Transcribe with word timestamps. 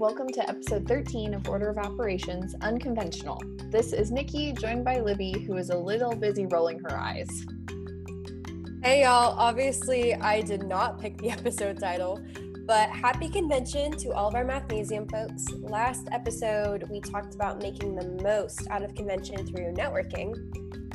welcome 0.00 0.28
to 0.28 0.48
episode 0.48 0.88
13 0.88 1.34
of 1.34 1.46
Order 1.46 1.68
of 1.68 1.76
Operations 1.76 2.54
Unconventional. 2.62 3.38
This 3.68 3.92
is 3.92 4.10
Nikki, 4.10 4.54
joined 4.54 4.82
by 4.82 4.98
Libby, 4.98 5.44
who 5.46 5.58
is 5.58 5.68
a 5.68 5.76
little 5.76 6.16
busy 6.16 6.46
rolling 6.46 6.78
her 6.78 6.98
eyes. 6.98 7.28
Hey 8.82 9.02
y'all, 9.02 9.38
obviously 9.38 10.14
I 10.14 10.40
did 10.40 10.62
not 10.62 10.98
pick 10.98 11.18
the 11.18 11.30
episode 11.30 11.78
title, 11.78 12.18
but 12.66 12.88
happy 12.88 13.28
convention 13.28 13.92
to 13.98 14.12
all 14.12 14.28
of 14.28 14.34
our 14.34 14.42
Mathnasium 14.42 15.10
folks. 15.10 15.44
Last 15.60 16.08
episode, 16.12 16.88
we 16.88 17.02
talked 17.02 17.34
about 17.34 17.60
making 17.60 17.94
the 17.94 18.08
most 18.22 18.66
out 18.70 18.82
of 18.82 18.94
convention 18.94 19.46
through 19.48 19.74
networking. 19.74 20.34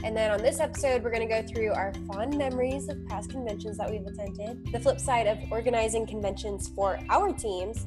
And 0.03 0.17
then 0.17 0.31
on 0.31 0.41
this 0.41 0.59
episode, 0.59 1.03
we're 1.03 1.11
going 1.11 1.29
to 1.29 1.41
go 1.41 1.47
through 1.47 1.73
our 1.73 1.93
fond 2.11 2.35
memories 2.35 2.89
of 2.89 3.05
past 3.05 3.29
conventions 3.29 3.77
that 3.77 3.87
we've 3.87 4.07
attended, 4.07 4.65
the 4.71 4.79
flip 4.79 4.99
side 4.99 5.27
of 5.27 5.37
organizing 5.51 6.07
conventions 6.07 6.69
for 6.69 6.99
our 7.11 7.31
teams, 7.31 7.85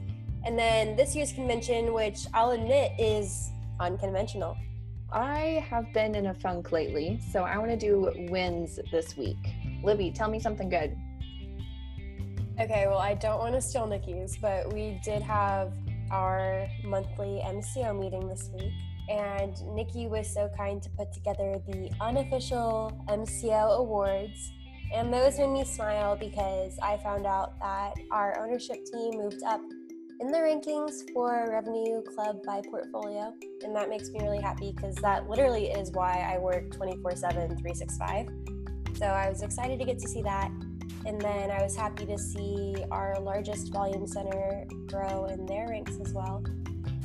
and 0.48 0.59
then 0.59 0.97
this 0.97 1.15
year's 1.15 1.30
convention, 1.30 1.93
which 1.93 2.20
I'll 2.33 2.52
admit 2.52 2.93
is 2.98 3.51
unconventional. 3.80 4.56
I 5.12 5.62
have 5.69 5.93
been 5.93 6.15
in 6.15 6.29
a 6.29 6.34
funk 6.34 6.73
lately, 6.73 7.20
so 7.30 7.43
I 7.43 7.59
want 7.59 7.70
to 7.70 7.77
do 7.77 8.11
wins 8.30 8.80
this 8.91 9.15
week. 9.15 9.37
Libby, 9.84 10.11
tell 10.11 10.30
me 10.30 10.41
something 10.41 10.70
good. 10.70 10.97
Okay, 12.59 12.87
well, 12.87 12.97
I 12.97 13.12
don't 13.12 13.41
want 13.41 13.56
to 13.56 13.61
steal 13.61 13.87
Nikki's, 13.87 14.39
but 14.39 14.73
we 14.73 14.98
did 15.05 15.20
have 15.20 15.75
our 16.11 16.67
monthly 16.83 17.42
MCO 17.45 18.01
meeting 18.01 18.27
this 18.27 18.48
week, 18.59 18.73
and 19.11 19.55
Nikki 19.75 20.06
was 20.06 20.33
so 20.33 20.48
kind 20.56 20.83
to 20.83 20.89
put 20.97 21.12
together 21.12 21.61
the 21.69 21.91
unofficial 22.01 22.98
MCO 23.06 23.77
awards. 23.80 24.51
And 24.95 25.12
those 25.12 25.39
made 25.39 25.51
me 25.51 25.65
smile 25.67 26.17
because 26.17 26.78
I 26.83 26.97
found 26.97 27.27
out 27.27 27.59
that 27.61 27.92
our 28.11 28.41
ownership 28.41 28.78
team 28.91 29.19
moved 29.19 29.42
up 29.47 29.61
in 30.20 30.33
the 30.33 30.38
rankings 30.38 31.11
for 31.12 31.48
Revenue 31.50 32.02
Club 32.02 32.42
by 32.44 32.61
Portfolio. 32.69 33.33
And 33.62 33.74
that 33.77 33.88
makes 33.88 34.11
me 34.11 34.20
really 34.20 34.41
happy 34.41 34.72
because 34.72 34.97
that 34.97 35.28
literally 35.28 35.66
is 35.69 35.92
why 35.92 36.28
I 36.34 36.38
work 36.38 36.70
24 36.72 37.14
7, 37.14 37.56
365. 37.56 38.28
So 38.96 39.06
I 39.06 39.28
was 39.28 39.42
excited 39.42 39.78
to 39.78 39.84
get 39.84 39.98
to 40.00 40.08
see 40.08 40.22
that. 40.22 40.50
And 41.06 41.20
then 41.20 41.50
I 41.50 41.62
was 41.62 41.77
happy 41.77 42.05
to 42.06 42.19
see 42.19 42.74
our 42.91 43.20
largest 43.20 43.72
volume 43.72 44.06
center 44.06 44.66
grow 44.86 45.27
in 45.27 45.46
their 45.46 45.69
ranks 45.69 45.96
as 46.05 46.12
well. 46.12 46.42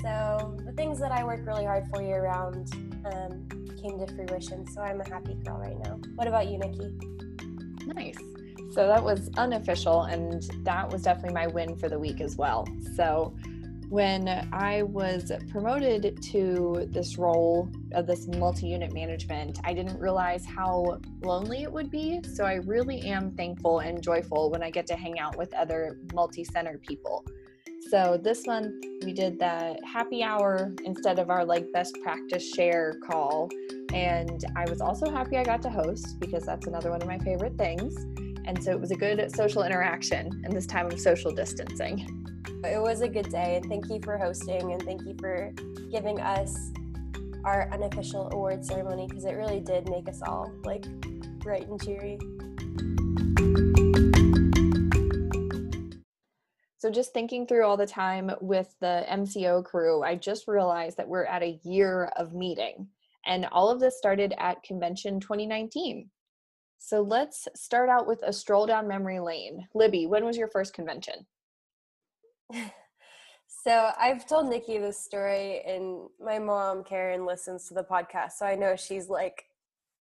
So 0.02 0.58
the 0.66 0.74
things 0.74 1.00
that 1.00 1.12
I 1.12 1.24
work 1.24 1.46
really 1.46 1.66
hard 1.66 1.86
for 1.94 2.02
year 2.02 2.24
round 2.24 2.74
um, 3.06 3.48
came 3.82 4.00
to 4.00 4.08
fruition. 4.16 4.66
So 4.68 4.82
I'm 4.82 5.00
a 5.00 5.08
happy 5.08 5.36
girl 5.36 5.60
right 5.60 5.78
now. 5.78 6.00
What 6.16 6.28
about 6.28 6.48
you, 6.48 6.58
Nikki? 6.58 6.98
Nice. 7.86 8.18
So 8.74 8.88
that 8.88 9.04
was 9.04 9.30
unofficial, 9.38 10.04
and 10.04 10.42
that 10.64 10.92
was 10.92 11.04
definitely 11.04 11.34
my 11.34 11.46
win 11.46 11.76
for 11.76 11.90
the 11.90 12.00
week 12.00 12.22
as 12.22 12.38
well. 12.38 12.68
So 12.96 13.36
when 13.90 14.28
I 14.52 14.82
was 14.82 15.32
promoted 15.52 16.20
to 16.32 16.88
this 16.90 17.20
role 17.20 17.70
of 17.92 18.08
this 18.08 18.26
multi 18.26 18.66
unit 18.66 18.92
management, 18.92 19.60
I 19.64 19.76
didn't 19.76 20.00
realize 20.00 20.44
how 20.44 21.00
lonely 21.22 21.62
it 21.62 21.72
would 21.72 21.92
be. 21.92 22.22
So 22.34 22.46
I 22.46 22.56
really 22.56 23.02
am 23.02 23.36
thankful 23.36 23.80
and 23.80 24.02
joyful 24.02 24.50
when 24.50 24.64
I 24.64 24.72
get 24.72 24.88
to 24.88 24.96
hang 24.96 25.20
out 25.20 25.38
with 25.38 25.54
other 25.54 26.00
multi 26.12 26.44
center 26.44 26.80
people. 26.80 27.24
So 27.92 28.18
this 28.18 28.48
month 28.48 28.84
we 29.06 29.14
did 29.14 29.38
the 29.38 29.78
happy 29.86 30.24
hour 30.24 30.74
instead 30.84 31.20
of 31.20 31.30
our 31.30 31.46
like 31.46 31.72
best 31.72 31.96
practice 32.02 32.50
share 32.56 32.94
call. 33.08 33.50
And 33.94 34.44
I 34.56 34.68
was 34.68 34.82
also 34.82 35.12
happy 35.12 35.38
I 35.38 35.44
got 35.44 35.62
to 35.62 35.70
host 35.70 36.20
because 36.20 36.44
that's 36.44 36.66
another 36.66 36.90
one 36.90 37.04
of 37.04 37.08
my 37.08 37.20
favorite 37.20 37.56
things. 37.56 37.94
And 38.46 38.62
so 38.64 38.72
it 38.72 38.80
was 38.80 38.92
a 38.92 38.96
good 38.96 39.34
social 39.36 39.64
interaction 39.64 40.44
in 40.46 40.52
this 40.54 40.66
time 40.66 40.88
of 40.88 41.00
social 41.00 41.32
distancing. 41.32 42.24
It 42.66 42.82
was 42.82 43.02
a 43.02 43.08
good 43.08 43.30
day, 43.30 43.58
and 43.58 43.66
thank 43.66 43.90
you 43.90 44.00
for 44.04 44.18
hosting, 44.18 44.72
and 44.72 44.82
thank 44.84 45.02
you 45.04 45.16
for 45.20 45.52
giving 45.92 46.20
us 46.20 46.72
our 47.44 47.70
unofficial 47.72 48.30
award 48.32 48.66
ceremony 48.66 49.08
because 49.08 49.26
it 49.26 49.34
really 49.34 49.60
did 49.60 49.90
make 49.90 50.08
us 50.08 50.22
all 50.22 50.52
like 50.64 50.86
bright 51.40 51.68
and 51.68 51.82
cheery. 51.82 52.18
So, 56.78 56.90
just 56.90 57.14
thinking 57.14 57.48
through 57.48 57.66
all 57.66 57.78
the 57.78 57.88
time 57.88 58.30
with 58.42 58.76
the 58.82 59.06
MCO 59.10 59.64
crew, 59.64 60.04
I 60.04 60.16
just 60.16 60.50
realized 60.50 60.98
that 60.98 61.08
we're 61.08 61.24
at 61.24 61.42
a 61.42 61.60
year 61.64 62.12
of 62.18 62.34
meeting. 62.34 62.88
And 63.26 63.46
all 63.54 63.70
of 63.70 63.80
this 63.80 63.98
started 63.98 64.34
at 64.38 64.64
Convention 64.64 65.22
2019. 65.22 66.10
So 66.86 67.02
let's 67.02 67.48
start 67.56 67.88
out 67.88 68.08
with 68.08 68.20
a 68.24 68.34
stroll 68.34 68.66
down 68.66 68.90
memory 68.90 69.22
lane. 69.22 69.70
Libby, 69.74 70.06
when 70.06 70.26
was 70.26 70.36
your 70.36 70.50
first 70.50 70.74
convention? 70.74 71.26
so 73.48 73.92
I've 73.98 74.28
told 74.28 74.50
Nikki 74.50 74.80
this 74.80 75.02
story, 75.02 75.62
and 75.66 76.10
my 76.20 76.40
mom, 76.40 76.84
Karen, 76.84 77.26
listens 77.26 77.70
to 77.70 77.74
the 77.74 77.86
podcast. 77.86 78.34
So 78.34 78.46
I 78.46 78.56
know 78.56 78.76
she's 78.76 79.08
like, 79.08 79.46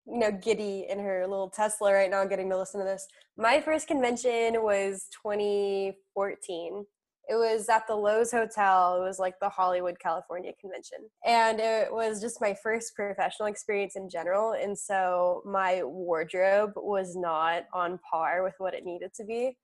you 0.07 0.19
know, 0.19 0.31
giddy 0.31 0.85
in 0.91 0.99
her 0.99 1.27
little 1.27 1.49
Tesla 1.49 1.95
right 1.95 2.11
now 2.11 2.27
getting 2.27 2.51
to 2.51 2.59
listen 2.59 2.81
to 2.81 2.85
this. 2.85 3.09
My 3.39 3.59
first 3.59 3.89
convention 3.89 4.63
was 4.63 5.09
2014 5.23 6.85
it 7.29 7.35
was 7.35 7.69
at 7.69 7.87
the 7.89 7.95
Loews 7.95 8.31
Hotel. 8.31 8.97
It 8.97 9.05
was 9.05 9.19
like 9.19 9.39
the 9.41 9.49
Hollywood, 9.49 9.99
California 9.99 10.53
convention. 10.61 10.99
And 11.25 11.59
it 11.59 11.93
was 11.93 12.21
just 12.21 12.41
my 12.41 12.55
first 12.63 12.95
professional 12.95 13.49
experience 13.49 13.97
in 13.97 14.09
general. 14.09 14.53
And 14.53 14.79
so 14.79 15.43
my 15.45 15.83
wardrobe 15.83 16.73
was 16.77 17.17
not 17.17 17.65
on 17.75 17.99
par 18.09 18.45
with 18.45 18.55
what 18.59 18.75
it 18.75 18.85
needed 18.85 19.13
to 19.15 19.25
be. 19.25 19.57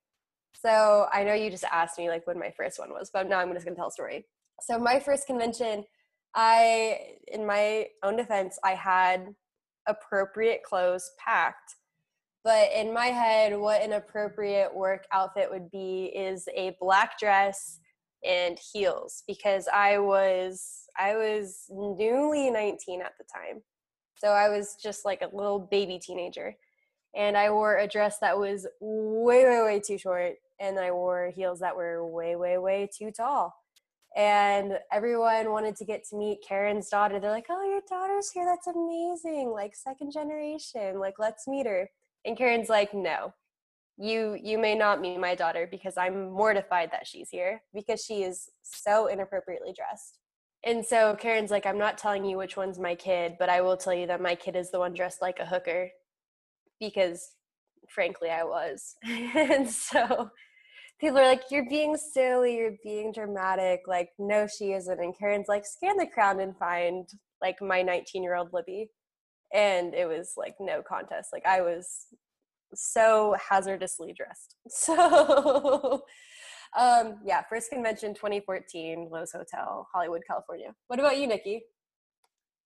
So 0.60 1.06
I 1.12 1.22
know 1.22 1.34
you 1.34 1.50
just 1.50 1.64
asked 1.64 1.98
me 1.98 2.08
like 2.08 2.26
when 2.26 2.38
my 2.38 2.52
first 2.56 2.78
one 2.78 2.90
was, 2.90 3.10
but 3.12 3.28
now 3.28 3.38
I'm 3.38 3.52
just 3.52 3.64
gonna 3.64 3.76
tell 3.76 3.88
a 3.88 3.92
story. 3.92 4.26
So 4.60 4.78
my 4.78 4.98
first 4.98 5.26
convention, 5.26 5.84
I, 6.34 6.98
in 7.28 7.46
my 7.46 7.86
own 8.02 8.16
defense, 8.16 8.58
I 8.64 8.74
had 8.74 9.34
appropriate 9.86 10.62
clothes 10.62 11.10
packed 11.18 11.76
but 12.44 12.70
in 12.74 12.92
my 12.92 13.06
head, 13.06 13.56
what 13.56 13.82
an 13.82 13.92
appropriate 13.92 14.74
work 14.74 15.06
outfit 15.12 15.50
would 15.50 15.70
be 15.70 16.12
is 16.14 16.48
a 16.56 16.76
black 16.80 17.18
dress 17.18 17.78
and 18.24 18.58
heels 18.72 19.22
because 19.26 19.68
I 19.72 19.98
was 19.98 20.88
I 20.98 21.14
was 21.14 21.66
newly 21.70 22.50
19 22.50 23.00
at 23.00 23.12
the 23.18 23.24
time. 23.24 23.62
So 24.16 24.28
I 24.28 24.48
was 24.48 24.76
just 24.80 25.04
like 25.04 25.22
a 25.22 25.34
little 25.34 25.58
baby 25.58 25.98
teenager. 25.98 26.54
And 27.14 27.36
I 27.36 27.50
wore 27.50 27.78
a 27.78 27.88
dress 27.88 28.18
that 28.20 28.38
was 28.38 28.66
way, 28.80 29.44
way, 29.44 29.62
way 29.62 29.80
too 29.80 29.98
short. 29.98 30.34
And 30.60 30.78
I 30.78 30.92
wore 30.92 31.30
heels 31.34 31.60
that 31.60 31.76
were 31.76 32.06
way, 32.06 32.36
way, 32.36 32.56
way 32.58 32.88
too 32.96 33.10
tall. 33.10 33.54
And 34.16 34.78
everyone 34.92 35.50
wanted 35.50 35.76
to 35.76 35.84
get 35.84 36.04
to 36.08 36.16
meet 36.16 36.44
Karen's 36.46 36.88
daughter. 36.88 37.18
They're 37.18 37.30
like, 37.30 37.46
oh, 37.50 37.68
your 37.68 37.80
daughter's 37.88 38.30
here. 38.30 38.46
That's 38.46 38.66
amazing. 38.66 39.50
Like, 39.50 39.74
second 39.74 40.12
generation. 40.12 40.98
Like, 40.98 41.14
let's 41.18 41.48
meet 41.48 41.66
her. 41.66 41.88
And 42.24 42.36
Karen's 42.36 42.68
like, 42.68 42.94
no, 42.94 43.34
you 43.98 44.38
you 44.42 44.58
may 44.58 44.74
not 44.74 45.00
meet 45.00 45.18
my 45.18 45.34
daughter 45.34 45.68
because 45.70 45.96
I'm 45.96 46.30
mortified 46.30 46.90
that 46.92 47.06
she's 47.06 47.28
here 47.30 47.62
because 47.74 48.04
she 48.04 48.22
is 48.22 48.48
so 48.62 49.06
inappropriately 49.06 49.72
dressed. 49.76 50.18
And 50.64 50.84
so 50.84 51.16
Karen's 51.18 51.50
like, 51.50 51.66
I'm 51.66 51.78
not 51.78 51.98
telling 51.98 52.24
you 52.24 52.36
which 52.38 52.56
one's 52.56 52.78
my 52.78 52.94
kid, 52.94 53.34
but 53.38 53.48
I 53.48 53.60
will 53.60 53.76
tell 53.76 53.94
you 53.94 54.06
that 54.06 54.20
my 54.20 54.34
kid 54.34 54.54
is 54.56 54.70
the 54.70 54.78
one 54.78 54.94
dressed 54.94 55.20
like 55.20 55.40
a 55.40 55.46
hooker 55.46 55.90
because 56.78 57.28
frankly 57.88 58.30
I 58.30 58.44
was. 58.44 58.94
and 59.04 59.68
so 59.68 60.30
people 61.00 61.18
are 61.18 61.26
like, 61.26 61.42
You're 61.50 61.68
being 61.68 61.96
silly, 61.96 62.56
you're 62.56 62.76
being 62.82 63.12
dramatic. 63.12 63.82
Like, 63.86 64.10
no, 64.18 64.46
she 64.46 64.72
isn't. 64.72 65.00
And 65.00 65.16
Karen's 65.18 65.48
like, 65.48 65.66
scan 65.66 65.96
the 65.96 66.06
crowd 66.06 66.38
and 66.38 66.56
find 66.56 67.08
like 67.40 67.60
my 67.60 67.82
19 67.82 68.22
year 68.22 68.36
old 68.36 68.52
Libby 68.52 68.88
and 69.52 69.94
it 69.94 70.08
was 70.08 70.34
like 70.36 70.54
no 70.60 70.82
contest 70.82 71.30
like 71.32 71.46
i 71.46 71.60
was 71.60 72.06
so 72.74 73.36
hazardously 73.38 74.12
dressed. 74.14 74.56
So 74.68 76.04
um 76.78 77.18
yeah 77.22 77.42
first 77.50 77.70
convention 77.70 78.14
2014 78.14 79.10
Loews 79.12 79.32
hotel 79.32 79.86
hollywood 79.92 80.22
california. 80.26 80.74
What 80.86 80.98
about 80.98 81.18
you 81.18 81.26
nikki? 81.26 81.64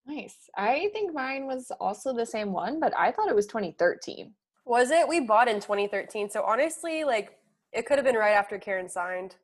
Nice. 0.07 0.37
I 0.57 0.91
think 0.93 1.13
mine 1.13 1.47
was 1.47 1.73
also 1.81 2.15
the 2.15 2.27
same 2.27 2.53
one 2.53 2.79
but 2.79 2.93
i 2.97 3.11
thought 3.11 3.29
it 3.29 3.35
was 3.35 3.47
2013 3.47 4.33
was 4.65 4.91
it? 4.91 5.07
We 5.07 5.21
bought 5.21 5.49
in 5.49 5.57
2013 5.61 6.31
so 6.31 6.43
honestly 6.45 7.03
like 7.03 7.39
it 7.73 7.87
could 7.87 7.99
have 7.99 8.05
been 8.05 8.17
right 8.17 8.33
after 8.35 8.59
karen 8.59 8.89
signed. 8.89 9.35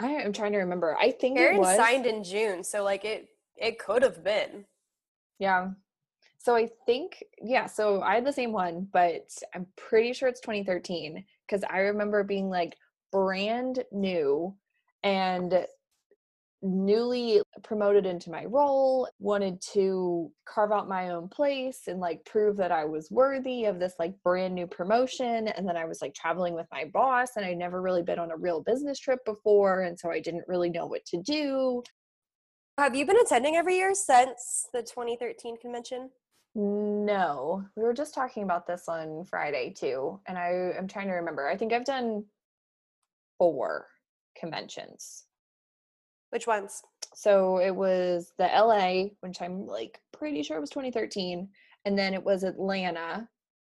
I 0.00 0.08
am 0.08 0.32
trying 0.32 0.52
to 0.52 0.58
remember. 0.58 0.96
I 1.00 1.12
think 1.12 1.38
karen 1.38 1.62
signed 1.64 2.06
in 2.06 2.24
june 2.24 2.64
so 2.64 2.82
like 2.82 3.04
it 3.04 3.28
it 3.56 3.78
could 3.78 4.02
have 4.02 4.24
been. 4.24 4.64
Yeah 5.38 5.70
so 6.44 6.54
I 6.54 6.68
think, 6.84 7.24
yeah, 7.40 7.64
so 7.64 8.02
I 8.02 8.16
had 8.16 8.26
the 8.26 8.32
same 8.32 8.52
one, 8.52 8.86
but 8.92 9.30
I'm 9.54 9.66
pretty 9.76 10.12
sure 10.12 10.28
it's 10.28 10.40
2013 10.40 11.24
because 11.46 11.64
I 11.70 11.78
remember 11.78 12.22
being 12.22 12.50
like 12.50 12.76
brand 13.10 13.82
new 13.90 14.54
and 15.02 15.66
newly 16.60 17.40
promoted 17.62 18.04
into 18.04 18.30
my 18.30 18.44
role, 18.44 19.08
wanted 19.18 19.58
to 19.72 20.30
carve 20.46 20.70
out 20.70 20.86
my 20.86 21.10
own 21.10 21.28
place 21.28 21.84
and 21.86 21.98
like 21.98 22.22
prove 22.26 22.58
that 22.58 22.72
I 22.72 22.84
was 22.84 23.10
worthy 23.10 23.64
of 23.64 23.78
this 23.78 23.94
like 23.98 24.14
brand 24.22 24.54
new 24.54 24.66
promotion. 24.66 25.48
And 25.48 25.66
then 25.66 25.78
I 25.78 25.86
was 25.86 26.02
like 26.02 26.12
traveling 26.12 26.52
with 26.52 26.66
my 26.70 26.84
boss, 26.92 27.36
and 27.36 27.46
I'd 27.46 27.56
never 27.56 27.80
really 27.80 28.02
been 28.02 28.18
on 28.18 28.32
a 28.32 28.36
real 28.36 28.62
business 28.62 28.98
trip 28.98 29.20
before. 29.24 29.80
And 29.84 29.98
so 29.98 30.10
I 30.10 30.20
didn't 30.20 30.44
really 30.46 30.68
know 30.68 30.84
what 30.84 31.06
to 31.06 31.22
do. 31.22 31.82
Have 32.76 32.94
you 32.94 33.06
been 33.06 33.20
attending 33.24 33.56
every 33.56 33.76
year 33.76 33.94
since 33.94 34.68
the 34.74 34.82
2013 34.82 35.56
convention? 35.56 36.10
No, 36.54 37.64
we 37.74 37.82
were 37.82 37.94
just 37.94 38.14
talking 38.14 38.44
about 38.44 38.66
this 38.66 38.88
on 38.88 39.24
Friday 39.24 39.72
too. 39.76 40.20
And 40.26 40.38
I 40.38 40.72
am 40.76 40.86
trying 40.86 41.08
to 41.08 41.14
remember. 41.14 41.48
I 41.48 41.56
think 41.56 41.72
I've 41.72 41.84
done 41.84 42.24
four 43.38 43.88
conventions. 44.38 45.24
Which 46.30 46.46
ones? 46.46 46.82
So 47.14 47.58
it 47.58 47.74
was 47.74 48.32
the 48.38 48.44
LA, 48.44 49.10
which 49.20 49.40
I'm 49.40 49.66
like 49.66 50.00
pretty 50.12 50.42
sure 50.42 50.56
it 50.56 50.60
was 50.60 50.70
2013, 50.70 51.48
and 51.84 51.98
then 51.98 52.14
it 52.14 52.22
was 52.22 52.42
Atlanta, 52.42 53.28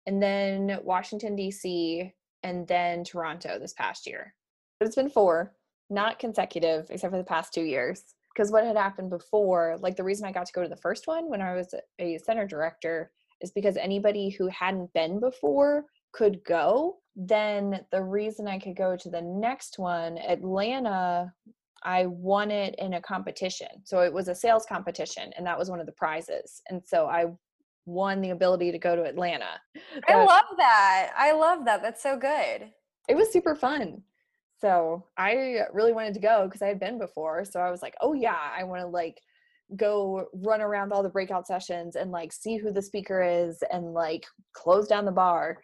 and 0.05 0.21
then 0.21 0.79
Washington 0.83 1.35
DC, 1.35 2.11
and 2.43 2.67
then 2.67 3.03
Toronto 3.03 3.59
this 3.59 3.73
past 3.73 4.07
year. 4.07 4.33
But 4.79 4.87
it's 4.87 4.95
been 4.95 5.09
four, 5.09 5.53
not 5.89 6.19
consecutive, 6.19 6.87
except 6.89 7.11
for 7.11 7.17
the 7.17 7.23
past 7.23 7.53
two 7.53 7.63
years. 7.63 8.03
Because 8.37 8.51
what 8.51 8.63
had 8.63 8.77
happened 8.77 9.09
before, 9.09 9.77
like 9.81 9.95
the 9.95 10.03
reason 10.03 10.27
I 10.27 10.31
got 10.31 10.45
to 10.45 10.53
go 10.53 10.61
to 10.61 10.69
the 10.69 10.75
first 10.75 11.07
one 11.07 11.27
when 11.27 11.41
I 11.41 11.55
was 11.55 11.73
a 11.97 12.19
center 12.19 12.45
director 12.45 13.09
is 13.41 13.49
because 13.49 13.77
anybody 13.77 14.29
who 14.29 14.47
hadn't 14.49 14.93
been 14.93 15.19
before 15.19 15.85
could 16.11 16.43
go. 16.43 16.97
Then 17.15 17.83
the 17.91 18.03
reason 18.03 18.47
I 18.47 18.59
could 18.59 18.77
go 18.77 18.95
to 18.95 19.09
the 19.09 19.23
next 19.23 19.79
one, 19.79 20.19
Atlanta 20.19 21.33
I 21.83 22.05
won 22.05 22.51
it 22.51 22.75
in 22.77 22.93
a 22.93 23.01
competition. 23.01 23.69
So 23.83 24.01
it 24.01 24.13
was 24.13 24.27
a 24.27 24.35
sales 24.35 24.65
competition, 24.67 25.31
and 25.35 25.45
that 25.47 25.57
was 25.57 25.69
one 25.69 25.79
of 25.79 25.85
the 25.85 25.91
prizes. 25.91 26.61
And 26.69 26.81
so 26.85 27.07
I 27.07 27.25
won 27.85 28.21
the 28.21 28.31
ability 28.31 28.71
to 28.71 28.79
go 28.79 28.95
to 28.95 29.03
Atlanta. 29.03 29.59
I 30.07 30.23
love 30.23 30.57
that. 30.57 31.11
I 31.17 31.31
love 31.31 31.65
that. 31.65 31.81
That's 31.81 32.03
so 32.03 32.17
good. 32.17 32.71
It 33.07 33.15
was 33.15 33.31
super 33.31 33.55
fun. 33.55 34.03
So 34.59 35.05
I 35.17 35.61
really 35.71 35.93
wanted 35.93 36.15
to 36.15 36.19
go 36.19 36.45
because 36.45 36.61
I 36.61 36.67
had 36.67 36.79
been 36.79 36.97
before. 36.97 37.45
So 37.45 37.59
I 37.59 37.69
was 37.69 37.81
like, 37.81 37.95
oh 38.01 38.13
yeah, 38.13 38.37
I 38.57 38.63
want 38.63 38.81
to 38.81 38.87
like 38.87 39.21
go 39.75 40.27
run 40.33 40.61
around 40.61 40.91
all 40.91 41.03
the 41.03 41.09
breakout 41.09 41.45
sessions 41.45 41.95
and 41.95 42.11
like 42.11 42.31
see 42.31 42.57
who 42.57 42.71
the 42.71 42.81
speaker 42.81 43.21
is 43.21 43.61
and 43.71 43.93
like 43.93 44.25
close 44.53 44.87
down 44.87 45.05
the 45.05 45.11
bar. 45.11 45.59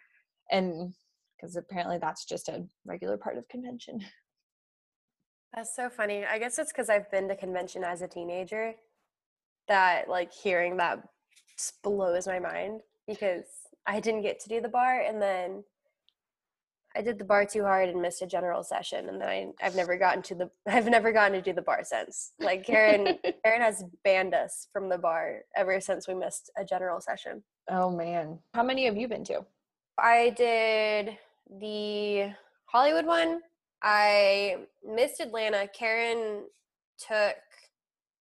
And 0.50 0.94
because 1.36 1.56
apparently 1.56 1.98
that's 1.98 2.24
just 2.24 2.48
a 2.48 2.64
regular 2.84 3.16
part 3.16 3.36
of 3.36 3.48
convention. 3.48 4.00
That's 5.54 5.74
so 5.74 5.88
funny. 5.88 6.24
I 6.24 6.38
guess 6.38 6.58
it's 6.58 6.72
because 6.72 6.90
I've 6.90 7.10
been 7.10 7.28
to 7.28 7.36
convention 7.36 7.84
as 7.84 8.02
a 8.02 8.08
teenager 8.08 8.74
that 9.68 10.08
like 10.08 10.32
hearing 10.32 10.76
that 10.78 11.00
blows 11.82 12.26
my 12.26 12.38
mind 12.38 12.80
because 13.06 13.44
I 13.86 14.00
didn't 14.00 14.22
get 14.22 14.40
to 14.40 14.48
do 14.48 14.60
the 14.60 14.68
bar 14.68 15.00
and 15.00 15.20
then 15.20 15.62
I 16.96 17.02
did 17.02 17.18
the 17.18 17.24
bar 17.24 17.44
too 17.44 17.62
hard 17.62 17.88
and 17.88 18.00
missed 18.00 18.22
a 18.22 18.26
general 18.26 18.62
session 18.62 19.08
and 19.08 19.20
then 19.20 19.28
I, 19.28 19.46
I've 19.62 19.74
never 19.74 19.96
gotten 19.96 20.22
to 20.22 20.34
the 20.34 20.50
I've 20.68 20.86
never 20.86 21.12
gotten 21.12 21.32
to 21.32 21.42
do 21.42 21.52
the 21.52 21.62
bar 21.62 21.80
since. 21.82 22.32
Like 22.38 22.64
Karen 22.64 23.18
Karen 23.44 23.62
has 23.62 23.84
banned 24.04 24.34
us 24.34 24.68
from 24.72 24.88
the 24.88 24.98
bar 24.98 25.40
ever 25.56 25.80
since 25.80 26.06
we 26.06 26.14
missed 26.14 26.50
a 26.56 26.64
general 26.64 27.00
session. 27.00 27.42
Oh 27.68 27.90
man. 27.90 28.38
How 28.54 28.62
many 28.62 28.84
have 28.86 28.96
you 28.96 29.08
been 29.08 29.24
to? 29.24 29.44
I 29.98 30.30
did 30.36 31.16
the 31.60 32.32
Hollywood 32.66 33.06
one 33.06 33.40
I 33.84 34.56
missed 34.82 35.20
Atlanta. 35.20 35.68
Karen 35.68 36.46
took 36.98 37.36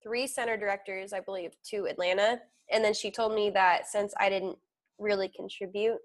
three 0.03 0.27
center 0.27 0.57
directors, 0.57 1.13
I 1.13 1.21
believe, 1.21 1.53
to 1.71 1.87
Atlanta. 1.87 2.41
And 2.71 2.85
then 2.85 2.93
she 2.93 3.13
told 3.13 3.33
me 3.33 3.49
that 3.51 3.87
since 3.87 4.13
I 4.19 4.29
didn't 4.29 4.59
really 4.99 5.29
contribute, 5.29 5.99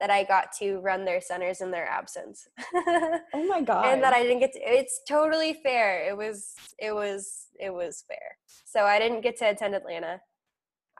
that 0.00 0.10
I 0.10 0.24
got 0.24 0.52
to 0.58 0.78
run 0.78 1.04
their 1.04 1.20
centers 1.20 1.60
in 1.60 1.70
their 1.70 1.86
absence. 1.86 2.46
oh 2.74 3.20
my 3.48 3.60
god. 3.60 3.86
and 3.86 4.02
that 4.02 4.12
I 4.12 4.22
didn't 4.22 4.40
get 4.40 4.52
to 4.52 4.60
it's 4.60 5.00
totally 5.08 5.54
fair. 5.54 6.08
It 6.08 6.16
was 6.16 6.54
it 6.78 6.94
was 6.94 7.46
it 7.58 7.72
was 7.72 8.04
fair. 8.06 8.36
So 8.64 8.84
I 8.84 8.98
didn't 8.98 9.22
get 9.22 9.36
to 9.38 9.50
attend 9.50 9.74
Atlanta. 9.74 10.20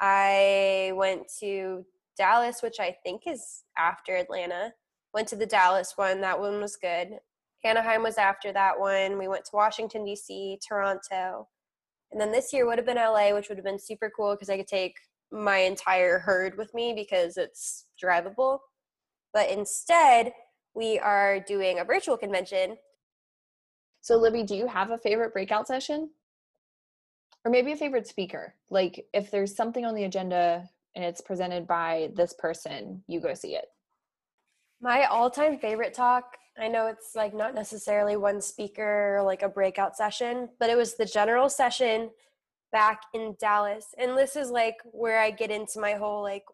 I 0.01 0.93
went 0.95 1.23
to 1.41 1.85
Dallas, 2.17 2.63
which 2.63 2.81
I 2.81 2.97
think 3.03 3.23
is 3.27 3.63
after 3.77 4.17
Atlanta. 4.17 4.73
Went 5.15 5.29
to 5.29 5.37
the 5.37 5.47
Dallas 5.47 5.95
one. 5.97 6.21
That 6.21 6.41
one 6.41 6.61
was 6.61 6.77
good. 6.77 7.19
Anaheim 7.65 8.03
was 8.03 8.19
after 8.19 8.53
that 8.53 8.79
one. 8.79 9.19
We 9.19 9.29
went 9.29 9.45
to 9.47 9.51
Washington, 9.57 10.05
D.C., 10.05 10.61
Toronto. 10.67 11.49
And 12.13 12.21
then 12.21 12.31
this 12.31 12.53
year 12.53 12.67
would 12.67 12.79
have 12.79 12.87
been 12.87 12.97
LA, 12.97 13.35
which 13.35 13.49
would 13.49 13.59
have 13.59 13.65
been 13.65 13.79
super 13.79 14.11
cool 14.15 14.35
because 14.35 14.49
I 14.49 14.57
could 14.57 14.69
take 14.69 14.95
my 15.31 15.59
entire 15.59 16.21
herd 16.21 16.57
with 16.57 16.73
me 16.73 16.95
because 16.95 17.37
it's 17.37 17.87
drivable. 18.03 18.61
But 19.33 19.51
instead, 19.51 20.33
we 20.75 20.99
are 20.99 21.41
doing 21.41 21.79
a 21.79 21.85
virtual 21.85 22.17
convention. 22.17 22.77
So, 24.01 24.17
Libby, 24.17 24.43
do 24.43 24.55
you 24.55 24.67
have 24.67 24.91
a 24.91 24.99
favorite 24.99 25.33
breakout 25.33 25.67
session? 25.67 26.11
Or 27.45 27.51
maybe 27.51 27.73
a 27.73 27.77
favorite 27.77 28.07
speaker? 28.07 28.55
Like, 28.71 29.07
if 29.13 29.31
there's 29.31 29.55
something 29.55 29.85
on 29.85 29.95
the 29.95 30.05
agenda 30.05 30.69
and 30.95 31.05
it's 31.05 31.21
presented 31.21 31.67
by 31.67 32.11
this 32.15 32.33
person, 32.33 33.03
you 33.07 33.21
go 33.21 33.35
see 33.35 33.55
it. 33.55 33.67
My 34.81 35.05
all 35.05 35.31
time 35.31 35.59
favorite 35.59 35.95
talk 35.95 36.37
I 36.61 36.69
know 36.69 36.87
it's 36.87 37.15
like 37.15 37.35
not 37.35 37.55
necessarily 37.55 38.17
one 38.17 38.41
speaker 38.41 39.17
or 39.17 39.23
like 39.23 39.43
a 39.43 39.49
breakout 39.49 39.97
session, 39.97 40.49
but 40.59 40.71
it 40.71 40.77
was 40.77 40.97
the 40.97 41.05
general 41.05 41.49
session 41.49 42.11
back 42.73 43.03
in 43.15 43.37
Dallas. 43.39 43.95
And 43.97 44.19
this 44.19 44.35
is 44.35 44.51
like 44.51 44.77
where 44.85 45.21
I 45.21 45.31
get 45.31 45.51
into 45.51 45.79
my 45.79 45.93
whole 45.93 46.23
like, 46.23 46.45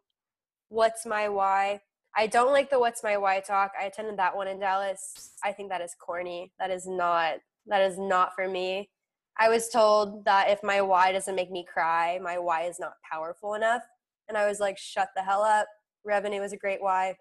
what's 0.69 1.07
my 1.07 1.29
why? 1.29 1.81
I 2.17 2.27
don't 2.27 2.53
like 2.53 2.71
the 2.71 2.79
what's 2.79 3.03
my 3.03 3.17
why 3.17 3.41
talk. 3.41 3.73
I 3.81 3.85
attended 3.85 4.19
that 4.19 4.37
one 4.37 4.49
in 4.49 4.61
Dallas. 4.61 5.33
I 5.43 5.53
think 5.53 5.69
that 5.71 5.81
is 5.81 5.95
corny. 5.99 6.53
That 6.59 6.71
is 6.71 6.87
not 6.87 7.37
that 7.67 7.83
is 7.83 7.99
not 7.99 8.35
for 8.35 8.49
me. 8.49 8.91
I 9.39 9.49
was 9.49 9.69
told 9.69 10.25
that 10.27 10.51
if 10.51 10.63
my 10.63 10.81
why 10.81 11.11
doesn't 11.13 11.35
make 11.35 11.51
me 11.51 11.65
cry, 11.65 12.21
my 12.23 12.39
why 12.39 12.63
is 12.63 12.79
not 12.79 12.93
powerful 13.11 13.55
enough. 13.55 13.83
And 14.29 14.39
I 14.39 14.47
was 14.47 14.61
like, 14.61 14.79
shut 14.79 15.09
the 15.17 15.23
hell 15.23 15.43
up. 15.43 15.67
Revenue 16.05 16.43
is 16.43 16.53
a 16.53 16.57
great 16.57 16.81
why. 16.81 17.17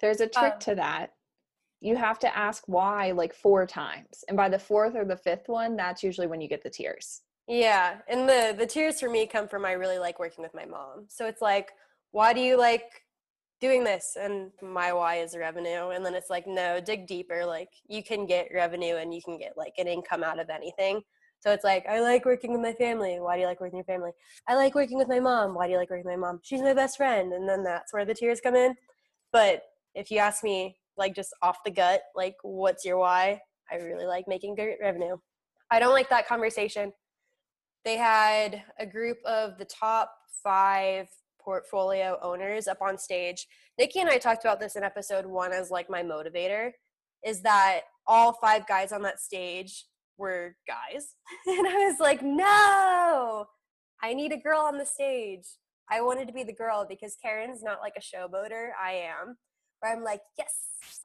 There's 0.00 0.20
a 0.20 0.26
trick 0.26 0.54
um, 0.54 0.60
to 0.60 0.74
that 0.74 1.12
you 1.80 1.96
have 1.96 2.18
to 2.18 2.36
ask 2.36 2.64
why 2.66 3.12
like 3.12 3.34
four 3.34 3.66
times 3.66 4.24
and 4.28 4.36
by 4.36 4.48
the 4.48 4.58
fourth 4.58 4.94
or 4.94 5.04
the 5.04 5.16
fifth 5.16 5.48
one 5.48 5.76
that's 5.76 6.02
usually 6.02 6.26
when 6.26 6.40
you 6.40 6.48
get 6.48 6.62
the 6.62 6.70
tears 6.70 7.22
yeah 7.48 7.98
and 8.08 8.28
the 8.28 8.54
the 8.58 8.66
tears 8.66 9.00
for 9.00 9.10
me 9.10 9.26
come 9.26 9.46
from 9.46 9.64
i 9.64 9.72
really 9.72 9.98
like 9.98 10.18
working 10.18 10.42
with 10.42 10.54
my 10.54 10.64
mom 10.64 11.06
so 11.08 11.26
it's 11.26 11.42
like 11.42 11.70
why 12.12 12.32
do 12.32 12.40
you 12.40 12.56
like 12.56 13.02
doing 13.60 13.84
this 13.84 14.16
and 14.20 14.50
my 14.62 14.92
why 14.92 15.16
is 15.16 15.36
revenue 15.36 15.88
and 15.88 16.04
then 16.04 16.14
it's 16.14 16.28
like 16.28 16.46
no 16.46 16.78
dig 16.78 17.06
deeper 17.06 17.44
like 17.46 17.70
you 17.88 18.02
can 18.02 18.26
get 18.26 18.48
revenue 18.54 18.96
and 18.96 19.14
you 19.14 19.22
can 19.24 19.38
get 19.38 19.54
like 19.56 19.72
an 19.78 19.86
income 19.86 20.22
out 20.22 20.38
of 20.38 20.50
anything. 20.50 21.00
So 21.40 21.52
it's 21.52 21.64
like 21.64 21.86
i 21.86 22.00
like 22.00 22.24
working 22.24 22.52
with 22.52 22.60
my 22.60 22.72
family. 22.72 23.18
Why 23.20 23.36
do 23.36 23.42
you 23.42 23.46
like 23.46 23.60
working 23.60 23.78
with 23.78 23.86
your 23.86 23.96
family? 23.96 24.10
I 24.48 24.54
like 24.54 24.74
working 24.74 24.98
with 24.98 25.08
my 25.08 25.20
mom. 25.20 25.54
Why 25.54 25.66
do 25.66 25.72
you 25.72 25.78
like 25.78 25.90
working 25.90 26.04
with 26.04 26.18
my 26.18 26.26
mom? 26.26 26.40
She's 26.42 26.62
my 26.62 26.74
best 26.74 26.96
friend. 26.96 27.32
And 27.32 27.48
then 27.48 27.62
that's 27.62 27.92
where 27.92 28.04
the 28.04 28.14
tears 28.14 28.40
come 28.40 28.56
in. 28.56 28.74
But 29.32 29.62
if 29.94 30.10
you 30.10 30.18
ask 30.18 30.42
me 30.42 30.76
like 30.96 31.14
just 31.14 31.34
off 31.42 31.58
the 31.64 31.70
gut, 31.70 32.02
like 32.14 32.36
what's 32.42 32.84
your 32.84 32.98
why? 32.98 33.40
I 33.70 33.76
really 33.76 34.06
like 34.06 34.26
making 34.28 34.54
good 34.54 34.74
revenue. 34.80 35.16
I 35.70 35.78
don't 35.78 35.92
like 35.92 36.08
that 36.10 36.28
conversation. 36.28 36.92
They 37.84 37.96
had 37.96 38.62
a 38.78 38.86
group 38.86 39.18
of 39.24 39.58
the 39.58 39.64
top 39.64 40.12
five 40.42 41.08
portfolio 41.46 42.18
owners 42.22 42.66
up 42.66 42.82
on 42.82 42.98
stage. 42.98 43.46
Nikki 43.78 44.00
and 44.00 44.10
I 44.10 44.18
talked 44.18 44.44
about 44.44 44.58
this 44.58 44.74
in 44.74 44.82
episode 44.82 45.24
one 45.24 45.52
as 45.52 45.70
like 45.70 45.88
my 45.88 46.02
motivator 46.02 46.72
is 47.24 47.40
that 47.42 47.82
all 48.06 48.32
five 48.32 48.66
guys 48.66 48.92
on 48.92 49.02
that 49.02 49.20
stage 49.20 49.86
were 50.18 50.56
guys. 50.66 51.14
And 51.46 51.66
I 51.66 51.86
was 51.86 52.00
like, 52.00 52.22
no, 52.22 53.46
I 54.02 54.12
need 54.12 54.32
a 54.32 54.36
girl 54.36 54.60
on 54.60 54.76
the 54.76 54.86
stage. 54.86 55.46
I 55.88 56.00
wanted 56.00 56.26
to 56.26 56.34
be 56.34 56.42
the 56.42 56.52
girl 56.52 56.84
because 56.88 57.16
Karen's 57.22 57.62
not 57.62 57.78
like 57.80 57.94
a 57.96 58.00
showboater. 58.00 58.70
I 58.82 58.92
am. 58.92 59.36
Where 59.80 59.94
I'm 59.94 60.02
like, 60.02 60.22
yes, 60.36 60.52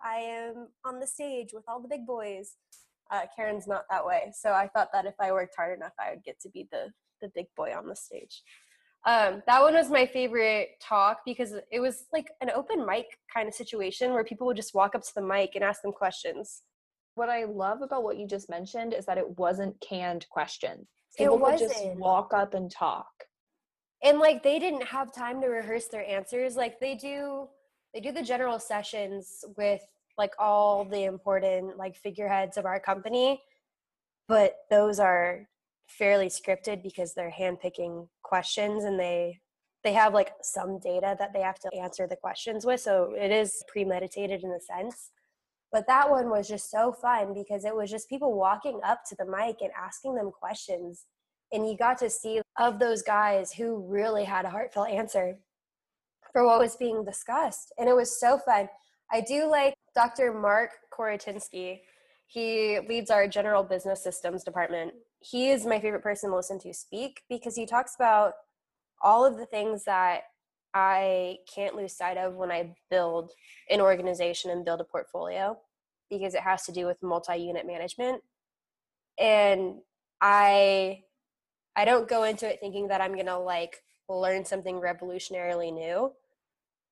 I 0.04 0.16
am 0.16 0.70
on 0.86 1.00
the 1.00 1.08
stage 1.08 1.50
with 1.54 1.64
all 1.68 1.82
the 1.82 1.88
big 1.88 2.08
boys. 2.08 2.56
Uh, 3.12 3.22
Karen's 3.36 3.68
not 3.68 3.84
that 3.92 4.06
way. 4.06 4.32
So 4.34 4.54
I 4.54 4.70
thought 4.70 4.90
that 4.94 5.06
if 5.06 5.16
I 5.20 5.32
worked 5.32 5.56
hard 5.56 5.78
enough, 5.78 5.94
I 6.00 6.12
would 6.12 6.24
get 6.24 6.40
to 6.42 6.50
be 6.50 6.68
the, 6.72 6.88
the 7.22 7.32
big 7.36 7.48
boy 7.56 7.76
on 7.78 7.88
the 7.88 7.96
stage. 7.96 8.42
Um, 9.06 9.42
that 9.48 9.62
one 9.62 9.74
was 9.74 9.90
my 9.90 10.06
favorite 10.06 10.70
talk 10.80 11.22
because 11.26 11.54
it 11.72 11.80
was 11.80 12.06
like 12.14 12.28
an 12.42 12.52
open 12.56 12.86
mic 12.86 13.06
kind 13.34 13.48
of 13.48 13.54
situation 13.54 14.14
where 14.14 14.24
people 14.24 14.46
would 14.48 14.58
just 14.58 14.76
walk 14.76 14.94
up 14.94 15.02
to 15.02 15.12
the 15.16 15.22
mic 15.22 15.52
and 15.56 15.64
ask 15.64 15.82
them 15.82 15.92
questions. 15.92 16.62
What 17.16 17.30
I 17.30 17.46
love 17.46 17.82
about 17.82 18.04
what 18.04 18.18
you 18.18 18.28
just 18.28 18.50
mentioned 18.50 18.94
is 18.94 19.06
that 19.06 19.18
it 19.18 19.38
wasn't 19.38 19.80
canned 19.82 20.28
questions. 20.30 20.88
People 21.18 21.40
would 21.40 21.58
just 21.58 21.84
walk 21.96 22.32
up 22.34 22.54
and 22.54 22.70
talk. 22.72 23.08
And 24.04 24.20
like 24.20 24.44
they 24.44 24.60
didn't 24.60 24.84
have 24.84 25.14
time 25.14 25.42
to 25.42 25.48
rehearse 25.48 25.88
their 25.88 26.08
answers. 26.08 26.56
Like 26.56 26.80
they 26.80 26.96
do 26.96 27.48
they 27.94 28.00
do 28.00 28.12
the 28.12 28.22
general 28.22 28.60
sessions 28.60 29.44
with 29.58 29.82
like 30.18 30.34
all 30.40 30.86
the 30.86 31.04
important 31.06 31.78
like 31.78 31.96
figureheads 31.96 32.58
of 32.58 32.66
our 32.66 32.80
company 32.80 33.42
but 34.28 34.56
those 34.70 34.98
are 34.98 35.48
fairly 35.88 36.28
scripted 36.28 36.82
because 36.82 37.14
they're 37.14 37.34
handpicking 37.38 38.08
questions 38.32 38.86
and 38.86 38.98
they 38.98 39.38
they 39.84 39.92
have 39.92 40.14
like 40.14 40.32
some 40.42 40.80
data 40.80 41.16
that 41.20 41.34
they 41.34 41.42
have 41.42 41.60
to 41.60 41.70
answer 41.76 42.08
the 42.08 42.16
questions 42.16 42.66
with. 42.66 42.80
So 42.80 43.14
it 43.18 43.32
is 43.32 43.64
premeditated 43.68 44.44
in 44.44 44.52
a 44.52 44.60
sense. 44.60 45.10
But 45.72 45.88
that 45.88 46.10
one 46.10 46.30
was 46.30 46.48
just 46.48 46.70
so 46.70 46.94
fun 46.94 47.34
because 47.34 47.66
it 47.66 47.76
was 47.76 47.90
just 47.90 48.08
people 48.08 48.38
walking 48.38 48.80
up 48.86 49.00
to 49.10 49.16
the 49.16 49.26
mic 49.26 49.58
and 49.62 49.72
asking 49.76 50.16
them 50.16 50.30
questions. 50.32 51.08
And 51.52 51.68
you 51.68 51.76
got 51.76 51.98
to 51.98 52.10
see 52.10 52.42
of 52.60 52.78
those 52.78 53.02
guys 53.02 53.52
who 53.52 53.84
really 53.88 54.24
had 54.24 54.46
a 54.46 54.50
heartfelt 54.52 54.90
answer 54.90 55.40
for 56.32 56.46
what 56.46 56.60
was 56.60 56.76
being 56.76 57.04
discussed. 57.04 57.74
And 57.80 57.90
it 57.90 57.96
was 57.96 58.20
so 58.20 58.38
fun. 58.38 58.70
I 59.12 59.22
do 59.22 59.50
like 59.50 59.74
dr 59.96 60.32
mark 60.34 60.70
koratinsky. 60.94 61.80
He 62.28 62.80
leads 62.88 63.10
our 63.10 63.28
general 63.28 63.64
business 63.64 64.04
systems 64.04 64.44
department 64.44 64.94
he 65.22 65.50
is 65.50 65.66
my 65.66 65.80
favorite 65.80 66.04
person 66.04 66.30
to 66.30 66.36
listen 66.36 66.60
to 66.60 66.74
speak 66.74 67.22
because 67.30 67.56
he 67.56 67.66
talks 67.66 67.96
about 67.96 68.34
all 69.02 69.24
of 69.24 69.38
the 69.38 69.46
things 69.46 69.84
that 69.86 70.24
I 70.74 71.38
can't 71.54 71.76
lose 71.76 71.96
sight 71.96 72.18
of 72.18 72.36
when 72.36 72.52
I 72.52 72.76
build 72.90 73.32
an 73.70 73.82
organization 73.82 74.52
and 74.52 74.66
build 74.66 74.82
a 74.82 74.86
portfolio 74.86 75.58
because 76.10 76.34
it 76.34 76.42
has 76.42 76.64
to 76.66 76.72
do 76.72 76.86
with 76.86 77.04
multi-unit 77.04 77.68
management. 77.68 78.22
And 79.20 79.80
I 80.22 81.04
I 81.76 81.86
don't 81.86 82.08
go 82.08 82.24
into 82.24 82.50
it 82.50 82.60
thinking 82.60 82.88
that 82.90 83.02
I'm 83.02 83.14
going 83.14 83.28
to 83.28 83.38
like 83.38 83.78
learn 84.10 84.44
something 84.44 84.76
revolutionarily 84.76 85.74
new. 85.74 86.12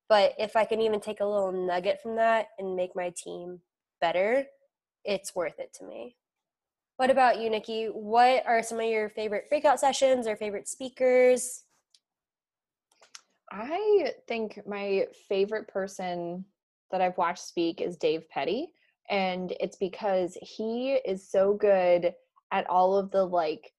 But 0.08 0.34
if 0.38 0.56
I 0.56 0.64
can 0.64 0.80
even 0.80 1.00
take 1.00 1.20
a 1.20 1.26
little 1.26 1.52
nugget 1.52 2.00
from 2.02 2.16
that 2.16 2.48
and 2.58 2.76
make 2.76 2.96
my 2.96 3.12
team 3.16 3.60
better, 4.00 4.46
it's 5.04 5.34
worth 5.34 5.58
it 5.58 5.72
to 5.74 5.84
me. 5.84 6.16
What 7.00 7.08
about 7.08 7.40
you, 7.40 7.48
Nikki? 7.48 7.86
What 7.86 8.44
are 8.46 8.62
some 8.62 8.78
of 8.78 8.84
your 8.84 9.08
favorite 9.08 9.48
breakout 9.48 9.80
sessions 9.80 10.26
or 10.26 10.36
favorite 10.36 10.68
speakers? 10.68 11.64
I 13.50 14.12
think 14.28 14.60
my 14.66 15.06
favorite 15.26 15.66
person 15.66 16.44
that 16.90 17.00
I've 17.00 17.16
watched 17.16 17.42
speak 17.42 17.80
is 17.80 17.96
Dave 17.96 18.28
Petty. 18.28 18.66
And 19.08 19.54
it's 19.60 19.78
because 19.78 20.36
he 20.42 21.00
is 21.06 21.26
so 21.26 21.54
good 21.54 22.12
at 22.52 22.68
all 22.68 22.98
of 22.98 23.10
the 23.10 23.24
like 23.24 23.72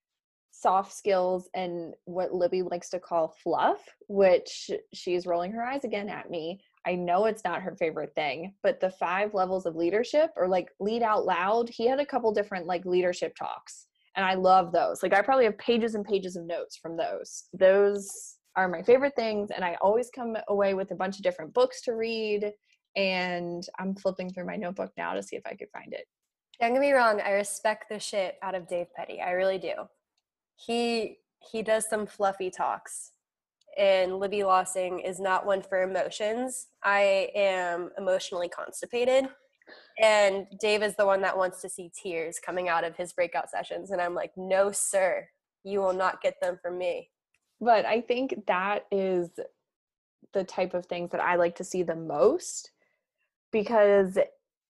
soft 0.50 0.92
skills 0.92 1.48
and 1.54 1.94
what 2.06 2.34
Libby 2.34 2.64
likes 2.64 2.90
to 2.90 3.00
call 3.00 3.36
fluff, 3.44 3.82
which 4.08 4.72
she's 4.96 5.28
rolling 5.28 5.52
her 5.52 5.64
eyes 5.64 5.84
again 5.84 6.10
at 6.10 6.32
me. 6.32 6.60
I 6.86 6.96
know 6.96 7.26
it's 7.26 7.44
not 7.44 7.62
her 7.62 7.76
favorite 7.76 8.14
thing, 8.16 8.54
but 8.64 8.80
the 8.80 8.90
five 8.90 9.34
levels 9.34 9.66
of 9.66 9.76
leadership 9.76 10.32
or 10.36 10.48
like 10.48 10.70
lead 10.80 11.04
out 11.04 11.26
loud, 11.26 11.70
he 11.70 11.88
had 11.88 12.00
a 12.00 12.06
couple 12.06 12.32
different 12.32 12.66
like 12.66 12.86
leadership 12.86 13.36
talks. 13.36 13.88
And 14.16 14.26
I 14.26 14.34
love 14.34 14.72
those. 14.72 15.04
Like 15.04 15.14
I 15.14 15.22
probably 15.22 15.46
have 15.46 15.58
pages 15.58 15.96
and 15.96 16.04
pages 16.04 16.36
of 16.36 16.46
notes 16.46 16.78
from 16.78 16.98
those. 16.98 17.44
Those 17.54 18.38
are 18.56 18.68
my 18.68 18.82
favorite 18.82 19.16
things 19.16 19.50
and 19.52 19.64
i 19.64 19.78
always 19.82 20.10
come 20.14 20.36
away 20.50 20.74
with 20.74 20.92
a 20.92 20.96
bunch 20.96 21.18
of 21.18 21.24
different 21.24 21.54
books 21.54 21.82
to 21.82 21.94
read 21.94 22.52
and 22.96 23.66
i'm 23.80 23.96
flipping 23.96 24.30
through 24.30 24.46
my 24.46 24.56
notebook 24.56 24.92
now 24.98 25.14
to 25.14 25.24
see 25.24 25.36
if 25.36 25.46
i 25.46 25.56
could 25.56 25.70
find 25.72 25.94
it 25.94 26.06
don't 26.60 26.74
get 26.74 26.82
me 26.82 26.92
wrong 26.92 27.22
i 27.22 27.32
respect 27.32 27.86
the 27.90 28.00
shit 28.00 28.36
out 28.42 28.56
of 28.56 28.68
dave 28.68 28.88
petty 28.96 29.22
i 29.22 29.32
really 29.32 29.58
do 29.58 29.74
he 30.56 31.18
he 31.40 31.62
does 31.62 31.90
some 31.90 32.06
fluffy 32.06 32.50
talks 32.50 33.12
and 33.78 34.20
libby 34.20 34.44
lossing 34.44 35.00
is 35.00 35.20
not 35.20 35.46
one 35.46 35.62
for 35.62 35.82
emotions. 35.82 36.68
I 36.84 37.30
am 37.36 37.92
emotionally 37.98 38.50
constipated 38.50 39.30
and 40.02 40.48
dave 40.60 40.82
is 40.82 40.96
the 40.96 41.06
one 41.06 41.22
that 41.22 41.38
wants 41.38 41.62
to 41.62 41.70
see 41.70 41.92
tears 42.02 42.40
coming 42.44 42.68
out 42.68 42.84
of 42.84 42.96
his 42.98 43.14
breakout 43.14 43.50
sessions 43.50 43.92
and 43.92 44.02
i'm 44.02 44.14
like 44.14 44.32
no 44.36 44.70
sir 44.72 45.26
you 45.64 45.80
will 45.80 45.94
not 45.94 46.22
get 46.22 46.40
them 46.42 46.58
from 46.62 46.78
me. 46.78 47.10
But 47.60 47.86
I 47.86 48.02
think 48.02 48.46
that 48.48 48.86
is 48.92 49.30
the 50.34 50.44
type 50.44 50.74
of 50.74 50.86
things 50.86 51.12
that 51.12 51.22
I 51.22 51.36
like 51.36 51.56
to 51.58 51.64
see 51.64 51.84
the 51.84 51.96
most 51.96 52.72
because 53.52 54.18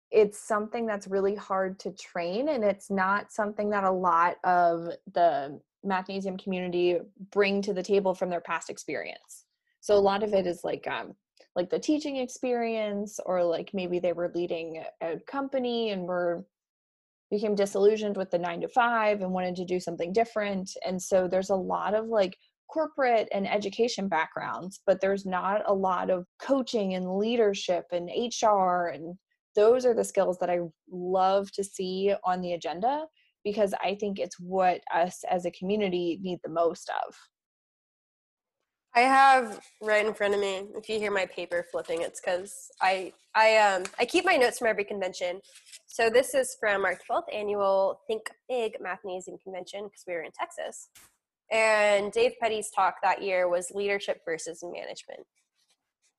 it's 0.10 0.39
something 0.39 0.86
that's 0.86 1.08
really 1.08 1.36
hard 1.36 1.79
to 1.79 1.91
train 1.91 2.50
and 2.50 2.63
it's 2.63 2.89
not 2.89 3.31
something 3.31 3.70
that 3.70 3.84
a 3.84 3.91
lot 3.91 4.36
of 4.43 4.89
the 5.13 5.62
mathnasium 5.86 6.42
community 6.42 7.00
bring 7.32 7.62
to 7.62 7.74
the 7.74 7.84
table 7.84 8.14
from 8.14 8.30
their 8.30 8.42
past 8.42 8.70
experience. 8.70 9.46
So 9.80 9.96
a 9.96 10.00
lot 10.00 10.24
of 10.24 10.34
it 10.34 10.46
is 10.46 10.62
like 10.64 10.88
um 10.88 11.14
like 11.56 11.70
the 11.70 11.80
teaching 11.80 12.18
experience 12.18 13.20
or 13.26 13.44
like 13.44 13.72
maybe 13.74 14.00
they 14.00 14.14
were 14.14 14.32
leading 14.34 14.84
a 15.02 15.18
company 15.28 15.90
and 15.90 16.04
were 16.04 16.46
became 17.30 17.56
disillusioned 17.56 18.18
with 18.18 18.30
the 18.30 18.38
9 18.38 18.62
to 18.62 18.68
5 18.68 19.22
and 19.22 19.32
wanted 19.32 19.56
to 19.56 19.66
do 19.66 19.80
something 19.80 20.12
different 20.12 20.70
and 20.86 21.02
so 21.02 21.28
there's 21.28 21.50
a 21.50 21.56
lot 21.56 21.94
of 21.94 22.08
like 22.08 22.38
corporate 22.72 23.28
and 23.32 23.48
education 23.48 24.08
backgrounds, 24.08 24.82
but 24.86 25.02
there's 25.02 25.26
not 25.26 25.62
a 25.68 25.74
lot 25.74 26.10
of 26.10 26.26
coaching 26.42 26.94
and 26.94 27.18
leadership 27.18 27.86
and 27.92 28.10
HR. 28.10 28.88
And 28.88 29.18
those 29.56 29.86
are 29.86 29.94
the 29.94 30.04
skills 30.04 30.38
that 30.40 30.50
I 30.50 30.60
love 30.90 31.52
to 31.54 31.64
see 31.64 32.14
on 32.24 32.42
the 32.42 32.54
agenda 32.54 33.06
because 33.43 33.74
I 33.83 33.95
think 33.95 34.19
it's 34.19 34.39
what 34.39 34.81
us 34.93 35.24
as 35.29 35.45
a 35.45 35.51
community 35.51 36.19
need 36.21 36.39
the 36.43 36.50
most 36.50 36.89
of. 37.07 37.15
I 38.93 39.01
have 39.01 39.62
right 39.81 40.05
in 40.05 40.13
front 40.13 40.33
of 40.33 40.41
me. 40.41 40.65
If 40.75 40.89
you 40.89 41.00
hear 41.00 41.12
my 41.12 41.25
paper 41.25 41.65
flipping, 41.71 42.01
it's 42.01 42.19
because 42.19 42.69
I 42.81 43.13
I 43.36 43.57
um 43.57 43.83
I 44.00 44.05
keep 44.05 44.25
my 44.25 44.36
notes 44.36 44.60
from 44.60 44.67
every 44.67 44.83
convention. 44.83 45.39
So 45.88 46.10
this 46.10 46.33
is 46.33 46.57
from 46.60 46.83
our 46.83 46.98
12th 47.10 47.33
annual 47.33 48.01
Think 48.07 48.24
Big 48.50 48.77
Mathnasium 48.86 49.41
convention 49.41 49.86
because 49.86 50.03
we 50.05 50.13
were 50.13 50.24
in 50.24 50.31
Texas. 50.38 50.89
And 51.51 52.12
Dave 52.12 52.33
Petty's 52.41 52.69
talk 52.69 52.95
that 53.03 53.21
year 53.21 53.50
was 53.50 53.71
leadership 53.71 54.21
versus 54.25 54.62
management. 54.63 55.25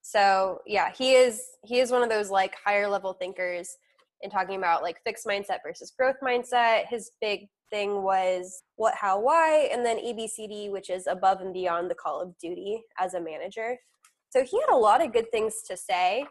So 0.01 0.59
yeah, 0.65 0.91
he 0.97 1.13
is 1.13 1.43
he 1.63 1.79
is 1.79 1.91
one 1.91 2.01
of 2.01 2.09
those 2.09 2.31
like 2.31 2.55
higher 2.65 2.87
level 2.87 3.13
thinkers 3.13 3.77
in 4.23 4.29
talking 4.29 4.55
about 4.55 4.81
like 4.81 4.97
fixed 5.03 5.25
mindset 5.25 5.57
versus 5.65 5.91
growth 5.97 6.15
mindset. 6.23 6.87
His 6.87 7.11
big 7.21 7.47
thing 7.69 8.03
was 8.03 8.63
what, 8.75 8.95
how, 8.95 9.19
why, 9.19 9.69
and 9.71 9.85
then 9.85 9.97
ABCD, 9.97 10.71
which 10.71 10.89
is 10.89 11.07
above 11.07 11.41
and 11.41 11.53
beyond 11.53 11.89
the 11.89 11.95
call 11.95 12.21
of 12.21 12.37
duty 12.37 12.81
as 12.99 13.13
a 13.13 13.21
manager. 13.21 13.77
So 14.29 14.43
he 14.43 14.59
had 14.59 14.73
a 14.73 14.77
lot 14.77 15.03
of 15.03 15.13
good 15.13 15.29
things 15.31 15.61
to 15.67 15.77
say. 15.77 16.25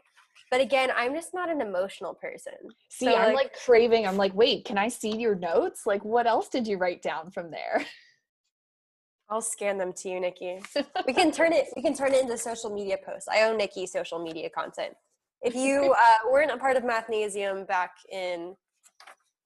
But 0.51 0.61
again, 0.61 0.91
I'm 0.95 1.15
just 1.15 1.33
not 1.33 1.49
an 1.49 1.61
emotional 1.61 2.15
person. 2.15 2.53
See, 2.91 3.07
so, 3.07 3.15
I'm 3.15 3.29
like, 3.29 3.45
like 3.45 3.53
craving. 3.65 4.07
I'm 4.07 4.17
like, 4.17 4.35
wait, 4.35 4.65
can 4.65 4.77
I 4.77 4.89
see 4.89 5.17
your 5.17 5.35
notes? 5.35 5.83
Like, 5.87 6.05
what 6.05 6.27
else 6.27 6.49
did 6.49 6.67
you 6.67 6.77
write 6.77 7.03
down 7.03 7.31
from 7.31 7.51
there? 7.51 7.85
I'll 9.31 9.41
scan 9.41 9.79
them 9.79 9.95
to 9.95 10.11
you, 10.11 10.21
Nikki. 10.21 10.61
we 11.07 11.15
can 11.15 11.33
turn 11.33 11.55
it. 11.55 11.69
We 11.75 11.81
can 11.81 11.95
turn 11.95 12.13
it 12.13 12.21
into 12.21 12.37
social 12.37 12.69
media 12.69 12.99
posts. 13.03 13.29
I 13.29 13.43
own 13.43 13.57
Nikki 13.57 13.87
social 13.87 14.23
media 14.23 14.51
content. 14.51 14.95
If 15.43 15.57
you 15.57 15.93
uh, 15.93 16.31
weren't 16.31 16.53
a 16.53 16.57
part 16.57 16.77
of 16.77 16.85
Mathnasium 16.85 17.67
back 17.67 17.91
in 18.11 18.55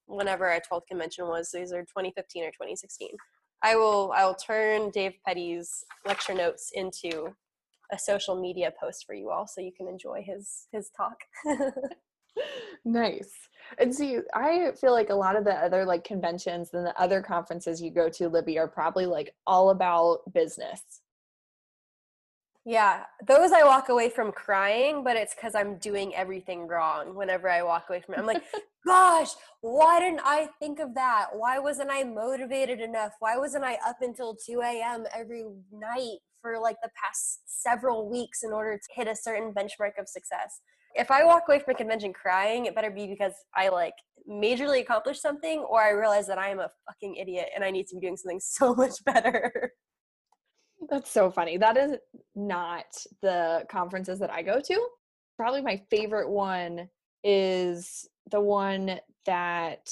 whenever 0.06 0.46
our 0.46 0.60
12th 0.60 0.86
convention 0.88 1.26
was, 1.26 1.50
these 1.52 1.72
are 1.72 1.80
2015 1.80 2.44
or 2.44 2.50
2016. 2.50 3.08
I 3.62 3.76
will. 3.76 4.12
I 4.14 4.24
will 4.26 4.34
turn 4.34 4.90
Dave 4.90 5.14
Petty's 5.26 5.84
lecture 6.06 6.34
notes 6.34 6.70
into 6.74 7.34
a 7.90 7.98
social 7.98 8.38
media 8.38 8.72
post 8.78 9.04
for 9.06 9.14
you 9.14 9.30
all, 9.30 9.46
so 9.46 9.62
you 9.62 9.72
can 9.72 9.88
enjoy 9.88 10.22
his 10.22 10.68
his 10.72 10.90
talk. 10.94 11.16
nice. 12.84 13.32
And 13.78 13.94
see, 13.94 14.18
I 14.34 14.72
feel 14.78 14.92
like 14.92 15.08
a 15.08 15.14
lot 15.14 15.36
of 15.36 15.44
the 15.44 15.54
other 15.54 15.86
like 15.86 16.04
conventions 16.04 16.70
and 16.74 16.86
the 16.86 17.00
other 17.00 17.22
conferences 17.22 17.80
you 17.80 17.90
go 17.90 18.10
to, 18.10 18.28
Libby, 18.28 18.58
are 18.58 18.68
probably 18.68 19.06
like 19.06 19.34
all 19.46 19.70
about 19.70 20.18
business. 20.34 20.82
Yeah, 22.68 23.04
those 23.26 23.52
I 23.52 23.62
walk 23.62 23.90
away 23.90 24.10
from 24.10 24.32
crying, 24.32 25.04
but 25.04 25.16
it's 25.16 25.36
because 25.36 25.54
I'm 25.54 25.78
doing 25.78 26.14
everything 26.16 26.66
wrong 26.66 27.14
whenever 27.14 27.48
I 27.48 27.62
walk 27.62 27.84
away 27.88 28.00
from 28.00 28.16
it. 28.16 28.18
I'm 28.18 28.26
like, 28.26 28.42
gosh, 28.86 29.28
why 29.60 30.00
didn't 30.00 30.22
I 30.24 30.48
think 30.58 30.80
of 30.80 30.92
that? 30.94 31.28
Why 31.32 31.60
wasn't 31.60 31.90
I 31.92 32.02
motivated 32.02 32.80
enough? 32.80 33.12
Why 33.20 33.36
wasn't 33.36 33.62
I 33.62 33.78
up 33.86 33.98
until 34.00 34.34
2 34.34 34.62
a.m. 34.62 35.04
every 35.16 35.44
night 35.72 36.18
for 36.42 36.58
like 36.58 36.76
the 36.82 36.90
past 37.00 37.42
several 37.46 38.10
weeks 38.10 38.42
in 38.42 38.52
order 38.52 38.76
to 38.76 38.88
hit 38.96 39.06
a 39.06 39.14
certain 39.14 39.54
benchmark 39.54 39.92
of 40.00 40.08
success? 40.08 40.60
if 40.96 41.10
I 41.10 41.24
walk 41.24 41.44
away 41.48 41.58
from 41.58 41.74
a 41.74 41.78
convention 41.78 42.12
crying, 42.12 42.66
it 42.66 42.74
better 42.74 42.90
be 42.90 43.06
because 43.06 43.32
I 43.54 43.68
like 43.68 43.94
majorly 44.28 44.80
accomplished 44.80 45.22
something 45.22 45.60
or 45.60 45.80
I 45.80 45.90
realize 45.90 46.26
that 46.26 46.38
I 46.38 46.48
am 46.48 46.58
a 46.58 46.70
fucking 46.86 47.16
idiot 47.16 47.50
and 47.54 47.62
I 47.62 47.70
need 47.70 47.86
to 47.88 47.94
be 47.96 48.00
doing 48.00 48.16
something 48.16 48.40
so 48.42 48.74
much 48.74 49.04
better. 49.04 49.72
That's 50.88 51.10
so 51.10 51.30
funny. 51.30 51.56
That 51.56 51.76
is 51.76 51.96
not 52.34 52.86
the 53.22 53.64
conferences 53.68 54.18
that 54.20 54.32
I 54.32 54.42
go 54.42 54.60
to. 54.60 54.88
Probably 55.36 55.62
my 55.62 55.82
favorite 55.90 56.30
one 56.30 56.88
is 57.24 58.08
the 58.30 58.40
one 58.40 58.98
that 59.26 59.90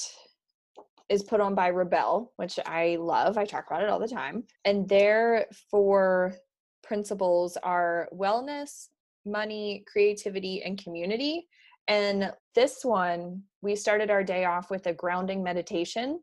is 1.09 1.23
put 1.23 1.41
on 1.41 1.53
by 1.53 1.67
Rebel, 1.67 2.33
which 2.37 2.59
I 2.65 2.97
love. 2.99 3.37
I 3.37 3.45
talk 3.45 3.65
about 3.67 3.83
it 3.83 3.89
all 3.89 3.99
the 3.99 4.07
time. 4.07 4.43
And 4.63 4.87
their 4.87 5.45
four 5.69 6.35
principles 6.83 7.57
are 7.61 8.07
wellness, 8.13 8.87
money, 9.25 9.83
creativity, 9.91 10.63
and 10.63 10.81
community. 10.81 11.47
And 11.87 12.31
this 12.55 12.83
one, 12.83 13.43
we 13.61 13.75
started 13.75 14.09
our 14.09 14.23
day 14.23 14.45
off 14.45 14.71
with 14.71 14.87
a 14.87 14.93
grounding 14.93 15.43
meditation 15.43 16.19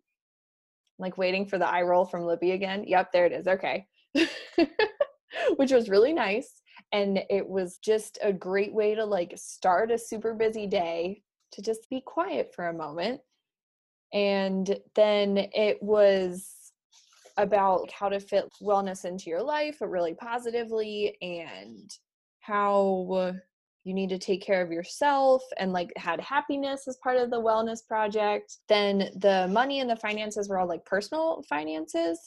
like 0.99 1.19
waiting 1.19 1.45
for 1.45 1.59
the 1.59 1.69
eye 1.69 1.83
roll 1.83 2.05
from 2.05 2.23
Libby 2.23 2.52
again. 2.52 2.85
Yep, 2.87 3.12
there 3.12 3.26
it 3.26 3.33
is. 3.33 3.47
Okay. 3.47 3.87
Which 5.57 5.73
was 5.73 5.88
really 5.88 6.12
nice. 6.12 6.62
And 6.92 7.21
it 7.31 7.49
was 7.49 7.78
just 7.78 8.19
a 8.23 8.33
great 8.33 8.73
way 8.73 8.95
to 8.95 9.04
like 9.04 9.33
start 9.37 9.90
a 9.90 9.99
super 9.99 10.35
busy 10.35 10.66
day 10.66 11.23
to 11.52 11.62
just 11.62 11.88
be 11.90 12.02
quiet 12.04 12.52
for 12.54 12.69
a 12.69 12.75
moment. 12.75 13.21
And 14.12 14.78
then 14.95 15.38
it 15.54 15.83
was 15.83 16.62
about 17.38 17.90
how 17.90 18.09
to 18.09 18.21
fit 18.21 18.49
wellness 18.62 19.04
into 19.04 19.31
your 19.31 19.42
life 19.42 19.78
really 19.81 20.14
positively 20.14 21.16
and 21.23 21.90
how 22.40 23.35
you 23.85 23.95
need 23.95 24.11
to 24.11 24.19
take 24.19 24.42
care 24.42 24.62
of 24.62 24.71
yourself 24.71 25.42
and 25.59 25.73
like 25.73 25.92
had 25.97 26.21
happiness 26.21 26.87
as 26.87 26.99
part 26.99 27.16
of 27.16 27.31
the 27.31 27.40
wellness 27.40 27.87
project 27.87 28.59
then 28.69 29.11
the 29.16 29.49
money 29.50 29.81
and 29.81 29.90
the 29.90 29.97
finances 29.97 30.49
were 30.49 30.59
all 30.59 30.69
like 30.69 30.85
personal 30.85 31.42
finances 31.49 32.21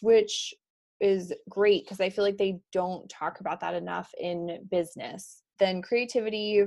which 0.00 0.54
is 1.02 1.32
great 1.50 1.84
because 1.84 2.00
i 2.00 2.08
feel 2.08 2.24
like 2.24 2.38
they 2.38 2.60
don't 2.72 3.08
talk 3.10 3.40
about 3.40 3.60
that 3.60 3.74
enough 3.74 4.10
in 4.18 4.66
business. 4.70 5.42
Then 5.58 5.82
creativity 5.82 6.64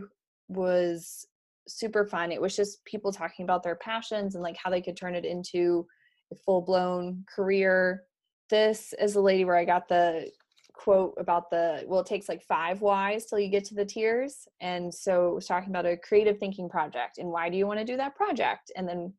was 0.50 1.26
super 1.68 2.06
fun. 2.06 2.32
It 2.32 2.42
was 2.42 2.56
just 2.56 2.84
people 2.86 3.12
talking 3.12 3.44
about 3.44 3.64
their 3.64 3.78
passions 3.78 4.36
and 4.36 4.44
like 4.44 4.58
how 4.62 4.70
they 4.70 4.82
could 4.82 4.98
turn 4.98 5.16
it 5.16 5.26
into 5.26 5.88
a 6.32 6.36
full 6.36 6.62
blown 6.62 7.24
career. 7.34 8.04
This 8.50 8.94
is 9.00 9.14
the 9.14 9.22
lady 9.22 9.46
where 9.46 9.56
i 9.56 9.66
got 9.66 9.88
the 9.88 10.30
quote 10.74 11.14
about 11.18 11.50
the 11.50 11.84
well 11.88 12.02
it 12.02 12.06
takes 12.06 12.28
like 12.28 12.44
five 12.44 12.82
whys 12.82 13.26
till 13.26 13.40
you 13.40 13.50
get 13.50 13.64
to 13.64 13.74
the 13.74 13.86
tears 13.86 14.46
and 14.60 14.94
so 14.94 15.30
it 15.30 15.36
was 15.36 15.48
talking 15.48 15.70
about 15.70 15.86
a 15.86 15.96
creative 15.96 16.38
thinking 16.38 16.68
project 16.68 17.18
and 17.18 17.30
why 17.30 17.50
do 17.50 17.56
you 17.56 17.66
want 17.66 17.80
to 17.80 17.86
do 17.86 17.96
that 17.96 18.16
project? 18.16 18.72
And 18.76 18.88
then 18.88 19.14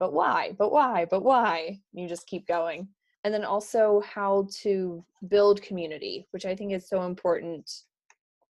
but 0.00 0.12
why? 0.12 0.52
But 0.58 0.72
why? 0.72 1.06
But 1.10 1.22
why? 1.22 1.80
You 1.92 2.08
just 2.08 2.26
keep 2.26 2.46
going 2.46 2.88
and 3.26 3.34
then 3.34 3.44
also 3.44 4.00
how 4.06 4.46
to 4.62 5.04
build 5.28 5.60
community 5.60 6.26
which 6.30 6.46
i 6.46 6.54
think 6.54 6.72
is 6.72 6.88
so 6.88 7.02
important 7.02 7.70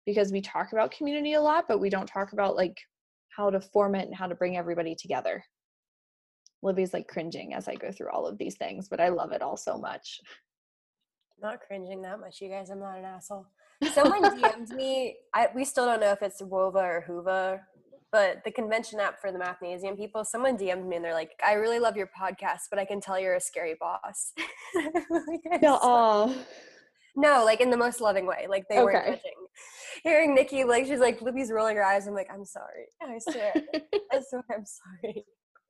because 0.05 0.31
we 0.31 0.41
talk 0.41 0.73
about 0.73 0.91
community 0.91 1.33
a 1.33 1.41
lot 1.41 1.65
but 1.67 1.79
we 1.79 1.89
don't 1.89 2.07
talk 2.07 2.33
about 2.33 2.55
like 2.55 2.77
how 3.35 3.49
to 3.49 3.61
form 3.61 3.95
it 3.95 4.05
and 4.05 4.15
how 4.15 4.27
to 4.27 4.35
bring 4.35 4.57
everybody 4.57 4.93
together 4.93 5.43
libby's 6.61 6.93
like 6.93 7.07
cringing 7.07 7.53
as 7.53 7.67
i 7.67 7.75
go 7.75 7.91
through 7.91 8.09
all 8.11 8.27
of 8.27 8.37
these 8.37 8.57
things 8.57 8.89
but 8.89 8.99
i 8.99 9.07
love 9.07 9.31
it 9.31 9.41
all 9.41 9.57
so 9.57 9.77
much 9.77 10.19
not 11.41 11.61
cringing 11.61 12.01
that 12.01 12.19
much, 12.19 12.41
you 12.41 12.49
guys. 12.49 12.69
I'm 12.69 12.79
not 12.79 12.97
an 12.97 13.05
asshole. 13.05 13.47
Someone 13.93 14.23
DM'd 14.23 14.69
me. 14.69 15.17
I, 15.33 15.49
we 15.53 15.65
still 15.65 15.85
don't 15.85 15.99
know 15.99 16.11
if 16.11 16.21
it's 16.21 16.41
Whova 16.41 16.75
or 16.75 17.01
Hoover, 17.01 17.61
but 18.11 18.43
the 18.45 18.51
convention 18.51 18.99
app 18.99 19.19
for 19.19 19.31
the 19.31 19.39
Mathnasium 19.39 19.97
people. 19.97 20.23
Someone 20.23 20.57
DM'd 20.57 20.87
me 20.87 20.95
and 20.95 21.05
they're 21.05 21.13
like, 21.13 21.31
"I 21.45 21.53
really 21.53 21.79
love 21.79 21.97
your 21.97 22.07
podcast, 22.07 22.69
but 22.69 22.79
I 22.79 22.85
can 22.85 23.01
tell 23.01 23.19
you're 23.19 23.35
a 23.35 23.41
scary 23.41 23.75
boss." 23.79 24.33
no, 25.61 26.35
no, 27.15 27.43
like 27.43 27.61
in 27.61 27.71
the 27.71 27.77
most 27.77 27.99
loving 27.99 28.25
way. 28.25 28.45
Like 28.47 28.65
they 28.69 28.75
okay. 28.75 28.83
weren't 28.83 29.05
judging. 29.05 29.47
Hearing 30.03 30.35
Nikki, 30.35 30.63
like 30.63 30.85
she's 30.85 30.99
like 30.99 31.21
Libby's 31.21 31.51
rolling 31.51 31.75
her 31.75 31.83
eyes. 31.83 32.07
I'm 32.07 32.13
like, 32.13 32.29
I'm 32.31 32.45
sorry. 32.45 32.85
I 33.01 33.17
swear. 33.19 33.53
I 34.11 34.21
swear, 34.27 34.43
I'm 34.53 34.65
sorry. 34.65 35.25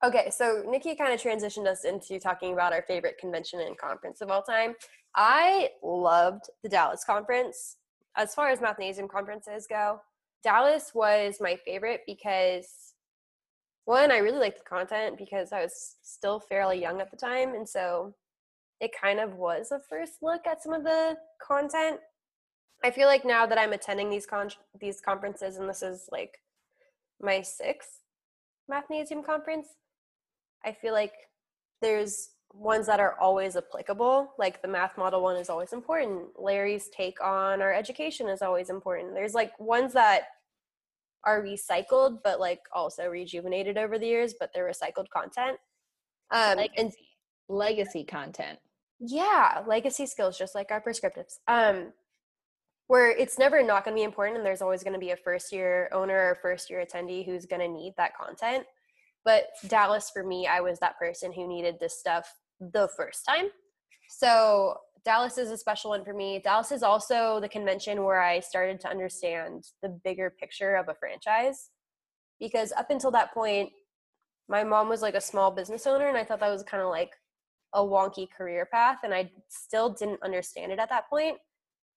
Okay, 0.05 0.29
so 0.29 0.63
Nikki 0.67 0.95
kind 0.95 1.11
of 1.11 1.19
transitioned 1.19 1.65
us 1.65 1.83
into 1.83 2.19
talking 2.19 2.53
about 2.53 2.71
our 2.71 2.83
favorite 2.83 3.17
convention 3.17 3.61
and 3.61 3.75
conference 3.77 4.21
of 4.21 4.29
all 4.29 4.43
time. 4.43 4.75
I 5.15 5.69
loved 5.81 6.43
the 6.61 6.69
Dallas 6.69 7.03
conference. 7.03 7.77
As 8.15 8.35
far 8.35 8.49
as 8.49 8.59
Mathnasium 8.59 9.09
conferences 9.09 9.65
go, 9.67 9.99
Dallas 10.43 10.91
was 10.93 11.37
my 11.39 11.57
favorite 11.65 12.01
because 12.05 12.93
one, 13.85 14.11
I 14.11 14.17
really 14.17 14.39
liked 14.39 14.57
the 14.57 14.69
content 14.69 15.17
because 15.17 15.53
I 15.53 15.61
was 15.61 15.95
still 16.03 16.41
fairly 16.41 16.81
young 16.81 16.99
at 16.99 17.09
the 17.09 17.15
time. 17.15 17.55
And 17.55 17.67
so 17.67 18.13
it 18.81 18.91
kind 18.99 19.19
of 19.19 19.35
was 19.35 19.71
a 19.71 19.79
first 19.89 20.15
look 20.21 20.45
at 20.45 20.61
some 20.61 20.73
of 20.73 20.83
the 20.83 21.15
content. 21.41 21.99
I 22.83 22.91
feel 22.91 23.07
like 23.07 23.23
now 23.23 23.45
that 23.45 23.57
I'm 23.57 23.73
attending 23.73 24.09
these 24.09 24.25
con- 24.25 24.49
these 24.79 24.99
conferences, 24.99 25.55
and 25.57 25.69
this 25.69 25.81
is 25.81 26.09
like 26.11 26.37
my 27.21 27.41
sixth 27.41 28.01
Mathnasium 28.69 29.25
conference, 29.25 29.67
I 30.65 30.73
feel 30.73 30.93
like 30.93 31.13
there's 31.81 32.29
ones 32.57 32.87
that 32.87 32.99
are 32.99 33.19
always 33.19 33.55
applicable 33.55 34.33
like 34.39 34.61
the 34.61 34.67
math 34.67 34.97
model 34.97 35.21
one 35.21 35.37
is 35.37 35.49
always 35.49 35.73
important. 35.73 36.27
Larry's 36.37 36.89
take 36.89 37.21
on 37.23 37.61
our 37.61 37.73
education 37.73 38.27
is 38.27 38.41
always 38.41 38.69
important. 38.69 39.13
There's 39.13 39.33
like 39.33 39.57
ones 39.59 39.93
that 39.93 40.23
are 41.23 41.43
recycled 41.43 42.19
but 42.23 42.39
like 42.39 42.61
also 42.73 43.07
rejuvenated 43.07 43.77
over 43.77 43.99
the 43.99 44.07
years 44.07 44.33
but 44.39 44.51
they're 44.53 44.69
recycled 44.69 45.09
content. 45.09 45.57
Um 46.31 46.57
legacy. 46.57 46.73
and 46.77 46.93
legacy 47.47 48.03
content. 48.03 48.59
Yeah 48.99 49.63
legacy 49.67 50.07
skills 50.07 50.37
just 50.37 50.55
like 50.55 50.71
our 50.71 50.81
prescriptives. 50.81 51.37
Um 51.47 51.93
where 52.87 53.11
it's 53.11 53.37
never 53.37 53.61
not 53.61 53.83
going 53.83 53.95
to 53.95 53.99
be 53.99 54.05
important 54.05 54.37
and 54.37 54.45
there's 54.45 54.61
always 54.61 54.81
going 54.81 54.93
to 54.93 54.99
be 54.99 55.11
a 55.11 55.17
first 55.17 55.51
year 55.51 55.89
owner 55.91 56.31
or 56.31 56.37
first 56.41 56.69
year 56.69 56.83
attendee 56.83 57.25
who's 57.25 57.45
going 57.45 57.61
to 57.61 57.67
need 57.67 57.93
that 57.97 58.17
content. 58.17 58.65
But 59.25 59.49
Dallas, 59.67 60.09
for 60.09 60.23
me, 60.23 60.47
I 60.47 60.61
was 60.61 60.79
that 60.79 60.97
person 60.97 61.33
who 61.33 61.49
needed 61.49 61.81
this 61.81 61.99
stuff 61.99 62.33
the 62.59 62.89
first 62.95 63.25
time. 63.25 63.47
So 64.09 64.77
Dallas 65.05 65.37
is 65.37 65.51
a 65.51 65.57
special 65.57 65.91
one 65.91 66.03
for 66.03 66.13
me. 66.13 66.41
Dallas 66.43 66.71
is 66.71 66.83
also 66.83 67.39
the 67.39 67.49
convention 67.49 68.03
where 68.03 68.21
I 68.21 68.39
started 68.39 68.79
to 68.81 68.89
understand 68.89 69.65
the 69.81 69.89
bigger 69.89 70.33
picture 70.39 70.75
of 70.75 70.89
a 70.89 70.95
franchise. 70.95 71.69
Because 72.39 72.71
up 72.73 72.89
until 72.89 73.11
that 73.11 73.33
point, 73.33 73.69
my 74.49 74.63
mom 74.63 74.89
was 74.89 75.01
like 75.01 75.15
a 75.15 75.21
small 75.21 75.51
business 75.51 75.87
owner, 75.87 76.07
and 76.07 76.17
I 76.17 76.23
thought 76.23 76.39
that 76.39 76.49
was 76.49 76.63
kind 76.63 76.83
of 76.83 76.89
like 76.89 77.11
a 77.73 77.81
wonky 77.81 78.27
career 78.29 78.67
path, 78.71 78.99
and 79.03 79.13
I 79.13 79.31
still 79.49 79.89
didn't 79.89 80.23
understand 80.23 80.71
it 80.71 80.79
at 80.79 80.89
that 80.89 81.09
point. 81.09 81.37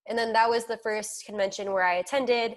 And 0.07 0.17
then 0.17 0.33
that 0.33 0.49
was 0.49 0.65
the 0.65 0.77
first 0.77 1.25
convention 1.25 1.71
where 1.71 1.83
I 1.83 1.95
attended. 1.95 2.55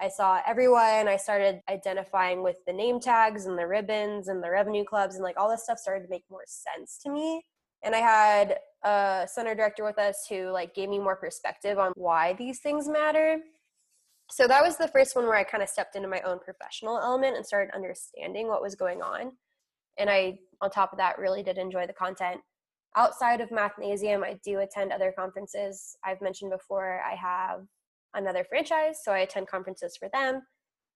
I 0.00 0.08
saw 0.08 0.40
everyone. 0.46 1.08
I 1.08 1.16
started 1.16 1.60
identifying 1.68 2.42
with 2.42 2.56
the 2.66 2.72
name 2.72 3.00
tags 3.00 3.46
and 3.46 3.58
the 3.58 3.66
ribbons 3.66 4.28
and 4.28 4.42
the 4.42 4.50
revenue 4.50 4.84
clubs 4.84 5.14
and 5.14 5.24
like 5.24 5.38
all 5.38 5.48
this 5.48 5.64
stuff 5.64 5.78
started 5.78 6.04
to 6.04 6.10
make 6.10 6.24
more 6.30 6.44
sense 6.46 6.98
to 7.04 7.10
me. 7.10 7.42
And 7.82 7.94
I 7.94 7.98
had 7.98 8.58
a 8.82 9.28
center 9.30 9.54
director 9.54 9.84
with 9.84 9.98
us 9.98 10.26
who 10.28 10.50
like 10.50 10.74
gave 10.74 10.88
me 10.88 10.98
more 10.98 11.16
perspective 11.16 11.78
on 11.78 11.92
why 11.94 12.32
these 12.32 12.60
things 12.60 12.88
matter. 12.88 13.38
So 14.30 14.48
that 14.48 14.62
was 14.62 14.78
the 14.78 14.88
first 14.88 15.14
one 15.14 15.26
where 15.26 15.36
I 15.36 15.44
kind 15.44 15.62
of 15.62 15.68
stepped 15.68 15.96
into 15.96 16.08
my 16.08 16.20
own 16.22 16.38
professional 16.38 16.98
element 16.98 17.36
and 17.36 17.44
started 17.44 17.74
understanding 17.74 18.48
what 18.48 18.62
was 18.62 18.74
going 18.74 19.02
on. 19.02 19.32
And 19.98 20.10
I, 20.10 20.38
on 20.60 20.70
top 20.70 20.92
of 20.92 20.98
that, 20.98 21.18
really 21.18 21.42
did 21.42 21.58
enjoy 21.58 21.86
the 21.86 21.92
content. 21.92 22.40
Outside 22.96 23.40
of 23.40 23.50
Mathnasium, 23.50 24.24
I 24.24 24.38
do 24.44 24.60
attend 24.60 24.92
other 24.92 25.12
conferences. 25.16 25.96
I've 26.04 26.20
mentioned 26.20 26.50
before 26.50 27.02
I 27.02 27.14
have 27.14 27.66
another 28.14 28.44
franchise, 28.44 28.98
so 29.02 29.12
I 29.12 29.20
attend 29.20 29.48
conferences 29.48 29.96
for 29.96 30.08
them. 30.12 30.42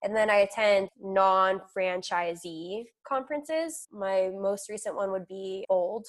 And 0.02 0.14
then 0.14 0.30
I 0.30 0.36
attend 0.36 0.88
non 1.00 1.60
franchisee 1.76 2.84
conferences. 3.06 3.88
My 3.92 4.30
most 4.32 4.68
recent 4.68 4.94
one 4.94 5.10
would 5.10 5.26
be 5.26 5.64
Bold, 5.68 6.06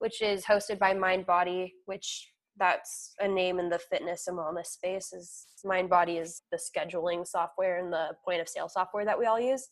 which 0.00 0.20
is 0.20 0.44
hosted 0.44 0.78
by 0.78 0.94
Mindbody, 0.94 1.70
which 1.86 2.30
that's 2.58 3.14
a 3.20 3.28
name 3.28 3.58
in 3.58 3.68
the 3.68 3.78
fitness 3.78 4.26
and 4.26 4.36
wellness 4.36 4.66
space 4.66 5.12
is 5.12 5.46
Mindbody 5.64 6.20
is 6.20 6.42
the 6.50 6.58
scheduling 6.58 7.26
software 7.26 7.78
and 7.78 7.92
the 7.92 8.10
point 8.24 8.40
of 8.40 8.48
sale 8.48 8.68
software 8.68 9.04
that 9.04 9.18
we 9.18 9.26
all 9.26 9.40
use 9.40 9.68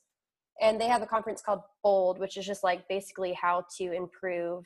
and 0.60 0.80
they 0.80 0.86
have 0.86 1.02
a 1.02 1.06
conference 1.06 1.42
called 1.42 1.60
bold 1.82 2.18
which 2.18 2.36
is 2.36 2.46
just 2.46 2.62
like 2.62 2.86
basically 2.88 3.32
how 3.32 3.64
to 3.76 3.92
improve 3.92 4.64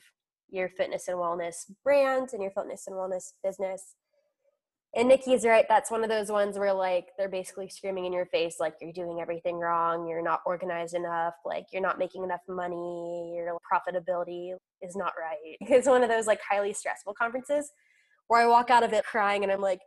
your 0.49 0.69
fitness 0.69 1.07
and 1.07 1.17
wellness 1.17 1.71
brand 1.83 2.29
and 2.33 2.41
your 2.41 2.51
fitness 2.51 2.87
and 2.87 2.95
wellness 2.95 3.31
business 3.43 3.95
and 4.95 5.07
Nikki's 5.07 5.45
right. 5.45 5.65
That's 5.69 5.91
one 5.91 6.03
of 6.03 6.09
those 6.09 6.31
ones 6.31 6.57
where 6.57 6.73
like 6.73 7.09
they're 7.17 7.29
basically 7.29 7.69
screaming 7.69 8.05
in 8.05 8.13
your 8.13 8.25
face, 8.25 8.55
like 8.59 8.73
you're 8.81 8.91
doing 8.91 9.19
everything 9.21 9.59
wrong, 9.59 10.07
you're 10.07 10.23
not 10.23 10.41
organized 10.45 10.95
enough, 10.95 11.35
like 11.45 11.65
you're 11.71 11.81
not 11.81 11.99
making 11.99 12.23
enough 12.23 12.41
money, 12.47 13.33
your 13.35 13.57
profitability 13.71 14.53
is 14.81 14.95
not 14.95 15.13
right. 15.19 15.57
It's 15.69 15.87
one 15.87 16.01
of 16.01 16.09
those 16.09 16.25
like 16.25 16.39
highly 16.47 16.73
stressful 16.73 17.13
conferences 17.13 17.71
where 18.27 18.41
I 18.41 18.47
walk 18.47 18.69
out 18.71 18.83
of 18.83 18.93
it 18.93 19.05
crying 19.05 19.43
and 19.43 19.51
I'm 19.51 19.61
like, 19.61 19.81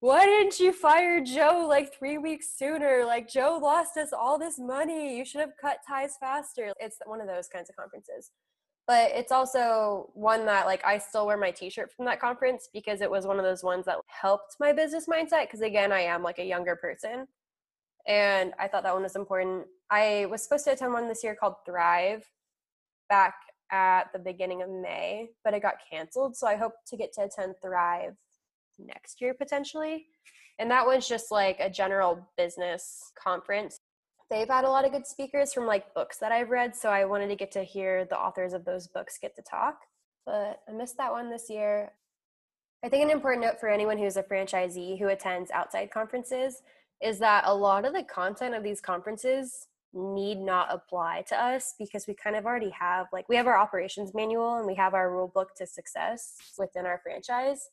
why 0.00 0.26
didn't 0.26 0.58
you 0.58 0.72
fire 0.72 1.22
Joe 1.22 1.64
like 1.68 1.94
three 1.94 2.18
weeks 2.18 2.48
sooner? 2.58 3.04
Like 3.06 3.30
Joe 3.30 3.58
lost 3.62 3.96
us 3.96 4.12
all 4.12 4.38
this 4.38 4.58
money. 4.58 5.16
You 5.16 5.24
should 5.24 5.40
have 5.40 5.52
cut 5.60 5.78
ties 5.88 6.16
faster. 6.20 6.72
It's 6.78 6.98
one 7.06 7.20
of 7.20 7.26
those 7.26 7.48
kinds 7.48 7.70
of 7.70 7.76
conferences 7.76 8.30
but 8.86 9.10
it's 9.12 9.32
also 9.32 10.10
one 10.14 10.44
that 10.46 10.66
like 10.66 10.84
I 10.84 10.98
still 10.98 11.26
wear 11.26 11.36
my 11.36 11.50
t-shirt 11.50 11.92
from 11.92 12.04
that 12.06 12.20
conference 12.20 12.68
because 12.72 13.00
it 13.00 13.10
was 13.10 13.26
one 13.26 13.38
of 13.38 13.44
those 13.44 13.62
ones 13.62 13.86
that 13.86 13.98
helped 14.06 14.56
my 14.58 14.72
business 14.72 15.06
mindset 15.06 15.42
because 15.42 15.60
again 15.60 15.92
I 15.92 16.00
am 16.00 16.22
like 16.22 16.38
a 16.38 16.44
younger 16.44 16.76
person 16.76 17.26
and 18.06 18.52
I 18.58 18.68
thought 18.68 18.82
that 18.82 18.94
one 18.94 19.04
was 19.04 19.16
important. 19.16 19.66
I 19.90 20.26
was 20.30 20.42
supposed 20.42 20.64
to 20.64 20.72
attend 20.72 20.92
one 20.92 21.08
this 21.08 21.22
year 21.22 21.36
called 21.38 21.54
Thrive 21.64 22.24
back 23.08 23.34
at 23.70 24.12
the 24.12 24.18
beginning 24.18 24.62
of 24.62 24.70
May, 24.70 25.28
but 25.44 25.54
it 25.54 25.62
got 25.62 25.74
canceled, 25.90 26.36
so 26.36 26.46
I 26.46 26.56
hope 26.56 26.72
to 26.88 26.96
get 26.96 27.12
to 27.14 27.22
attend 27.22 27.54
Thrive 27.62 28.16
next 28.78 29.20
year 29.20 29.34
potentially. 29.34 30.06
And 30.58 30.70
that 30.70 30.86
was 30.86 31.08
just 31.08 31.30
like 31.30 31.58
a 31.60 31.70
general 31.70 32.28
business 32.36 33.12
conference 33.22 33.78
they've 34.32 34.48
had 34.48 34.64
a 34.64 34.70
lot 34.70 34.86
of 34.86 34.92
good 34.92 35.06
speakers 35.06 35.52
from 35.52 35.66
like 35.66 35.92
books 35.94 36.16
that 36.16 36.32
I've 36.32 36.48
read. 36.48 36.74
So 36.74 36.88
I 36.88 37.04
wanted 37.04 37.28
to 37.28 37.36
get 37.36 37.52
to 37.52 37.62
hear 37.62 38.06
the 38.06 38.18
authors 38.18 38.54
of 38.54 38.64
those 38.64 38.86
books 38.86 39.18
get 39.20 39.36
to 39.36 39.42
talk. 39.42 39.80
But 40.24 40.60
I 40.66 40.72
missed 40.72 40.96
that 40.96 41.12
one 41.12 41.30
this 41.30 41.50
year. 41.50 41.92
I 42.82 42.88
think 42.88 43.04
an 43.04 43.10
important 43.10 43.44
note 43.44 43.60
for 43.60 43.68
anyone 43.68 43.98
who's 43.98 44.16
a 44.16 44.22
franchisee 44.22 44.98
who 44.98 45.08
attends 45.08 45.50
outside 45.50 45.90
conferences 45.90 46.62
is 47.02 47.18
that 47.18 47.44
a 47.46 47.54
lot 47.54 47.84
of 47.84 47.92
the 47.92 48.04
content 48.04 48.54
of 48.54 48.62
these 48.62 48.80
conferences 48.80 49.66
need 49.92 50.38
not 50.38 50.72
apply 50.72 51.22
to 51.28 51.40
us 51.40 51.74
because 51.78 52.06
we 52.06 52.14
kind 52.14 52.34
of 52.34 52.46
already 52.46 52.70
have 52.70 53.06
like 53.12 53.28
we 53.28 53.36
have 53.36 53.46
our 53.46 53.58
operations 53.58 54.14
manual 54.14 54.56
and 54.56 54.66
we 54.66 54.74
have 54.74 54.94
our 54.94 55.12
rule 55.12 55.28
book 55.28 55.54
to 55.54 55.66
success 55.66 56.36
within 56.56 56.86
our 56.86 56.98
franchise 57.02 57.68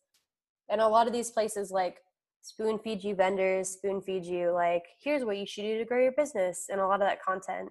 and 0.67 0.82
a 0.82 0.88
lot 0.88 1.08
of 1.08 1.13
these 1.13 1.32
places 1.32 1.72
like 1.72 2.02
spoon 2.41 2.80
feed 2.80 3.04
you 3.04 3.15
vendors 3.15 3.69
spoon 3.69 4.02
feed 4.02 4.25
you 4.25 4.52
like 4.52 4.84
here's 5.02 5.25
what 5.25 5.38
you 5.38 5.45
should 5.45 5.63
do 5.63 5.78
to 5.78 5.86
grow 5.86 6.02
your 6.02 6.13
business 6.13 6.67
and 6.69 6.80
a 6.80 6.88
lot 6.88 7.02
of 7.02 7.08
that 7.08 7.21
content 7.21 7.69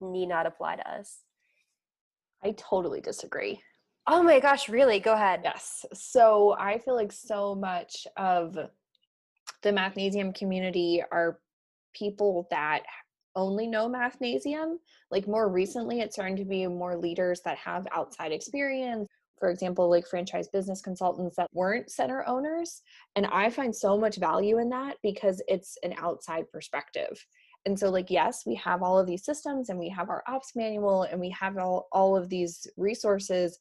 need 0.00 0.26
not 0.26 0.46
apply 0.46 0.76
to 0.76 0.90
us. 0.90 1.22
I 2.42 2.52
totally 2.56 3.00
disagree. 3.00 3.60
Oh 4.06 4.22
my 4.22 4.40
gosh 4.40 4.68
really? 4.68 5.00
Go 5.00 5.14
ahead. 5.14 5.40
Yes. 5.44 5.84
So 5.92 6.56
i 6.58 6.78
feel 6.78 6.94
like 6.94 7.12
so 7.12 7.54
much 7.54 8.06
of 8.16 8.54
the 9.62 9.70
mathnasium 9.70 10.34
community 10.34 11.02
are 11.10 11.40
people 11.94 12.46
that 12.50 12.82
only 13.34 13.66
know 13.66 13.88
mathnasium. 13.88 14.76
Like 15.10 15.26
more 15.26 15.48
recently 15.48 16.00
it's 16.00 16.14
starting 16.14 16.36
to 16.36 16.44
be 16.44 16.66
more 16.66 16.96
leaders 16.96 17.40
that 17.44 17.58
have 17.58 17.86
outside 17.92 18.32
experience 18.32 19.08
for 19.38 19.50
example 19.50 19.88
like 19.88 20.06
franchise 20.06 20.48
business 20.48 20.80
consultants 20.80 21.36
that 21.36 21.48
weren't 21.52 21.90
center 21.90 22.26
owners 22.26 22.82
and 23.16 23.26
i 23.26 23.48
find 23.48 23.74
so 23.74 23.98
much 23.98 24.16
value 24.16 24.58
in 24.58 24.68
that 24.68 24.96
because 25.02 25.42
it's 25.48 25.76
an 25.82 25.94
outside 25.98 26.50
perspective. 26.52 27.24
And 27.66 27.78
so 27.78 27.90
like 27.90 28.08
yes 28.08 28.44
we 28.46 28.54
have 28.54 28.82
all 28.82 28.98
of 28.98 29.06
these 29.06 29.24
systems 29.24 29.68
and 29.68 29.78
we 29.78 29.88
have 29.90 30.08
our 30.08 30.22
ops 30.26 30.52
manual 30.54 31.02
and 31.02 31.20
we 31.20 31.30
have 31.30 31.58
all, 31.58 31.88
all 31.92 32.16
of 32.16 32.28
these 32.28 32.66
resources 32.76 33.58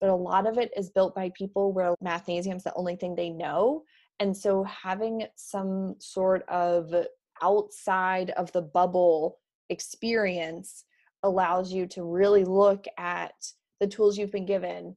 but 0.00 0.10
a 0.10 0.14
lot 0.14 0.46
of 0.46 0.58
it 0.58 0.70
is 0.76 0.90
built 0.90 1.14
by 1.14 1.30
people 1.36 1.72
where 1.72 1.94
mathnasium 2.04 2.56
is 2.56 2.62
the 2.62 2.74
only 2.74 2.94
thing 2.94 3.14
they 3.14 3.30
know. 3.30 3.84
And 4.20 4.36
so 4.36 4.64
having 4.64 5.26
some 5.36 5.96
sort 5.98 6.46
of 6.48 6.94
outside 7.42 8.28
of 8.30 8.52
the 8.52 8.60
bubble 8.60 9.38
experience 9.70 10.84
allows 11.22 11.72
you 11.72 11.86
to 11.86 12.04
really 12.04 12.44
look 12.44 12.84
at 12.98 13.32
the 13.80 13.86
tools 13.86 14.18
you've 14.18 14.30
been 14.30 14.44
given 14.44 14.94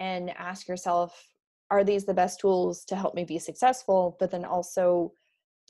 and 0.00 0.30
ask 0.36 0.66
yourself 0.66 1.28
are 1.70 1.84
these 1.84 2.04
the 2.04 2.14
best 2.14 2.40
tools 2.40 2.84
to 2.86 2.96
help 2.96 3.14
me 3.14 3.24
be 3.24 3.38
successful 3.38 4.16
but 4.18 4.30
then 4.30 4.44
also 4.44 5.12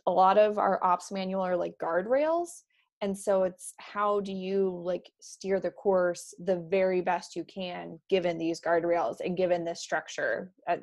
a 0.06 0.10
lot 0.10 0.38
of 0.38 0.56
our 0.58 0.82
ops 0.82 1.12
manual 1.12 1.42
are 1.42 1.56
like 1.56 1.74
guardrails 1.82 2.62
and 3.02 3.16
so 3.16 3.42
it's 3.42 3.74
how 3.78 4.20
do 4.20 4.32
you 4.32 4.80
like 4.84 5.10
steer 5.20 5.60
the 5.60 5.70
course 5.70 6.32
the 6.38 6.56
very 6.56 7.00
best 7.00 7.36
you 7.36 7.44
can 7.44 7.98
given 8.08 8.38
these 8.38 8.60
guardrails 8.60 9.16
and 9.20 9.36
given 9.36 9.64
this 9.64 9.82
structure 9.82 10.52
uh, 10.68 10.76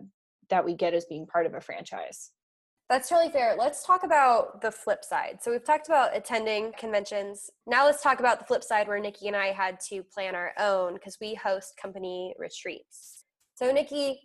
that 0.50 0.64
we 0.64 0.76
get 0.76 0.94
as 0.94 1.06
being 1.06 1.26
part 1.26 1.46
of 1.46 1.56
a 1.56 1.62
franchise 1.62 2.32
that's 2.90 3.12
really 3.12 3.30
fair. 3.30 3.54
Let's 3.58 3.84
talk 3.86 4.04
about 4.04 4.62
the 4.62 4.72
flip 4.72 5.04
side. 5.04 5.40
So 5.42 5.52
we've 5.52 5.64
talked 5.64 5.90
about 5.90 6.16
attending 6.16 6.72
conventions. 6.78 7.50
Now 7.66 7.86
let's 7.86 8.02
talk 8.02 8.22
about 8.22 8.40
the 8.40 8.46
flip 8.46 8.64
side 8.64 8.88
where 8.88 9.00
Nikki 9.00 9.28
and 9.28 9.36
I 9.36 9.48
had 9.48 9.82
to 9.90 10.04
plan 10.04 10.36
our 10.36 10.54
own 10.58 10.94
because 10.94 11.18
we 11.20 11.36
host 11.36 11.74
company 11.82 12.34
retreats. 12.40 13.17
So 13.58 13.72
Nikki, 13.72 14.22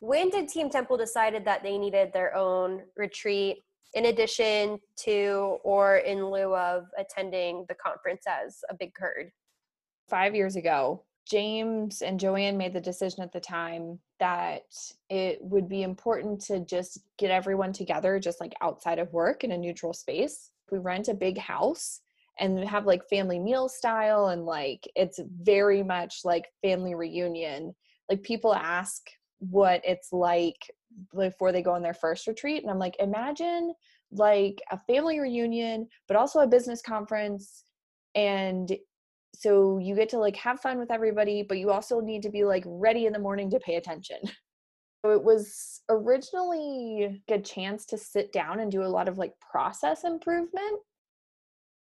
when 0.00 0.28
did 0.28 0.50
Team 0.50 0.68
Temple 0.68 0.98
decided 0.98 1.46
that 1.46 1.62
they 1.62 1.78
needed 1.78 2.12
their 2.12 2.36
own 2.36 2.82
retreat 2.98 3.62
in 3.94 4.06
addition 4.06 4.78
to 5.04 5.56
or 5.64 5.96
in 5.96 6.26
lieu 6.26 6.54
of 6.54 6.84
attending 6.98 7.64
the 7.70 7.74
conference 7.76 8.24
as 8.28 8.58
a 8.68 8.74
big 8.74 8.92
herd? 8.98 9.30
Five 10.10 10.34
years 10.34 10.56
ago, 10.56 11.02
James 11.26 12.02
and 12.02 12.20
Joanne 12.20 12.58
made 12.58 12.74
the 12.74 12.80
decision 12.80 13.22
at 13.22 13.32
the 13.32 13.40
time 13.40 13.98
that 14.20 14.64
it 15.08 15.38
would 15.40 15.66
be 15.66 15.82
important 15.82 16.42
to 16.42 16.60
just 16.60 16.98
get 17.16 17.30
everyone 17.30 17.72
together, 17.72 18.20
just 18.20 18.38
like 18.38 18.52
outside 18.60 18.98
of 18.98 19.10
work 19.14 19.44
in 19.44 19.52
a 19.52 19.56
neutral 19.56 19.94
space. 19.94 20.50
We 20.70 20.76
rent 20.76 21.08
a 21.08 21.14
big 21.14 21.38
house 21.38 22.00
and 22.38 22.62
have 22.68 22.84
like 22.84 23.08
family 23.08 23.38
meal 23.38 23.70
style, 23.70 24.26
and 24.26 24.44
like 24.44 24.86
it's 24.94 25.20
very 25.40 25.82
much 25.82 26.20
like 26.22 26.44
family 26.60 26.94
reunion. 26.94 27.74
Like 28.10 28.22
people 28.22 28.54
ask 28.54 29.02
what 29.38 29.80
it's 29.84 30.12
like 30.12 30.56
before 31.16 31.52
they 31.52 31.62
go 31.62 31.72
on 31.72 31.82
their 31.82 31.94
first 31.94 32.26
retreat, 32.26 32.62
and 32.62 32.70
I'm 32.70 32.78
like, 32.78 32.96
imagine 32.98 33.74
like 34.12 34.60
a 34.70 34.78
family 34.78 35.18
reunion, 35.18 35.88
but 36.06 36.16
also 36.16 36.40
a 36.40 36.46
business 36.46 36.80
conference 36.82 37.64
and 38.14 38.76
so 39.34 39.78
you 39.78 39.96
get 39.96 40.08
to 40.10 40.18
like 40.18 40.36
have 40.36 40.60
fun 40.60 40.78
with 40.78 40.92
everybody 40.92 41.42
but 41.42 41.58
you 41.58 41.70
also 41.70 42.00
need 42.00 42.22
to 42.22 42.30
be 42.30 42.44
like 42.44 42.62
ready 42.66 43.06
in 43.06 43.12
the 43.12 43.18
morning 43.18 43.50
to 43.50 43.60
pay 43.60 43.76
attention. 43.76 44.18
So 45.04 45.10
it 45.10 45.22
was 45.22 45.82
originally 45.90 47.22
a 47.28 47.38
chance 47.38 47.84
to 47.86 47.98
sit 47.98 48.32
down 48.32 48.60
and 48.60 48.72
do 48.72 48.82
a 48.82 48.88
lot 48.88 49.06
of 49.06 49.18
like 49.18 49.34
process 49.38 50.02
improvement 50.02 50.80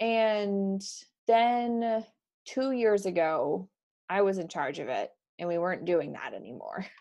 and 0.01 0.81
then 1.25 2.03
2 2.47 2.71
years 2.73 3.05
ago 3.05 3.69
I 4.09 4.23
was 4.23 4.39
in 4.39 4.49
charge 4.49 4.79
of 4.79 4.89
it 4.89 5.09
and 5.39 5.47
we 5.49 5.57
weren't 5.57 5.85
doing 5.85 6.13
that 6.13 6.33
anymore. 6.33 6.85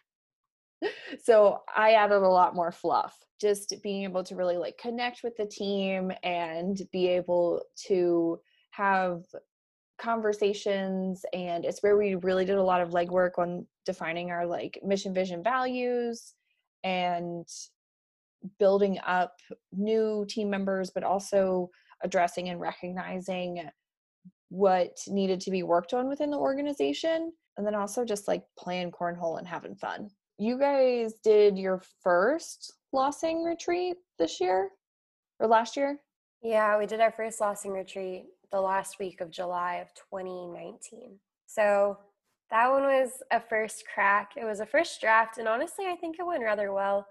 So 1.22 1.60
I 1.76 1.92
added 1.92 2.22
a 2.22 2.28
lot 2.28 2.56
more 2.56 2.72
fluff 2.72 3.16
just 3.40 3.74
being 3.82 4.04
able 4.04 4.24
to 4.24 4.34
really 4.34 4.56
like 4.56 4.78
connect 4.78 5.22
with 5.22 5.36
the 5.36 5.46
team 5.46 6.10
and 6.22 6.80
be 6.92 7.08
able 7.08 7.62
to 7.86 8.40
have 8.70 9.22
conversations 9.98 11.24
and 11.32 11.64
it's 11.64 11.82
where 11.82 11.96
we 11.96 12.16
really 12.16 12.44
did 12.44 12.56
a 12.56 12.62
lot 12.62 12.80
of 12.80 12.90
legwork 12.90 13.38
on 13.38 13.66
defining 13.86 14.30
our 14.30 14.46
like 14.46 14.78
mission 14.84 15.14
vision 15.14 15.42
values 15.42 16.34
and 16.82 17.46
building 18.58 18.98
up 19.06 19.36
new 19.72 20.26
team 20.28 20.50
members 20.50 20.90
but 20.90 21.04
also 21.04 21.70
addressing 22.02 22.48
and 22.48 22.60
recognizing 22.60 23.60
what 24.48 24.98
needed 25.06 25.40
to 25.40 25.50
be 25.50 25.62
worked 25.62 25.94
on 25.94 26.08
within 26.08 26.30
the 26.30 26.38
organization 26.38 27.32
and 27.56 27.66
then 27.66 27.74
also 27.74 28.04
just 28.04 28.28
like 28.28 28.44
playing 28.58 28.90
cornhole 28.90 29.38
and 29.38 29.46
having 29.46 29.74
fun 29.74 30.08
you 30.38 30.58
guys 30.58 31.14
did 31.22 31.58
your 31.58 31.80
first 32.02 32.72
lossing 32.92 33.42
retreat 33.42 33.96
this 34.18 34.40
year 34.40 34.70
or 35.38 35.46
last 35.46 35.76
year 35.76 35.98
yeah 36.42 36.78
we 36.78 36.86
did 36.86 37.00
our 37.00 37.12
first 37.12 37.40
lossing 37.40 37.72
retreat 37.72 38.24
the 38.52 38.60
last 38.60 38.98
week 39.00 39.20
of 39.20 39.30
July 39.30 39.76
of 39.76 39.88
2019. 39.94 41.18
So 41.46 41.98
that 42.50 42.70
one 42.70 42.82
was 42.82 43.22
a 43.32 43.40
first 43.40 43.84
crack. 43.92 44.32
It 44.36 44.44
was 44.44 44.60
a 44.60 44.66
first 44.66 45.00
draft, 45.00 45.38
and 45.38 45.48
honestly, 45.48 45.86
I 45.86 45.96
think 45.96 46.18
it 46.18 46.26
went 46.26 46.44
rather 46.44 46.72
well. 46.72 47.06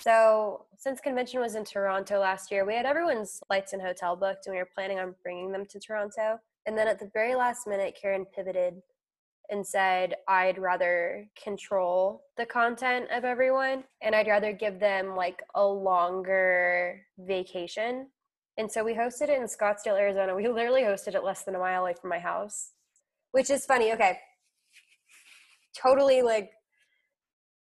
So, 0.00 0.66
since 0.76 1.00
convention 1.00 1.40
was 1.40 1.54
in 1.54 1.64
Toronto 1.64 2.18
last 2.18 2.50
year, 2.50 2.66
we 2.66 2.74
had 2.74 2.86
everyone's 2.86 3.40
flights 3.46 3.72
and 3.72 3.80
hotel 3.80 4.16
booked, 4.16 4.46
and 4.46 4.54
we 4.54 4.58
were 4.58 4.68
planning 4.74 4.98
on 4.98 5.14
bringing 5.22 5.52
them 5.52 5.66
to 5.66 5.78
Toronto. 5.78 6.38
And 6.66 6.76
then 6.76 6.88
at 6.88 6.98
the 6.98 7.10
very 7.12 7.34
last 7.34 7.66
minute, 7.66 7.96
Karen 8.00 8.26
pivoted 8.34 8.82
and 9.50 9.66
said, 9.66 10.14
I'd 10.28 10.58
rather 10.58 11.28
control 11.42 12.24
the 12.36 12.46
content 12.46 13.06
of 13.12 13.24
everyone, 13.24 13.84
and 14.02 14.14
I'd 14.14 14.26
rather 14.26 14.52
give 14.52 14.80
them 14.80 15.14
like 15.14 15.42
a 15.54 15.66
longer 15.66 17.02
vacation 17.18 18.06
and 18.58 18.72
so 18.72 18.82
we 18.82 18.94
hosted 18.94 19.28
it 19.28 19.38
in 19.38 19.44
Scottsdale, 19.44 19.98
Arizona. 19.98 20.34
We 20.34 20.48
literally 20.48 20.82
hosted 20.82 21.14
it 21.14 21.22
less 21.22 21.44
than 21.44 21.54
a 21.54 21.58
mile 21.58 21.82
away 21.82 21.94
from 22.00 22.08
my 22.08 22.18
house, 22.18 22.70
which 23.32 23.50
is 23.50 23.66
funny. 23.66 23.92
Okay. 23.92 24.18
Totally 25.76 26.22
like, 26.22 26.50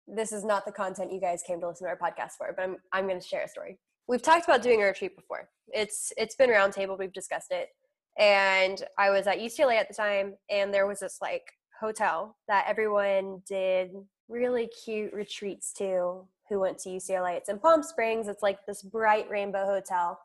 this 0.07 0.31
is 0.33 0.45
not 0.45 0.65
the 0.65 0.73
content 0.73 1.13
you 1.13 1.21
guys 1.21 1.43
came 1.45 1.61
to 1.61 1.69
listen 1.69 1.87
to 1.87 1.91
our 1.91 1.99
podcast 1.99 2.33
for, 2.39 2.53
but 2.57 2.63
I'm, 2.63 2.77
I'm 2.93 3.09
going 3.09 3.21
to 3.21 3.27
share 3.27 3.43
a 3.43 3.49
story. 3.49 3.79
We've 4.07 4.23
talked 4.23 4.45
about 4.45 4.63
doing 4.63 4.83
a 4.83 4.85
retreat 4.85 5.17
before. 5.17 5.49
It's, 5.69 6.13
it's 6.17 6.37
been 6.37 6.51
roundtable. 6.51 6.97
We've 6.97 7.13
discussed 7.13 7.51
it. 7.51 7.71
And 8.17 8.85
I 8.99 9.11
was 9.11 9.27
at 9.27 9.41
UCLA 9.41 9.77
at 9.77 9.89
the 9.89 9.95
time, 9.95 10.35
and 10.49 10.73
there 10.73 10.87
was 10.87 11.01
this 11.01 11.19
like 11.21 11.43
hotel 11.81 12.37
that 12.49 12.67
everyone 12.69 13.43
did 13.49 13.91
really 14.29 14.69
cute 14.85 15.13
retreats 15.13 15.73
to 15.75 16.27
who 16.49 16.61
went 16.61 16.79
to 16.79 16.91
UCLA. 16.91 17.37
It's 17.37 17.49
in 17.49 17.59
Palm 17.59 17.83
Springs. 17.83 18.29
It's 18.29 18.43
like 18.43 18.59
this 18.67 18.83
bright 18.83 19.29
rainbow 19.31 19.65
hotel 19.65 20.19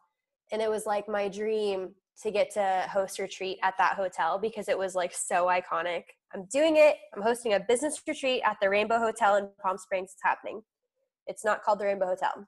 and 0.51 0.61
it 0.61 0.69
was 0.69 0.85
like 0.85 1.07
my 1.07 1.27
dream 1.27 1.91
to 2.21 2.31
get 2.31 2.51
to 2.51 2.87
host 2.91 3.19
retreat 3.19 3.57
at 3.63 3.77
that 3.77 3.95
hotel 3.95 4.37
because 4.39 4.67
it 4.67 4.77
was 4.77 4.95
like 4.95 5.13
so 5.13 5.45
iconic. 5.45 6.03
I'm 6.33 6.45
doing 6.45 6.75
it. 6.77 6.97
I'm 7.15 7.21
hosting 7.21 7.53
a 7.53 7.59
business 7.59 8.01
retreat 8.07 8.41
at 8.45 8.57
the 8.61 8.69
Rainbow 8.69 8.99
Hotel 8.99 9.35
in 9.37 9.47
Palm 9.61 9.77
Springs. 9.77 10.11
It's 10.13 10.23
happening. 10.23 10.61
It's 11.27 11.45
not 11.45 11.63
called 11.63 11.79
the 11.79 11.85
Rainbow 11.85 12.07
Hotel. 12.07 12.47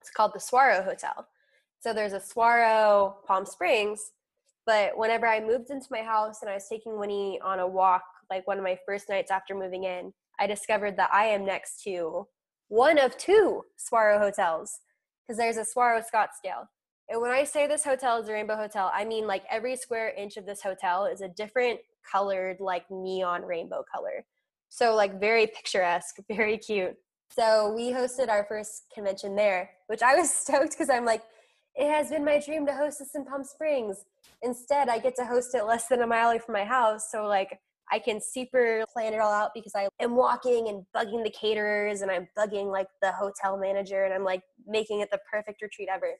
It's 0.00 0.10
called 0.10 0.32
the 0.34 0.40
Saguaro 0.40 0.82
Hotel. 0.82 1.28
So 1.80 1.92
there's 1.92 2.14
a 2.14 2.20
Saguaro 2.20 3.18
Palm 3.26 3.44
Springs, 3.44 4.12
but 4.66 4.96
whenever 4.96 5.26
I 5.26 5.40
moved 5.40 5.70
into 5.70 5.86
my 5.90 6.02
house 6.02 6.38
and 6.40 6.50
I 6.50 6.54
was 6.54 6.66
taking 6.68 6.98
Winnie 6.98 7.38
on 7.44 7.58
a 7.58 7.66
walk, 7.66 8.02
like 8.32 8.46
one 8.46 8.58
of 8.58 8.64
my 8.64 8.78
first 8.86 9.08
nights 9.08 9.30
after 9.30 9.54
moving 9.54 9.84
in, 9.84 10.12
I 10.40 10.46
discovered 10.46 10.96
that 10.96 11.10
I 11.12 11.26
am 11.26 11.44
next 11.44 11.82
to 11.84 12.26
one 12.68 12.98
of 12.98 13.16
two 13.18 13.62
Saguaro 13.76 14.18
hotels 14.18 14.80
because 15.22 15.38
there's 15.38 15.58
a 15.58 15.64
Saguaro 15.64 16.00
Scottsdale 16.00 16.66
And 17.08 17.20
when 17.20 17.30
I 17.30 17.44
say 17.44 17.66
this 17.66 17.84
hotel 17.84 18.20
is 18.22 18.28
a 18.28 18.32
rainbow 18.32 18.56
hotel, 18.56 18.90
I 18.94 19.04
mean 19.04 19.26
like 19.26 19.44
every 19.50 19.76
square 19.76 20.12
inch 20.16 20.36
of 20.36 20.46
this 20.46 20.62
hotel 20.62 21.06
is 21.06 21.20
a 21.20 21.28
different 21.28 21.80
colored, 22.10 22.56
like 22.60 22.84
neon 22.90 23.42
rainbow 23.42 23.84
color. 23.94 24.24
So, 24.72 24.94
like, 24.94 25.20
very 25.20 25.46
picturesque, 25.46 26.16
very 26.28 26.56
cute. 26.56 26.94
So, 27.30 27.74
we 27.74 27.92
hosted 27.92 28.30
our 28.30 28.46
first 28.48 28.84
convention 28.94 29.36
there, 29.36 29.70
which 29.86 30.00
I 30.02 30.14
was 30.14 30.32
stoked 30.34 30.70
because 30.70 30.88
I'm 30.88 31.04
like, 31.04 31.22
it 31.74 31.90
has 31.90 32.08
been 32.08 32.24
my 32.24 32.40
dream 32.40 32.66
to 32.66 32.74
host 32.74 32.98
this 32.98 33.14
in 33.14 33.26
Palm 33.26 33.44
Springs. 33.44 34.04
Instead, 34.42 34.88
I 34.88 34.98
get 34.98 35.14
to 35.16 35.26
host 35.26 35.54
it 35.54 35.64
less 35.64 35.88
than 35.88 36.00
a 36.00 36.06
mile 36.06 36.30
away 36.30 36.38
from 36.38 36.54
my 36.54 36.64
house. 36.64 37.10
So, 37.10 37.26
like, 37.26 37.60
I 37.90 37.98
can 37.98 38.20
super 38.20 38.84
plan 38.92 39.12
it 39.12 39.20
all 39.20 39.32
out 39.32 39.50
because 39.54 39.72
I 39.74 39.88
am 40.00 40.16
walking 40.16 40.68
and 40.68 40.84
bugging 40.96 41.24
the 41.24 41.30
caterers 41.30 42.02
and 42.02 42.10
I'm 42.10 42.28
bugging 42.38 42.70
like 42.70 42.88
the 43.00 43.12
hotel 43.12 43.56
manager 43.58 44.04
and 44.04 44.14
I'm 44.14 44.24
like 44.24 44.42
making 44.66 45.00
it 45.00 45.10
the 45.10 45.20
perfect 45.30 45.62
retreat 45.62 45.88
ever. 45.92 46.12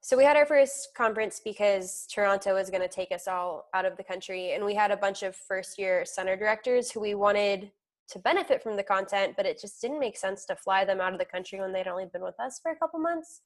So 0.00 0.16
we 0.16 0.24
had 0.24 0.36
our 0.36 0.46
first 0.46 0.90
conference 0.96 1.40
because 1.44 2.06
Toronto 2.12 2.54
was 2.54 2.70
going 2.70 2.82
to 2.82 2.88
take 2.88 3.10
us 3.10 3.26
all 3.26 3.68
out 3.74 3.84
of 3.84 3.96
the 3.96 4.04
country 4.04 4.52
and 4.52 4.64
we 4.64 4.74
had 4.74 4.90
a 4.90 4.96
bunch 4.96 5.22
of 5.22 5.34
first 5.34 5.78
year 5.78 6.04
center 6.04 6.36
directors 6.36 6.90
who 6.90 7.00
we 7.00 7.14
wanted 7.14 7.72
to 8.10 8.18
benefit 8.20 8.62
from 8.62 8.76
the 8.76 8.84
content, 8.84 9.34
but 9.36 9.46
it 9.46 9.60
just 9.60 9.80
didn't 9.80 9.98
make 9.98 10.16
sense 10.16 10.44
to 10.44 10.54
fly 10.54 10.84
them 10.84 11.00
out 11.00 11.12
of 11.12 11.18
the 11.18 11.24
country 11.24 11.60
when 11.60 11.72
they'd 11.72 11.88
only 11.88 12.06
been 12.06 12.22
with 12.22 12.38
us 12.38 12.60
for 12.62 12.70
a 12.70 12.76
couple 12.76 13.00
months. 13.00 13.40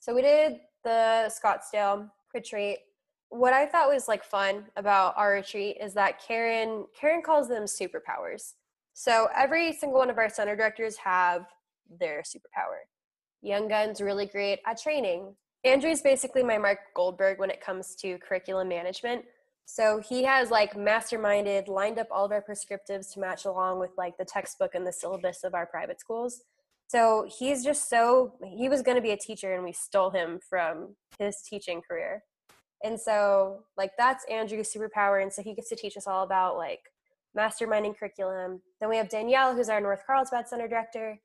So 0.00 0.14
we 0.14 0.20
did 0.20 0.60
the 0.84 1.32
Scottsdale 1.32 2.10
retreat 2.34 2.80
what 3.30 3.52
I 3.52 3.66
thought 3.66 3.88
was 3.88 4.08
like 4.08 4.24
fun 4.24 4.66
about 4.76 5.14
our 5.16 5.32
retreat 5.32 5.78
is 5.80 5.94
that 5.94 6.22
Karen 6.24 6.86
Karen 6.98 7.22
calls 7.22 7.48
them 7.48 7.64
superpowers. 7.64 8.54
So 8.92 9.28
every 9.34 9.72
single 9.72 9.98
one 9.98 10.10
of 10.10 10.18
our 10.18 10.28
center 10.28 10.54
directors 10.54 10.96
have 10.98 11.46
their 11.98 12.22
superpower. 12.22 12.86
Young 13.42 13.68
Gun's 13.68 14.00
really 14.00 14.26
great 14.26 14.60
at 14.66 14.80
training. 14.80 15.34
Andrew's 15.64 16.00
basically 16.00 16.42
my 16.42 16.58
Mark 16.58 16.78
Goldberg 16.94 17.38
when 17.38 17.50
it 17.50 17.60
comes 17.60 17.94
to 17.96 18.18
curriculum 18.18 18.68
management. 18.68 19.24
So 19.66 20.00
he 20.06 20.24
has 20.24 20.50
like 20.50 20.74
masterminded, 20.74 21.68
lined 21.68 21.98
up 21.98 22.08
all 22.10 22.24
of 22.24 22.32
our 22.32 22.42
prescriptives 22.42 23.12
to 23.14 23.20
match 23.20 23.46
along 23.46 23.80
with 23.80 23.90
like 23.96 24.16
the 24.18 24.24
textbook 24.24 24.74
and 24.74 24.86
the 24.86 24.92
syllabus 24.92 25.42
of 25.42 25.54
our 25.54 25.66
private 25.66 26.00
schools. 26.00 26.42
So 26.86 27.26
he's 27.38 27.64
just 27.64 27.88
so 27.88 28.34
he 28.44 28.68
was 28.68 28.82
going 28.82 28.96
to 28.96 29.02
be 29.02 29.10
a 29.10 29.16
teacher 29.16 29.54
and 29.54 29.64
we 29.64 29.72
stole 29.72 30.10
him 30.10 30.38
from 30.48 30.96
his 31.18 31.36
teaching 31.48 31.80
career. 31.80 32.22
And 32.84 33.00
so, 33.00 33.64
like, 33.76 33.92
that's 33.96 34.24
Andrew's 34.26 34.72
superpower. 34.72 35.22
And 35.22 35.32
so 35.32 35.42
he 35.42 35.54
gets 35.54 35.70
to 35.70 35.76
teach 35.76 35.96
us 35.96 36.06
all 36.06 36.22
about 36.22 36.56
like 36.56 36.92
masterminding 37.36 37.98
curriculum. 37.98 38.60
Then 38.78 38.90
we 38.90 38.98
have 38.98 39.08
Danielle, 39.08 39.56
who's 39.56 39.70
our 39.70 39.80
North 39.80 40.02
Carlsbad 40.06 40.48
Center 40.48 40.68
director. 40.68 41.18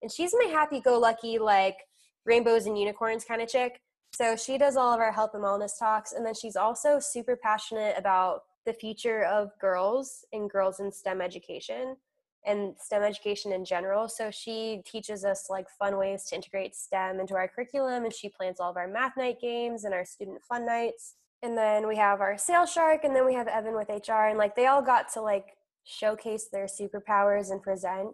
And 0.00 0.10
she's 0.10 0.34
my 0.34 0.50
happy 0.50 0.80
go 0.80 0.98
lucky, 0.98 1.38
like, 1.38 1.76
rainbows 2.24 2.66
and 2.66 2.78
unicorns 2.78 3.24
kind 3.24 3.42
of 3.42 3.48
chick. 3.48 3.80
So 4.14 4.36
she 4.36 4.58
does 4.58 4.76
all 4.76 4.92
of 4.92 5.00
our 5.00 5.12
health 5.12 5.30
and 5.34 5.44
wellness 5.44 5.78
talks. 5.78 6.12
And 6.12 6.26
then 6.26 6.34
she's 6.34 6.56
also 6.56 6.98
super 6.98 7.36
passionate 7.36 7.94
about 7.96 8.42
the 8.64 8.72
future 8.72 9.24
of 9.24 9.50
girls 9.60 10.24
and 10.32 10.50
girls 10.50 10.80
in 10.80 10.90
STEM 10.90 11.20
education 11.20 11.96
and 12.44 12.74
STEM 12.78 13.02
education 13.02 13.52
in 13.52 13.64
general. 13.64 14.08
So 14.08 14.30
she 14.30 14.82
teaches 14.84 15.24
us 15.24 15.46
like 15.48 15.66
fun 15.78 15.96
ways 15.96 16.24
to 16.24 16.34
integrate 16.34 16.74
STEM 16.74 17.20
into 17.20 17.34
our 17.34 17.48
curriculum 17.48 18.04
and 18.04 18.12
she 18.12 18.28
plans 18.28 18.58
all 18.58 18.70
of 18.70 18.76
our 18.76 18.88
math 18.88 19.16
night 19.16 19.40
games 19.40 19.84
and 19.84 19.94
our 19.94 20.04
student 20.04 20.42
fun 20.42 20.66
nights. 20.66 21.14
And 21.42 21.56
then 21.56 21.86
we 21.86 21.96
have 21.96 22.20
our 22.20 22.38
sales 22.38 22.72
shark 22.72 23.04
and 23.04 23.14
then 23.14 23.26
we 23.26 23.34
have 23.34 23.48
Evan 23.48 23.74
with 23.74 23.88
HR 23.88 24.28
and 24.28 24.38
like 24.38 24.56
they 24.56 24.66
all 24.66 24.82
got 24.82 25.12
to 25.14 25.20
like 25.20 25.56
showcase 25.84 26.48
their 26.52 26.66
superpowers 26.66 27.50
and 27.50 27.62
present. 27.62 28.10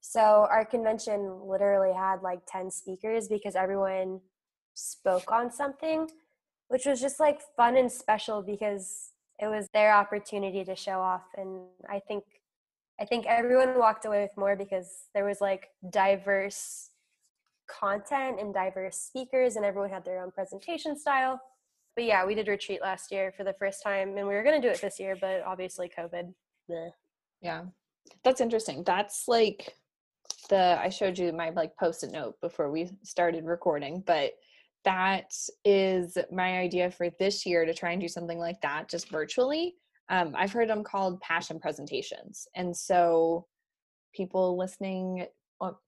So 0.00 0.46
our 0.50 0.64
convention 0.64 1.40
literally 1.44 1.92
had 1.94 2.22
like 2.22 2.40
10 2.46 2.70
speakers 2.70 3.28
because 3.28 3.54
everyone 3.54 4.20
spoke 4.74 5.30
on 5.30 5.52
something, 5.52 6.08
which 6.68 6.86
was 6.86 7.00
just 7.00 7.20
like 7.20 7.40
fun 7.56 7.76
and 7.76 7.90
special 7.90 8.42
because 8.42 9.10
it 9.38 9.46
was 9.46 9.68
their 9.72 9.94
opportunity 9.94 10.64
to 10.64 10.76
show 10.76 11.00
off 11.00 11.24
and 11.36 11.66
I 11.88 12.00
think 12.00 12.24
I 13.00 13.06
think 13.06 13.24
everyone 13.26 13.78
walked 13.78 14.04
away 14.04 14.22
with 14.22 14.36
more 14.36 14.56
because 14.56 15.04
there 15.14 15.24
was 15.24 15.40
like 15.40 15.68
diverse 15.90 16.90
content 17.66 18.38
and 18.40 18.52
diverse 18.52 18.98
speakers, 18.98 19.56
and 19.56 19.64
everyone 19.64 19.90
had 19.90 20.04
their 20.04 20.22
own 20.22 20.30
presentation 20.30 20.98
style. 20.98 21.40
But 21.96 22.04
yeah, 22.04 22.26
we 22.26 22.34
did 22.34 22.46
retreat 22.46 22.82
last 22.82 23.10
year 23.10 23.32
for 23.34 23.42
the 23.42 23.54
first 23.58 23.82
time, 23.82 24.16
and 24.18 24.28
we 24.28 24.34
were 24.34 24.42
going 24.42 24.60
to 24.60 24.66
do 24.66 24.72
it 24.72 24.80
this 24.80 25.00
year, 25.00 25.16
but 25.18 25.42
obviously 25.46 25.90
COVID. 25.96 26.32
Bleh. 26.70 26.90
Yeah, 27.40 27.62
that's 28.22 28.40
interesting. 28.40 28.84
That's 28.84 29.24
like 29.26 29.74
the 30.50 30.78
I 30.78 30.90
showed 30.90 31.18
you 31.18 31.32
my 31.32 31.50
like 31.50 31.76
post-it 31.78 32.12
note 32.12 32.40
before 32.42 32.70
we 32.70 32.90
started 33.02 33.44
recording, 33.44 34.02
but 34.06 34.32
that 34.84 35.32
is 35.64 36.18
my 36.30 36.58
idea 36.58 36.90
for 36.90 37.08
this 37.18 37.46
year 37.46 37.64
to 37.64 37.74
try 37.74 37.92
and 37.92 38.00
do 38.00 38.08
something 38.08 38.38
like 38.38 38.60
that 38.62 38.88
just 38.88 39.08
virtually 39.10 39.74
um, 40.10 40.34
I've 40.36 40.52
heard 40.52 40.68
them 40.68 40.84
called 40.84 41.20
passion 41.20 41.58
presentations. 41.60 42.46
And 42.54 42.76
so 42.76 43.46
people 44.12 44.58
listening 44.58 45.26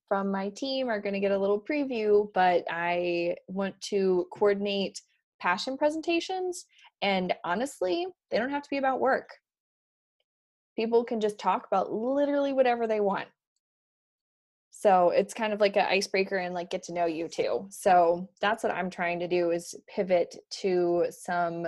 from 0.09 0.31
my 0.31 0.51
team 0.51 0.89
are 0.89 1.01
going 1.01 1.15
to 1.15 1.21
get 1.21 1.33
a 1.33 1.39
little 1.39 1.59
preview, 1.59 2.29
but 2.35 2.65
I 2.71 3.35
want 3.49 3.81
to 3.81 4.27
coordinate 4.31 5.01
passion 5.41 5.79
presentations. 5.79 6.67
And 7.01 7.35
honestly, 7.45 8.07
they 8.31 8.37
don't 8.37 8.51
have 8.51 8.63
to 8.63 8.71
be 8.71 8.77
about 8.77 9.01
work. 9.01 9.31
People 10.77 11.03
can 11.03 11.19
just 11.19 11.39
talk 11.39 11.67
about 11.67 11.91
literally 11.91 12.53
whatever 12.53 12.87
they 12.87 13.01
want. 13.01 13.29
So 14.71 15.11
it's 15.11 15.33
kind 15.33 15.55
of 15.55 15.61
like 15.61 15.77
an 15.77 15.87
icebreaker 15.87 16.37
and 16.37 16.55
like 16.55 16.71
get 16.71 16.83
to 16.85 16.93
know 16.93 17.07
you 17.07 17.27
too. 17.27 17.67
So 17.71 18.29
that's 18.41 18.63
what 18.63 18.75
I'm 18.75 18.91
trying 18.91 19.19
to 19.21 19.29
do 19.29 19.51
is 19.51 19.75
pivot 19.93 20.37
to 20.61 21.07
some 21.11 21.67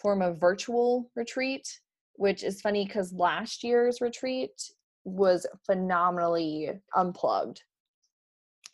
form 0.00 0.22
of 0.22 0.40
virtual 0.40 1.10
retreat, 1.14 1.66
which 2.14 2.42
is 2.42 2.60
funny 2.60 2.84
because 2.86 3.12
last 3.12 3.62
year's 3.62 4.00
retreat 4.00 4.52
was 5.04 5.46
phenomenally 5.66 6.70
unplugged. 6.96 7.62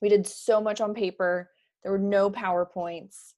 We 0.03 0.09
did 0.09 0.27
so 0.27 0.61
much 0.61 0.81
on 0.81 0.95
paper, 0.95 1.51
there 1.83 1.93
were 1.93 1.99
no 1.99 2.29
PowerPoints. 2.29 3.35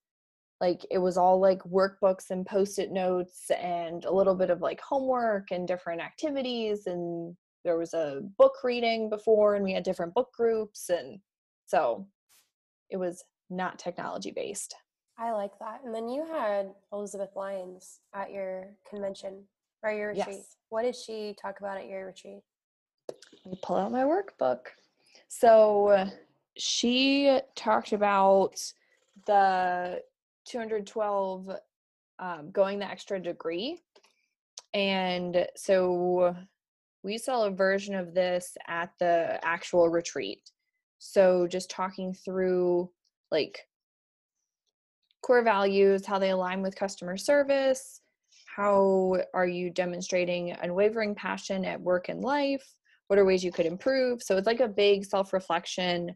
Like 0.58 0.84
it 0.90 0.96
was 0.96 1.18
all 1.18 1.38
like 1.38 1.62
workbooks 1.64 2.30
and 2.30 2.46
post 2.46 2.78
it 2.78 2.90
notes 2.90 3.50
and 3.50 4.06
a 4.06 4.10
little 4.10 4.34
bit 4.34 4.48
of 4.48 4.62
like 4.62 4.80
homework 4.80 5.50
and 5.50 5.68
different 5.68 6.00
activities. 6.00 6.86
And 6.86 7.36
there 7.64 7.76
was 7.76 7.92
a 7.92 8.22
book 8.38 8.54
reading 8.64 9.10
before, 9.10 9.54
and 9.54 9.62
we 9.62 9.74
had 9.74 9.84
different 9.84 10.14
book 10.14 10.30
groups. 10.34 10.88
And 10.88 11.20
so 11.66 12.08
it 12.90 12.96
was 12.96 13.22
not 13.50 13.78
technology 13.78 14.32
based. 14.34 14.74
I 15.18 15.32
like 15.32 15.58
that. 15.58 15.80
And 15.84 15.94
then 15.94 16.08
you 16.08 16.24
had 16.24 16.70
Elizabeth 16.92 17.30
Lyons 17.34 18.00
at 18.14 18.30
your 18.30 18.66
convention 18.88 19.42
or 19.82 19.90
your 19.90 20.08
retreat. 20.08 20.26
Yes. 20.28 20.56
What 20.68 20.82
did 20.82 20.94
she 20.94 21.34
talk 21.40 21.58
about 21.60 21.78
at 21.78 21.88
your 21.88 22.06
retreat? 22.06 22.40
Let 23.44 23.52
me 23.52 23.58
pull 23.62 23.76
out 23.76 23.90
my 23.90 24.04
workbook. 24.04 24.60
So 25.28 26.08
she 26.56 27.40
talked 27.56 27.92
about 27.92 28.60
the 29.26 30.02
212 30.46 31.50
um, 32.20 32.50
going 32.50 32.78
the 32.78 32.90
extra 32.90 33.20
degree. 33.20 33.80
And 34.74 35.46
so 35.56 36.36
we 37.02 37.18
saw 37.18 37.46
a 37.46 37.50
version 37.50 37.94
of 37.94 38.14
this 38.14 38.56
at 38.66 38.90
the 38.98 39.38
actual 39.44 39.88
retreat. 39.88 40.50
So 40.98 41.46
just 41.46 41.70
talking 41.70 42.12
through 42.12 42.90
like 43.30 43.67
core 45.22 45.42
values, 45.42 46.06
how 46.06 46.18
they 46.18 46.30
align 46.30 46.62
with 46.62 46.76
customer 46.76 47.16
service, 47.16 48.00
how 48.56 49.16
are 49.34 49.46
you 49.46 49.70
demonstrating 49.70 50.52
unwavering 50.62 51.14
passion 51.14 51.64
at 51.64 51.80
work 51.80 52.08
and 52.08 52.20
life, 52.20 52.64
what 53.06 53.18
are 53.18 53.24
ways 53.24 53.44
you 53.44 53.52
could 53.52 53.66
improve. 53.66 54.22
So 54.22 54.36
it's 54.36 54.46
like 54.46 54.60
a 54.60 54.68
big 54.68 55.04
self 55.04 55.32
reflection 55.32 56.14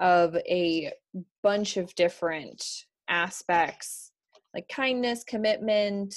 of 0.00 0.34
a 0.36 0.92
bunch 1.42 1.76
of 1.76 1.94
different 1.94 2.64
aspects 3.08 4.10
like 4.54 4.68
kindness, 4.68 5.24
commitment. 5.24 6.14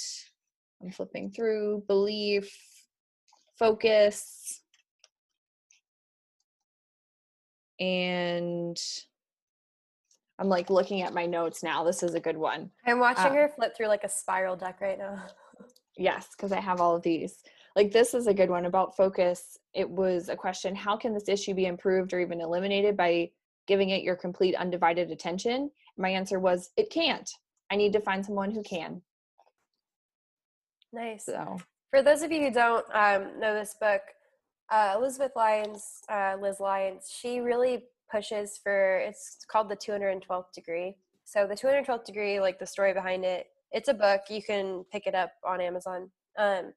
I'm 0.82 0.90
flipping 0.90 1.30
through, 1.30 1.84
belief, 1.86 2.54
focus, 3.58 4.60
and 7.80 8.76
I'm 10.38 10.48
like 10.48 10.70
looking 10.70 11.02
at 11.02 11.14
my 11.14 11.26
notes 11.26 11.62
now. 11.62 11.84
This 11.84 12.02
is 12.02 12.14
a 12.14 12.20
good 12.20 12.36
one. 12.36 12.70
I'm 12.86 12.98
watching 12.98 13.26
um, 13.26 13.34
her 13.34 13.48
flip 13.48 13.76
through 13.76 13.88
like 13.88 14.04
a 14.04 14.08
spiral 14.08 14.56
deck 14.56 14.80
right 14.80 14.98
now. 14.98 15.22
yes, 15.96 16.28
because 16.36 16.52
I 16.52 16.60
have 16.60 16.80
all 16.80 16.96
of 16.96 17.02
these. 17.02 17.42
Like 17.76 17.92
this 17.92 18.14
is 18.14 18.26
a 18.26 18.34
good 18.34 18.50
one 18.50 18.66
about 18.66 18.96
focus. 18.96 19.58
It 19.74 19.88
was 19.88 20.28
a 20.28 20.36
question 20.36 20.74
how 20.74 20.96
can 20.96 21.14
this 21.14 21.28
issue 21.28 21.54
be 21.54 21.66
improved 21.66 22.12
or 22.12 22.20
even 22.20 22.40
eliminated 22.40 22.96
by 22.96 23.30
giving 23.66 23.90
it 23.90 24.02
your 24.02 24.16
complete 24.16 24.54
undivided 24.54 25.10
attention? 25.10 25.70
My 25.96 26.10
answer 26.10 26.38
was 26.38 26.70
it 26.76 26.90
can't. 26.90 27.30
I 27.70 27.76
need 27.76 27.92
to 27.92 28.00
find 28.00 28.24
someone 28.24 28.50
who 28.50 28.62
can. 28.62 29.02
Nice. 30.92 31.26
So, 31.26 31.58
for 31.90 32.02
those 32.02 32.22
of 32.22 32.30
you 32.30 32.40
who 32.40 32.50
don't 32.52 32.86
um, 32.92 33.40
know 33.40 33.54
this 33.54 33.74
book, 33.80 34.02
uh, 34.70 34.94
Elizabeth 34.96 35.32
Lyons, 35.36 36.00
uh, 36.08 36.36
Liz 36.40 36.60
Lyons, 36.60 37.10
she 37.10 37.40
really 37.40 37.84
pushes 38.10 38.58
for 38.62 38.98
it's 38.98 39.38
called 39.50 39.68
the 39.68 39.76
212th 39.76 40.52
degree 40.54 40.94
So 41.24 41.46
the 41.46 41.54
212th 41.54 42.04
degree, 42.04 42.40
like 42.40 42.58
the 42.58 42.66
story 42.66 42.92
behind 42.92 43.24
it, 43.24 43.46
it's 43.72 43.88
a 43.88 43.94
book. 43.94 44.22
You 44.28 44.42
can 44.42 44.84
pick 44.92 45.06
it 45.06 45.14
up 45.14 45.32
on 45.46 45.60
Amazon. 45.60 46.10
Um, 46.38 46.72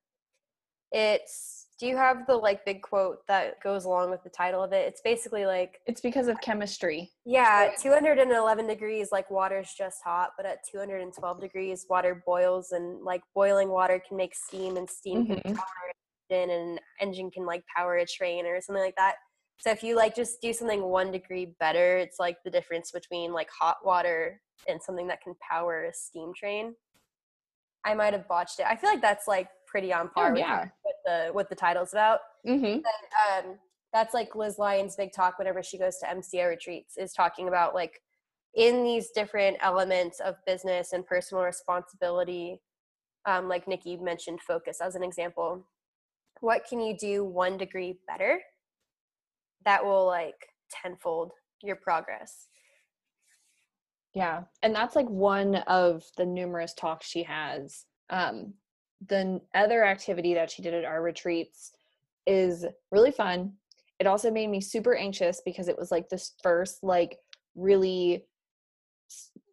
it's 0.92 1.68
do 1.80 1.86
you 1.86 1.96
have 1.96 2.26
the 2.26 2.36
like 2.36 2.66
big 2.66 2.82
quote 2.82 3.20
that 3.28 3.62
goes 3.62 3.86
along 3.86 4.10
with 4.10 4.24
the 4.24 4.30
title 4.32 4.64
of 4.64 4.74
it? 4.74 4.88
It's 4.88 5.02
basically 5.02 5.46
like 5.46 5.80
it's 5.86 6.02
because 6.02 6.28
of 6.28 6.40
chemistry. 6.42 7.12
Yeah, 7.26 7.72
211 7.80 8.68
degrees, 8.68 9.10
like 9.12 9.30
water's 9.30 9.74
just 9.78 9.98
hot, 10.04 10.32
but 10.38 10.46
at 10.46 10.60
212 10.72 11.40
degrees, 11.42 11.86
water 11.90 12.24
boils, 12.26 12.72
and 12.72 13.04
like 13.04 13.22
boiling 13.36 13.70
water 13.70 14.02
can 14.08 14.18
make 14.18 14.34
steam, 14.34 14.78
and 14.78 14.90
steam 14.90 15.26
mm-hmm. 15.26 15.34
can 15.34 15.56
power 15.56 15.66
an 15.86 16.36
engine, 16.36 16.50
and 16.50 16.72
an 16.72 16.80
engine 17.00 17.30
can 17.30 17.46
like 17.46 17.64
power 17.76 17.98
a 17.98 18.06
train 18.06 18.46
or 18.48 18.60
something 18.60 18.84
like 18.84 18.96
that. 18.96 19.16
So 19.60 19.72
if 19.72 19.84
you 19.84 19.96
like 19.96 20.16
just 20.16 20.42
do 20.42 20.54
something 20.54 20.84
one 20.84 21.12
degree 21.12 21.56
better, 21.60 21.98
it's 21.98 22.20
like 22.20 22.38
the 22.44 22.52
difference 22.52 22.92
between 22.92 23.34
like 23.34 23.50
hot 23.50 23.78
water 23.84 24.40
and 24.68 24.82
something 24.82 25.08
that 25.08 25.22
can 25.22 25.34
power 25.50 25.86
a 25.86 25.94
steam 25.94 26.32
train. 26.36 26.76
I 27.84 27.94
might 27.94 28.14
have 28.14 28.28
botched 28.28 28.60
it. 28.60 28.66
I 28.68 28.76
feel 28.76 28.90
like 28.90 29.02
that's 29.02 29.28
like 29.28 29.50
pretty 29.66 29.92
on 29.92 30.10
par 30.10 30.34
oh, 30.34 30.38
yeah. 30.38 30.62
with 30.62 30.72
what 30.84 30.96
the 31.06 31.30
what 31.34 31.50
the 31.50 31.56
title's 31.56 31.94
about. 31.94 32.20
Mm-hmm. 32.48 32.66
And, 32.66 33.46
um, 33.46 33.56
that's 33.94 34.14
like 34.14 34.36
Liz 34.36 34.60
Lyon's 34.60 34.96
big 34.96 35.12
talk 35.14 35.40
whenever 35.40 35.64
she 35.64 35.78
goes 35.78 35.98
to 36.00 36.06
MCO 36.06 36.50
retreats 36.50 36.98
is 36.98 37.14
talking 37.14 37.48
about 37.48 37.74
like 37.74 38.02
in 38.54 38.84
these 38.84 39.10
different 39.12 39.58
elements 39.62 40.20
of 40.20 40.36
business 40.46 40.94
and 40.94 41.06
personal 41.06 41.44
responsibility. 41.44 42.62
Um, 43.26 43.48
like 43.50 43.68
Nikki 43.68 43.98
mentioned, 43.98 44.42
focus 44.42 44.80
as 44.82 44.96
an 44.96 45.04
example. 45.04 45.66
What 46.42 46.64
can 46.70 46.80
you 46.80 46.96
do 46.96 47.24
one 47.24 47.58
degree 47.58 47.98
better 48.08 48.40
that 49.68 49.84
will 49.84 50.08
like 50.08 50.48
tenfold 50.72 51.34
your 51.62 51.76
progress? 51.76 52.48
Yeah. 54.14 54.44
And 54.64 54.74
that's 54.74 54.96
like 54.96 55.10
one 55.10 55.56
of 55.68 56.06
the 56.16 56.26
numerous 56.26 56.74
talks 56.74 57.06
she 57.06 57.24
has. 57.24 57.84
Um, 58.10 58.54
the 59.06 59.42
other 59.54 59.84
activity 59.84 60.34
that 60.36 60.50
she 60.50 60.62
did 60.62 60.74
at 60.74 60.86
our 60.86 61.02
retreats 61.02 61.74
is 62.26 62.66
really 62.92 63.12
fun. 63.12 63.54
It 64.00 64.08
also 64.08 64.32
made 64.32 64.50
me 64.50 64.62
super 64.62 64.96
anxious 64.96 65.42
because 65.44 65.68
it 65.68 65.78
was 65.78 65.92
like 65.92 66.08
this 66.08 66.34
first, 66.42 66.82
like, 66.82 67.20
really 67.56 68.26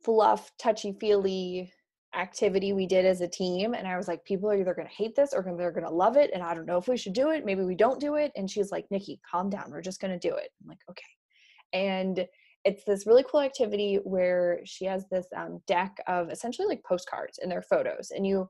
fluff, 0.04 0.52
touchy 0.58 0.96
feely 1.00 1.72
activity 2.14 2.72
we 2.72 2.86
did 2.86 3.04
as 3.04 3.20
a 3.20 3.28
team. 3.28 3.74
And 3.74 3.86
I 3.86 3.96
was 3.96 4.08
like, 4.08 4.24
people 4.24 4.50
are 4.50 4.56
either 4.56 4.74
going 4.74 4.88
to 4.88 4.94
hate 4.94 5.14
this 5.14 5.32
or 5.32 5.42
they're 5.42 5.72
going 5.72 5.86
to 5.86 5.90
love 5.90 6.16
it. 6.16 6.30
And 6.32 6.42
I 6.42 6.54
don't 6.54 6.66
know 6.66 6.78
if 6.78 6.88
we 6.88 6.96
should 6.96 7.12
do 7.12 7.30
it. 7.30 7.44
Maybe 7.44 7.64
we 7.64 7.74
don't 7.74 8.00
do 8.00 8.14
it. 8.14 8.32
And 8.36 8.50
she's 8.50 8.70
like, 8.70 8.86
Nikki, 8.90 9.20
calm 9.28 9.50
down. 9.50 9.70
We're 9.70 9.82
just 9.82 10.00
going 10.00 10.18
to 10.18 10.28
do 10.28 10.34
it. 10.34 10.50
I'm 10.62 10.68
like, 10.68 10.80
okay. 10.90 11.02
And 11.72 12.26
it's 12.64 12.84
this 12.84 13.06
really 13.06 13.24
cool 13.30 13.40
activity 13.40 13.98
where 14.04 14.60
she 14.64 14.84
has 14.86 15.06
this 15.10 15.26
um, 15.36 15.60
deck 15.66 15.96
of 16.06 16.30
essentially 16.30 16.66
like 16.66 16.82
postcards 16.84 17.38
and 17.38 17.50
their 17.50 17.62
photos. 17.62 18.10
And 18.10 18.26
you 18.26 18.48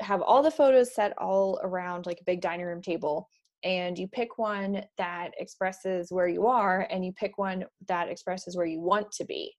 have 0.00 0.20
all 0.20 0.42
the 0.42 0.50
photos 0.50 0.94
set 0.94 1.14
all 1.18 1.58
around 1.62 2.06
like 2.06 2.18
a 2.20 2.24
big 2.24 2.40
dining 2.40 2.66
room 2.66 2.82
table 2.82 3.28
and 3.64 3.98
you 3.98 4.06
pick 4.06 4.38
one 4.38 4.82
that 4.98 5.30
expresses 5.38 6.12
where 6.12 6.28
you 6.28 6.46
are 6.46 6.86
and 6.90 7.04
you 7.04 7.12
pick 7.12 7.38
one 7.38 7.64
that 7.88 8.08
expresses 8.08 8.56
where 8.56 8.66
you 8.66 8.80
want 8.80 9.10
to 9.12 9.24
be 9.24 9.52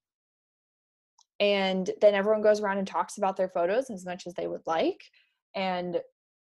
and 1.40 1.92
then 2.02 2.16
everyone 2.16 2.42
goes 2.42 2.62
around 2.62 2.78
and 2.78 2.88
talks 2.88 3.18
about 3.18 3.38
their 3.38 3.50
photos 3.50 3.90
as 3.90 4.06
much 4.06 4.26
as 4.26 4.34
they 4.34 4.48
would 4.48 4.66
like 4.66 5.02
and 5.56 6.00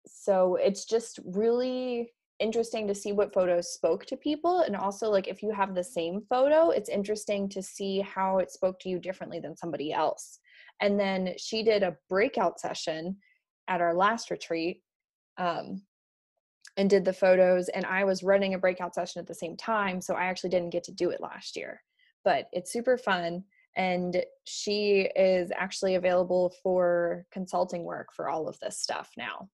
so 0.06 0.56
it's 0.56 0.84
just 0.84 1.18
really 1.24 2.12
interesting 2.38 2.86
to 2.86 2.94
see 2.94 3.12
what 3.12 3.32
photos 3.32 3.72
spoke 3.72 4.04
to 4.06 4.16
people 4.16 4.60
and 4.60 4.76
also 4.76 5.08
like 5.08 5.26
if 5.26 5.42
you 5.42 5.50
have 5.50 5.74
the 5.74 5.82
same 5.82 6.20
photo 6.28 6.70
it's 6.70 6.88
interesting 6.88 7.48
to 7.48 7.62
see 7.62 8.00
how 8.00 8.38
it 8.38 8.50
spoke 8.50 8.78
to 8.78 8.88
you 8.88 8.98
differently 8.98 9.40
than 9.40 9.56
somebody 9.56 9.92
else. 9.92 10.38
And 10.80 11.00
then 11.00 11.32
she 11.38 11.62
did 11.62 11.82
a 11.82 11.96
breakout 12.10 12.60
session 12.60 13.16
at 13.68 13.80
our 13.80 13.94
last 13.94 14.30
retreat 14.30 14.82
um, 15.38 15.82
and 16.76 16.90
did 16.90 17.06
the 17.06 17.12
photos 17.12 17.68
and 17.70 17.86
i 17.86 18.04
was 18.04 18.22
running 18.22 18.52
a 18.52 18.58
breakout 18.58 18.94
session 18.94 19.20
at 19.20 19.26
the 19.26 19.34
same 19.34 19.56
time 19.56 20.00
so 20.00 20.14
i 20.14 20.24
actually 20.24 20.50
didn't 20.50 20.70
get 20.70 20.84
to 20.84 20.92
do 20.92 21.10
it 21.10 21.22
last 21.22 21.56
year. 21.56 21.82
But 22.22 22.48
it's 22.52 22.72
super 22.72 22.98
fun 22.98 23.44
and 23.76 24.24
she 24.44 25.08
is 25.16 25.50
actually 25.54 25.94
available 25.94 26.54
for 26.62 27.24
consulting 27.32 27.84
work 27.84 28.08
for 28.14 28.28
all 28.28 28.48
of 28.48 28.58
this 28.60 28.78
stuff 28.78 29.10
now 29.16 29.48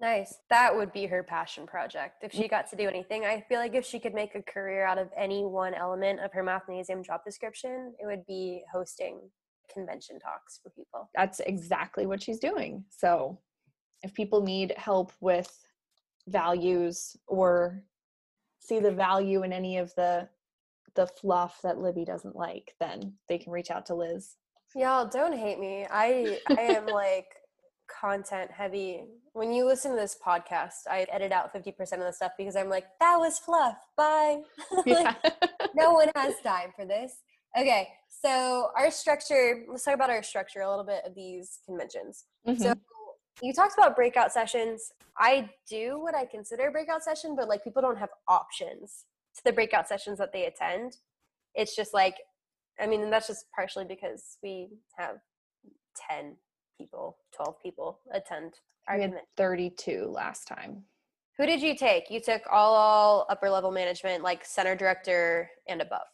nice 0.00 0.36
that 0.50 0.74
would 0.74 0.92
be 0.92 1.06
her 1.06 1.22
passion 1.22 1.66
project 1.66 2.22
if 2.22 2.32
mm-hmm. 2.32 2.42
she 2.42 2.48
got 2.48 2.68
to 2.70 2.76
do 2.76 2.88
anything 2.88 3.24
i 3.24 3.42
feel 3.48 3.58
like 3.58 3.74
if 3.74 3.84
she 3.84 3.98
could 3.98 4.14
make 4.14 4.34
a 4.34 4.42
career 4.42 4.86
out 4.86 4.98
of 4.98 5.08
any 5.16 5.44
one 5.44 5.74
element 5.74 6.20
of 6.20 6.32
her 6.32 6.44
mathnasium 6.44 7.04
job 7.04 7.20
description 7.24 7.92
it 7.98 8.06
would 8.06 8.24
be 8.26 8.62
hosting 8.72 9.20
convention 9.72 10.18
talks 10.18 10.60
for 10.62 10.70
people. 10.70 11.08
That's 11.14 11.40
exactly 11.40 12.06
what 12.06 12.22
she's 12.22 12.38
doing. 12.38 12.84
So 12.90 13.38
if 14.02 14.14
people 14.14 14.42
need 14.42 14.74
help 14.76 15.12
with 15.20 15.50
values 16.26 17.16
or 17.26 17.82
see 18.60 18.80
the 18.80 18.92
value 18.92 19.42
in 19.42 19.52
any 19.52 19.78
of 19.78 19.94
the 19.96 20.28
the 20.98 21.06
fluff 21.06 21.60
that 21.62 21.78
Libby 21.78 22.04
doesn't 22.04 22.34
like, 22.34 22.74
then 22.80 23.14
they 23.28 23.38
can 23.38 23.52
reach 23.52 23.70
out 23.70 23.86
to 23.86 23.94
Liz. 23.94 24.34
Y'all 24.74 25.06
don't 25.06 25.32
hate 25.32 25.60
me. 25.60 25.86
I 25.88 26.40
I 26.48 26.60
am 26.60 26.86
like 26.86 27.28
content 27.88 28.50
heavy. 28.50 29.04
When 29.32 29.52
you 29.52 29.64
listen 29.64 29.92
to 29.92 29.96
this 29.96 30.16
podcast, 30.26 30.88
I 30.90 31.06
edit 31.12 31.30
out 31.30 31.54
50% 31.54 31.78
of 31.92 32.00
the 32.00 32.12
stuff 32.12 32.32
because 32.36 32.56
I'm 32.56 32.68
like, 32.68 32.84
that 32.98 33.16
was 33.16 33.38
fluff. 33.38 33.76
Bye. 33.96 34.40
like, 34.86 35.16
no 35.76 35.92
one 35.92 36.08
has 36.16 36.34
time 36.44 36.72
for 36.74 36.84
this. 36.84 37.12
Okay, 37.56 37.88
so 38.08 38.70
our 38.76 38.90
structure, 38.90 39.64
let's 39.70 39.84
talk 39.84 39.94
about 39.94 40.10
our 40.10 40.24
structure 40.24 40.62
a 40.62 40.68
little 40.68 40.84
bit 40.84 41.02
of 41.06 41.14
these 41.14 41.60
conventions. 41.64 42.24
Mm-hmm. 42.46 42.60
So 42.60 42.74
you 43.40 43.52
talked 43.52 43.74
about 43.78 43.94
breakout 43.94 44.32
sessions. 44.32 44.92
I 45.16 45.48
do 45.70 46.00
what 46.00 46.16
I 46.16 46.26
consider 46.26 46.66
a 46.66 46.72
breakout 46.72 47.04
session, 47.04 47.36
but 47.36 47.48
like 47.48 47.62
people 47.62 47.82
don't 47.82 47.98
have 47.98 48.10
options 48.26 49.04
to 49.38 49.44
the 49.44 49.52
breakout 49.52 49.88
sessions 49.88 50.18
that 50.18 50.32
they 50.32 50.46
attend. 50.46 50.96
It's 51.54 51.74
just 51.74 51.94
like, 51.94 52.14
I 52.80 52.86
mean, 52.86 53.10
that's 53.10 53.26
just 53.26 53.46
partially 53.54 53.84
because 53.84 54.38
we 54.42 54.68
have 54.96 55.16
10 56.10 56.36
people, 56.78 57.18
12 57.34 57.54
people 57.62 58.00
attend 58.12 58.54
our 58.88 58.96
we 58.96 59.02
had 59.02 59.14
32 59.36 60.10
last 60.10 60.48
time. 60.48 60.84
Who 61.36 61.46
did 61.46 61.62
you 61.62 61.76
take? 61.76 62.10
You 62.10 62.20
took 62.20 62.42
all, 62.50 62.74
all 62.74 63.26
upper 63.28 63.50
level 63.50 63.70
management, 63.70 64.24
like 64.24 64.44
center 64.44 64.74
director 64.74 65.50
and 65.68 65.80
above 65.82 66.06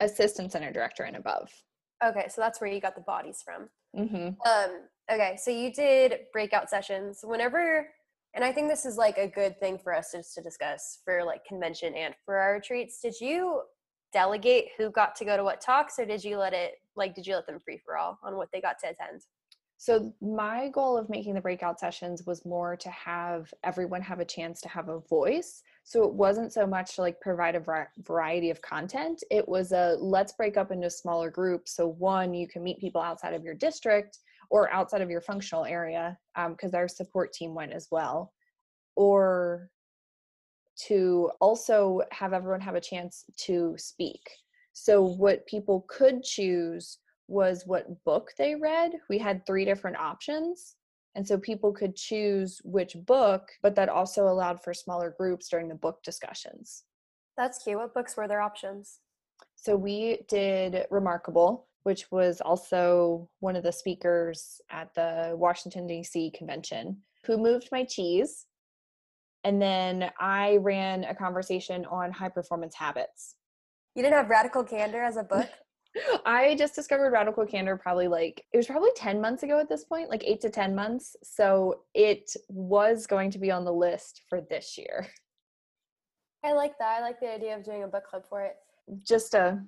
assistant 0.00 0.52
center 0.52 0.72
director 0.72 1.04
and 1.04 1.16
above. 1.16 1.50
Okay, 2.04 2.26
so 2.28 2.40
that's 2.40 2.60
where 2.60 2.70
you 2.70 2.80
got 2.80 2.94
the 2.94 3.00
bodies 3.02 3.42
from. 3.44 3.68
Mm-hmm. 3.96 4.28
Um, 4.46 4.80
okay, 5.10 5.38
so 5.42 5.50
you 5.50 5.72
did 5.72 6.18
breakout 6.32 6.68
sessions 6.68 7.20
whenever, 7.22 7.88
and 8.36 8.44
I 8.44 8.52
think 8.52 8.68
this 8.68 8.84
is 8.84 8.98
like 8.98 9.16
a 9.16 9.26
good 9.26 9.58
thing 9.58 9.78
for 9.78 9.94
us 9.94 10.10
to 10.10 10.42
discuss 10.42 11.00
for 11.04 11.24
like 11.24 11.44
convention 11.46 11.94
and 11.94 12.14
for 12.24 12.36
our 12.36 12.52
retreats. 12.54 13.00
Did 13.00 13.14
you 13.18 13.62
delegate 14.12 14.66
who 14.76 14.90
got 14.90 15.16
to 15.16 15.24
go 15.24 15.38
to 15.38 15.42
what 15.42 15.60
talks, 15.60 15.98
or 15.98 16.04
did 16.04 16.22
you 16.22 16.36
let 16.36 16.52
it 16.52 16.74
like 16.96 17.14
did 17.14 17.26
you 17.26 17.34
let 17.34 17.46
them 17.46 17.58
free 17.58 17.80
for 17.82 17.96
all 17.96 18.18
on 18.22 18.36
what 18.36 18.48
they 18.52 18.60
got 18.60 18.78
to 18.80 18.90
attend? 18.90 19.22
So 19.78 20.12
my 20.20 20.68
goal 20.68 20.96
of 20.96 21.10
making 21.10 21.34
the 21.34 21.40
breakout 21.40 21.80
sessions 21.80 22.24
was 22.26 22.46
more 22.46 22.76
to 22.76 22.90
have 22.90 23.52
everyone 23.64 24.02
have 24.02 24.20
a 24.20 24.24
chance 24.24 24.60
to 24.62 24.68
have 24.68 24.88
a 24.88 25.00
voice. 25.00 25.62
So 25.84 26.04
it 26.04 26.12
wasn't 26.12 26.52
so 26.52 26.66
much 26.66 26.96
to 26.96 27.02
like 27.02 27.20
provide 27.20 27.54
a 27.56 27.86
variety 28.02 28.50
of 28.50 28.60
content. 28.60 29.22
It 29.30 29.48
was 29.48 29.72
a 29.72 29.96
let's 29.98 30.32
break 30.32 30.58
up 30.58 30.72
into 30.72 30.90
smaller 30.90 31.30
groups. 31.30 31.74
So 31.74 31.88
one, 31.88 32.34
you 32.34 32.48
can 32.48 32.62
meet 32.62 32.80
people 32.80 33.00
outside 33.00 33.34
of 33.34 33.44
your 33.44 33.54
district 33.54 34.18
or 34.50 34.72
outside 34.72 35.00
of 35.00 35.10
your 35.10 35.20
functional 35.20 35.64
area 35.64 36.18
because 36.50 36.74
um, 36.74 36.80
our 36.80 36.88
support 36.88 37.32
team 37.32 37.54
went 37.54 37.72
as 37.72 37.88
well. 37.90 38.32
Or 38.96 39.70
to 40.86 41.30
also 41.40 42.02
have 42.12 42.32
everyone 42.32 42.60
have 42.60 42.74
a 42.74 42.80
chance 42.80 43.24
to 43.38 43.74
speak. 43.78 44.22
So 44.72 45.02
what 45.02 45.46
people 45.46 45.86
could 45.88 46.22
choose 46.22 46.98
was 47.28 47.64
what 47.66 48.04
book 48.04 48.30
they 48.38 48.54
read. 48.54 48.92
We 49.08 49.18
had 49.18 49.44
three 49.46 49.64
different 49.64 49.96
options. 49.96 50.76
And 51.14 51.26
so 51.26 51.38
people 51.38 51.72
could 51.72 51.96
choose 51.96 52.60
which 52.62 52.94
book, 53.06 53.48
but 53.62 53.74
that 53.76 53.88
also 53.88 54.28
allowed 54.28 54.62
for 54.62 54.74
smaller 54.74 55.14
groups 55.18 55.48
during 55.48 55.66
the 55.66 55.74
book 55.74 56.02
discussions. 56.02 56.84
That's 57.38 57.62
cute. 57.62 57.78
What 57.78 57.94
books 57.94 58.16
were 58.16 58.28
their 58.28 58.42
options? 58.42 59.00
So 59.54 59.76
we 59.76 60.20
did 60.28 60.84
Remarkable, 60.90 61.66
which 61.86 62.10
was 62.10 62.40
also 62.40 63.30
one 63.38 63.54
of 63.54 63.62
the 63.62 63.70
speakers 63.70 64.60
at 64.70 64.92
the 64.96 65.30
Washington, 65.36 65.86
D.C. 65.86 66.32
convention, 66.36 66.96
Who 67.26 67.38
Moved 67.38 67.68
My 67.70 67.84
Cheese. 67.84 68.46
And 69.44 69.62
then 69.62 70.10
I 70.18 70.56
ran 70.56 71.04
a 71.04 71.14
conversation 71.14 71.86
on 71.86 72.10
high 72.10 72.28
performance 72.28 72.74
habits. 72.74 73.36
You 73.94 74.02
didn't 74.02 74.16
have 74.16 74.28
Radical 74.28 74.64
Candor 74.64 75.00
as 75.00 75.16
a 75.16 75.22
book? 75.22 75.48
I 76.26 76.56
just 76.56 76.74
discovered 76.74 77.12
Radical 77.12 77.46
Candor 77.46 77.76
probably 77.76 78.08
like 78.08 78.44
it 78.52 78.56
was 78.56 78.66
probably 78.66 78.90
10 78.96 79.20
months 79.20 79.44
ago 79.44 79.60
at 79.60 79.68
this 79.68 79.84
point, 79.84 80.10
like 80.10 80.24
8 80.24 80.40
to 80.40 80.50
10 80.50 80.74
months. 80.74 81.14
So 81.22 81.82
it 81.94 82.32
was 82.48 83.06
going 83.06 83.30
to 83.30 83.38
be 83.38 83.52
on 83.52 83.64
the 83.64 83.72
list 83.72 84.22
for 84.28 84.40
this 84.40 84.76
year. 84.76 85.06
I 86.44 86.52
like 86.52 86.76
that. 86.80 86.98
I 86.98 87.00
like 87.00 87.20
the 87.20 87.32
idea 87.32 87.56
of 87.56 87.62
doing 87.62 87.84
a 87.84 87.86
book 87.86 88.06
club 88.10 88.24
for 88.28 88.42
it. 88.42 88.56
Just 89.04 89.34
a 89.34 89.62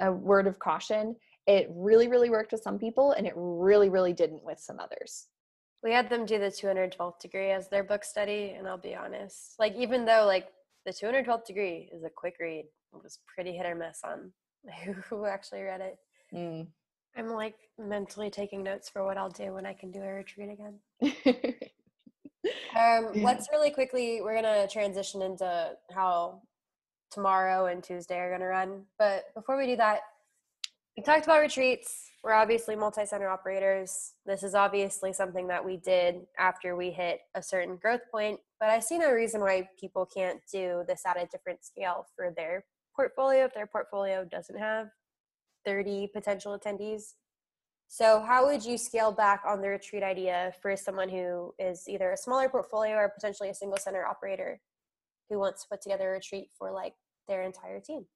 a 0.00 0.12
word 0.12 0.46
of 0.46 0.58
caution. 0.58 1.16
it 1.46 1.68
really, 1.70 2.08
really 2.08 2.30
worked 2.30 2.52
with 2.52 2.62
some 2.62 2.78
people 2.78 3.12
and 3.12 3.26
it 3.26 3.34
really, 3.36 3.90
really 3.90 4.12
didn't 4.12 4.42
with 4.42 4.58
some 4.58 4.80
others. 4.80 5.26
We 5.82 5.92
had 5.92 6.08
them 6.08 6.24
do 6.24 6.38
the 6.38 6.46
212th 6.46 7.18
degree 7.20 7.50
as 7.50 7.68
their 7.68 7.84
book 7.84 8.04
study, 8.04 8.54
and 8.56 8.66
I'll 8.66 8.78
be 8.78 8.94
honest, 8.94 9.56
like 9.58 9.74
even 9.76 10.06
though 10.06 10.24
like 10.24 10.48
the 10.86 10.92
212th 10.92 11.44
degree 11.44 11.90
is 11.92 12.04
a 12.04 12.10
quick 12.10 12.36
read, 12.40 12.64
it 12.94 13.02
was 13.02 13.18
pretty 13.26 13.52
hit 13.52 13.66
or 13.66 13.74
miss 13.74 14.00
on 14.02 14.32
who 15.10 15.26
actually 15.26 15.62
read 15.62 15.82
it. 15.82 15.98
Mm. 16.34 16.66
I'm 17.16 17.28
like 17.28 17.56
mentally 17.78 18.30
taking 18.30 18.62
notes 18.62 18.88
for 18.88 19.04
what 19.04 19.16
I'll 19.16 19.30
do 19.30 19.52
when 19.54 19.66
I 19.66 19.72
can 19.72 19.90
do 19.90 20.00
a 20.00 20.12
retreat 20.12 20.50
again. 20.50 20.78
um, 22.76 23.22
let's 23.22 23.48
really 23.52 23.70
quickly, 23.70 24.20
we're 24.20 24.40
going 24.40 24.44
to 24.44 24.68
transition 24.72 25.22
into 25.22 25.72
how 25.94 26.42
tomorrow 27.10 27.66
and 27.66 27.82
Tuesday 27.82 28.18
are 28.18 28.28
going 28.28 28.40
to 28.40 28.46
run. 28.46 28.82
But 28.98 29.24
before 29.34 29.56
we 29.56 29.66
do 29.66 29.76
that, 29.76 30.00
we 30.96 31.02
talked 31.02 31.24
about 31.24 31.40
retreats. 31.40 32.10
We're 32.22 32.32
obviously 32.34 32.76
multi 32.76 33.04
center 33.04 33.28
operators. 33.28 34.12
This 34.26 34.42
is 34.42 34.54
obviously 34.54 35.12
something 35.12 35.48
that 35.48 35.64
we 35.64 35.76
did 35.76 36.26
after 36.38 36.76
we 36.76 36.90
hit 36.90 37.20
a 37.34 37.42
certain 37.42 37.76
growth 37.76 38.02
point, 38.10 38.38
but 38.60 38.68
I 38.68 38.78
see 38.78 38.98
no 38.98 39.10
reason 39.10 39.40
why 39.40 39.68
people 39.78 40.06
can't 40.06 40.40
do 40.52 40.84
this 40.86 41.02
at 41.04 41.20
a 41.20 41.26
different 41.26 41.64
scale 41.64 42.06
for 42.14 42.32
their 42.36 42.64
portfolio 42.94 43.44
if 43.44 43.54
their 43.54 43.66
portfolio 43.66 44.24
doesn't 44.24 44.58
have 44.58 44.88
30 45.66 46.10
potential 46.14 46.56
attendees. 46.58 47.14
So, 47.88 48.24
how 48.26 48.46
would 48.46 48.64
you 48.64 48.78
scale 48.78 49.12
back 49.12 49.42
on 49.46 49.60
the 49.60 49.68
retreat 49.68 50.02
idea 50.02 50.52
for 50.62 50.76
someone 50.76 51.08
who 51.08 51.54
is 51.58 51.88
either 51.88 52.12
a 52.12 52.16
smaller 52.16 52.48
portfolio 52.48 52.96
or 52.96 53.08
potentially 53.08 53.50
a 53.50 53.54
single 53.54 53.78
center 53.78 54.06
operator 54.06 54.60
who 55.28 55.38
wants 55.38 55.62
to 55.62 55.68
put 55.68 55.82
together 55.82 56.10
a 56.10 56.12
retreat 56.12 56.48
for 56.58 56.72
like 56.72 56.94
their 57.28 57.42
entire 57.42 57.80
team? 57.80 58.06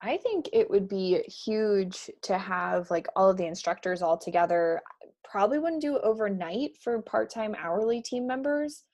I 0.00 0.16
think 0.16 0.48
it 0.52 0.70
would 0.70 0.88
be 0.88 1.22
huge 1.22 2.10
to 2.22 2.38
have 2.38 2.90
like 2.90 3.08
all 3.16 3.30
of 3.30 3.36
the 3.36 3.46
instructors 3.46 4.00
all 4.00 4.16
together. 4.16 4.80
Probably 5.28 5.58
wouldn't 5.58 5.82
do 5.82 5.98
overnight 5.98 6.78
for 6.82 7.02
part 7.02 7.30
time 7.30 7.56
hourly 7.58 8.00
team 8.00 8.26
members, 8.26 8.84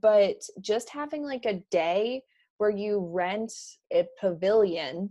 but 0.00 0.36
just 0.60 0.88
having 0.88 1.22
like 1.22 1.44
a 1.44 1.62
day 1.70 2.22
where 2.58 2.70
you 2.70 3.10
rent 3.12 3.52
a 3.92 4.06
pavilion 4.18 5.10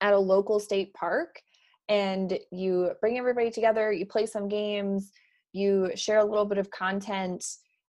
at 0.00 0.12
a 0.12 0.18
local 0.18 0.60
state 0.60 0.92
park 0.94 1.40
and 1.88 2.38
you 2.52 2.90
bring 3.00 3.18
everybody 3.18 3.50
together, 3.50 3.90
you 3.92 4.04
play 4.04 4.26
some 4.26 4.46
games, 4.46 5.10
you 5.52 5.90
share 5.94 6.18
a 6.18 6.24
little 6.24 6.44
bit 6.44 6.58
of 6.58 6.70
content. 6.70 7.44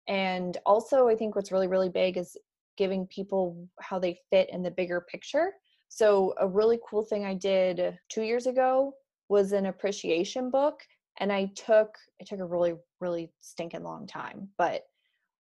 And 0.09 0.57
also, 0.67 1.09
I 1.09 1.15
think 1.15 1.37
what's 1.37 1.53
really, 1.53 1.69
really 1.69 1.91
big 1.91 2.17
is 2.17 2.37
giving 2.77 3.07
people 3.07 3.69
how 3.81 3.99
they 3.99 4.19
fit 4.31 4.49
in 4.51 4.63
the 4.63 4.71
bigger 4.71 5.05
picture. 5.11 5.53
So, 5.89 6.35
a 6.39 6.49
really 6.49 6.79
cool 6.89 7.05
thing 7.05 7.25
I 7.25 7.35
did 7.35 7.99
two 8.09 8.23
years 8.23 8.47
ago 8.47 8.95
was 9.29 9.53
an 9.53 9.67
appreciation 9.67 10.51
book. 10.51 10.81
And 11.21 11.33
I 11.33 11.51
took, 11.57 11.95
it 12.19 12.29
took 12.29 12.41
a 12.41 12.47
really, 12.47 12.75
really 13.01 13.31
stinking 13.41 13.83
long 13.83 14.07
time, 14.07 14.49
but 14.57 14.83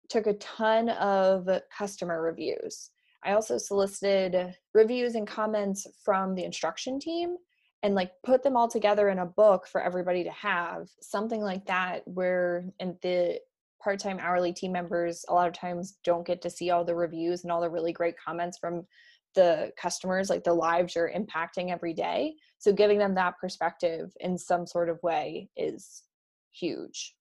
took 0.08 0.26
a 0.26 0.34
ton 0.34 0.90
of 0.90 1.48
customer 1.76 2.22
reviews. 2.22 2.90
I 3.24 3.32
also 3.32 3.58
solicited 3.58 4.54
reviews 4.72 5.16
and 5.16 5.26
comments 5.26 5.86
from 6.04 6.34
the 6.34 6.44
instruction 6.44 7.00
team 7.00 7.36
and 7.82 7.94
like 7.94 8.12
put 8.24 8.42
them 8.42 8.56
all 8.56 8.68
together 8.68 9.08
in 9.08 9.18
a 9.18 9.26
book 9.26 9.66
for 9.66 9.82
everybody 9.82 10.22
to 10.24 10.30
have 10.30 10.88
something 11.02 11.40
like 11.40 11.66
that 11.66 12.02
where 12.06 12.64
and 12.78 12.96
the 13.02 13.40
part-time 13.86 14.18
hourly 14.20 14.52
team 14.52 14.72
members 14.72 15.24
a 15.28 15.32
lot 15.32 15.46
of 15.46 15.54
times 15.54 15.98
don't 16.02 16.26
get 16.26 16.42
to 16.42 16.50
see 16.50 16.70
all 16.70 16.84
the 16.84 16.92
reviews 16.92 17.44
and 17.44 17.52
all 17.52 17.60
the 17.60 17.70
really 17.70 17.92
great 17.92 18.16
comments 18.18 18.58
from 18.58 18.84
the 19.36 19.70
customers 19.80 20.28
like 20.28 20.42
the 20.42 20.52
lives 20.52 20.96
you're 20.96 21.12
impacting 21.16 21.70
every 21.70 21.94
day 21.94 22.34
so 22.58 22.72
giving 22.72 22.98
them 22.98 23.14
that 23.14 23.34
perspective 23.40 24.10
in 24.18 24.36
some 24.36 24.66
sort 24.66 24.88
of 24.88 25.00
way 25.04 25.48
is 25.56 26.02
huge 26.50 27.14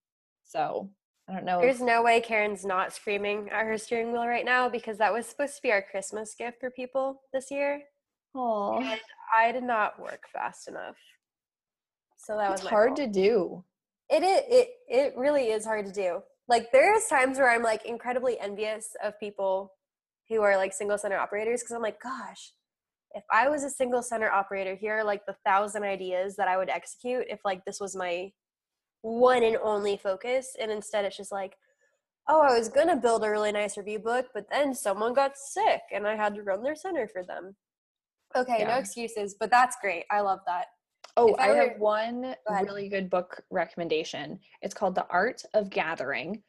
so 0.43 0.89
i 1.29 1.33
don't 1.33 1.45
know 1.45 1.61
there's 1.61 1.81
if- 1.81 1.85
no 1.85 2.01
way 2.01 2.19
karen's 2.19 2.65
not 2.65 2.91
screaming 2.91 3.47
at 3.51 3.63
her 3.67 3.77
steering 3.77 4.11
wheel 4.11 4.25
right 4.25 4.45
now 4.45 4.67
because 4.67 4.97
that 4.97 5.13
was 5.13 5.27
supposed 5.27 5.55
to 5.55 5.61
be 5.61 5.71
our 5.71 5.83
christmas 5.91 6.33
gift 6.33 6.59
for 6.59 6.71
people 6.71 7.21
this 7.31 7.51
year 7.51 7.79
Oh, 8.37 8.83
I 9.33 9.53
did 9.53 9.63
not 9.63 9.97
work 9.97 10.23
fast 10.33 10.67
enough. 10.67 10.97
So 12.17 12.35
that 12.35 12.51
it's 12.51 12.63
was 12.63 12.69
hard 12.69 12.89
fault. 12.89 12.97
to 12.97 13.07
do. 13.07 13.63
It, 14.09 14.23
it 14.23 14.45
it 14.49 14.69
it 14.89 15.13
really 15.15 15.51
is 15.51 15.63
hard 15.63 15.85
to 15.85 15.91
do. 15.93 16.19
Like 16.47 16.71
there's 16.71 17.05
times 17.07 17.37
where 17.37 17.49
I'm 17.49 17.63
like 17.63 17.85
incredibly 17.85 18.39
envious 18.39 18.95
of 19.03 19.19
people 19.19 19.71
who 20.29 20.41
are 20.41 20.57
like 20.57 20.73
single 20.73 20.97
center 20.97 21.17
operators 21.17 21.61
because 21.61 21.75
I'm 21.75 21.81
like, 21.81 22.01
gosh, 22.01 22.53
if 23.13 23.23
I 23.31 23.49
was 23.49 23.63
a 23.63 23.69
single 23.69 24.03
center 24.03 24.31
operator, 24.31 24.75
here 24.75 24.99
are 24.99 25.03
like 25.03 25.25
the 25.25 25.35
thousand 25.45 25.83
ideas 25.83 26.35
that 26.35 26.47
I 26.47 26.57
would 26.57 26.69
execute 26.69 27.25
if 27.29 27.39
like 27.45 27.63
this 27.65 27.79
was 27.79 27.95
my 27.95 28.31
one 29.01 29.43
and 29.43 29.57
only 29.63 29.97
focus. 29.97 30.55
And 30.59 30.71
instead 30.71 31.05
it's 31.05 31.17
just 31.17 31.31
like, 31.31 31.55
oh, 32.27 32.41
I 32.41 32.57
was 32.57 32.69
gonna 32.69 32.97
build 32.97 33.23
a 33.23 33.29
really 33.29 33.51
nice 33.51 33.77
review 33.77 33.99
book, 33.99 34.27
but 34.33 34.45
then 34.51 34.73
someone 34.73 35.13
got 35.13 35.37
sick 35.37 35.81
and 35.93 36.05
I 36.07 36.15
had 36.15 36.35
to 36.35 36.43
run 36.43 36.63
their 36.63 36.75
center 36.75 37.07
for 37.07 37.23
them. 37.23 37.55
Okay, 38.35 38.57
yeah. 38.59 38.67
no 38.67 38.75
excuses, 38.75 39.35
but 39.39 39.49
that's 39.49 39.77
great. 39.81 40.05
I 40.11 40.21
love 40.21 40.39
that. 40.45 40.65
Oh, 41.17 41.33
I, 41.35 41.45
I 41.45 41.49
were, 41.49 41.55
have 41.55 41.79
one 41.79 42.35
really 42.61 42.89
good 42.89 43.09
book 43.09 43.41
recommendation. 43.49 44.39
It's 44.61 44.73
called 44.73 44.95
The 44.95 45.07
Art 45.09 45.41
of 45.53 45.69
Gathering 45.69 46.43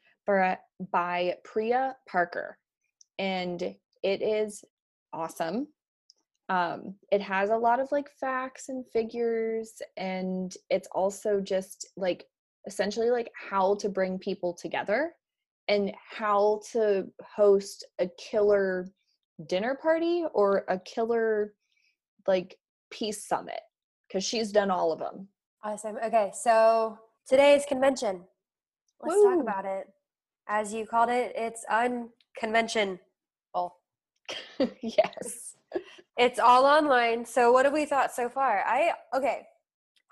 by 0.91 1.35
Priya 1.45 1.95
Parker. 2.07 2.57
And 3.17 3.61
it 4.03 4.21
is 4.21 4.63
awesome. 5.13 5.67
Um, 6.49 6.95
it 7.11 7.21
has 7.21 7.49
a 7.49 7.57
lot 7.57 7.79
of 7.79 7.91
like 7.91 8.09
facts 8.19 8.69
and 8.69 8.85
figures, 8.93 9.81
and 9.97 10.53
it's 10.69 10.87
also 10.93 11.41
just 11.41 11.87
like 11.97 12.25
essentially 12.65 13.09
like 13.09 13.31
how 13.49 13.75
to 13.75 13.89
bring 13.89 14.19
people 14.19 14.53
together 14.53 15.13
and 15.67 15.93
how 16.09 16.61
to 16.71 17.07
host 17.21 17.85
a 17.99 18.09
killer 18.17 18.87
dinner 19.47 19.75
party 19.81 20.23
or 20.33 20.65
a 20.69 20.79
killer 20.79 21.53
like 22.27 22.57
peace 22.89 23.27
summit 23.27 23.59
because 24.07 24.23
she's 24.23 24.51
done 24.51 24.71
all 24.71 24.91
of 24.91 24.99
them. 24.99 25.27
Awesome. 25.63 25.97
Okay, 26.03 26.31
so 26.33 26.97
today's 27.27 27.65
convention. 27.65 28.21
Let's 29.01 29.15
Woo. 29.15 29.23
talk 29.23 29.41
about 29.41 29.65
it. 29.65 29.87
As 30.47 30.73
you 30.73 30.85
called 30.85 31.09
it, 31.09 31.33
it's 31.35 31.65
unconventional. 31.69 32.99
yes. 34.81 35.55
It's 36.19 36.39
all 36.39 36.65
online. 36.65 37.25
So 37.25 37.51
what 37.51 37.65
have 37.65 37.75
we 37.75 37.85
thought 37.85 38.11
so 38.11 38.27
far? 38.27 38.63
I 38.65 38.93
okay. 39.13 39.43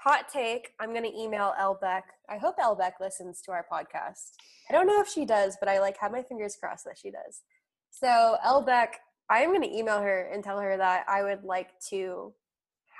Hot 0.01 0.29
take. 0.31 0.69
I'm 0.79 0.93
gonna 0.93 1.09
email 1.17 1.55
Elbeck. 1.59 2.03
I 2.29 2.37
hope 2.37 2.57
Elbeck 2.59 2.99
listens 3.01 3.41
to 3.41 3.51
our 3.51 3.65
podcast. 3.71 4.33
I 4.69 4.73
don't 4.73 4.85
know 4.85 5.01
if 5.01 5.09
she 5.09 5.25
does, 5.25 5.57
but 5.59 5.67
I 5.67 5.79
like 5.79 5.97
have 5.97 6.11
my 6.11 6.21
fingers 6.21 6.57
crossed 6.61 6.85
that 6.85 6.99
she 6.99 7.09
does. 7.09 7.41
So 7.89 8.37
Elbeck 8.45 8.97
I'm 9.29 9.49
going 9.49 9.61
to 9.61 9.75
email 9.75 9.99
her 10.01 10.29
and 10.31 10.43
tell 10.43 10.59
her 10.59 10.77
that 10.77 11.05
I 11.07 11.23
would 11.23 11.43
like 11.43 11.69
to 11.89 12.33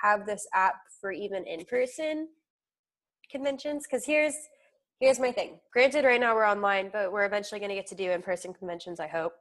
have 0.06 0.26
this 0.26 0.46
app 0.54 0.76
for 1.00 1.10
even 1.10 1.46
in-person 1.46 2.28
conventions 3.30 3.84
because 3.84 4.04
here's 4.04 4.34
here's 5.00 5.18
my 5.18 5.32
thing. 5.32 5.58
Granted 5.72 6.04
right 6.04 6.20
now 6.20 6.34
we're 6.34 6.48
online, 6.48 6.90
but 6.92 7.12
we're 7.12 7.26
eventually 7.26 7.58
going 7.58 7.70
to 7.70 7.74
get 7.74 7.86
to 7.88 7.94
do 7.94 8.10
in-person 8.10 8.54
conventions, 8.54 9.00
I 9.00 9.08
hope, 9.08 9.32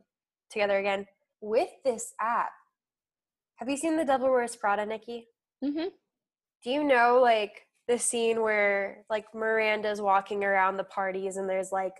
together 0.49 0.80
again. 0.80 1.05
With 1.41 1.70
this 1.84 2.13
app, 2.20 2.51
have 3.57 3.70
you 3.70 3.78
seen 3.78 3.95
The 3.95 4.05
Devil 4.05 4.30
Wears 4.30 4.55
Prada, 4.55 4.86
Nikki? 4.86 5.28
Mm-hmm. 5.63 5.88
Do 6.63 6.70
you 6.70 6.84
know 6.84 7.20
like 7.22 7.68
the 7.88 7.97
scene 7.97 8.41
where 8.41 9.05
like 9.09 9.26
Miranda's 9.34 10.01
walking 10.01 10.43
around 10.43 10.78
the 10.78 10.84
parties 10.84 11.38
and 11.38 11.47
there's 11.47 11.72
like 11.72 11.93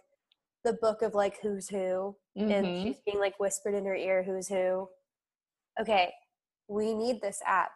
the 0.64 0.74
book 0.82 1.02
of 1.04 1.14
like 1.14 1.38
who's 1.42 1.70
who 1.70 2.16
mm-hmm. 2.38 2.52
and 2.52 2.66
she's 2.66 3.02
being 3.06 3.20
like 3.20 3.40
whispered 3.40 3.76
in 3.76 3.86
her 3.86 3.96
ear 3.96 4.24
who's 4.24 4.48
who 4.48 4.90
okay 5.80 6.12
we 6.68 6.94
need 6.94 7.22
this 7.22 7.40
app 7.46 7.70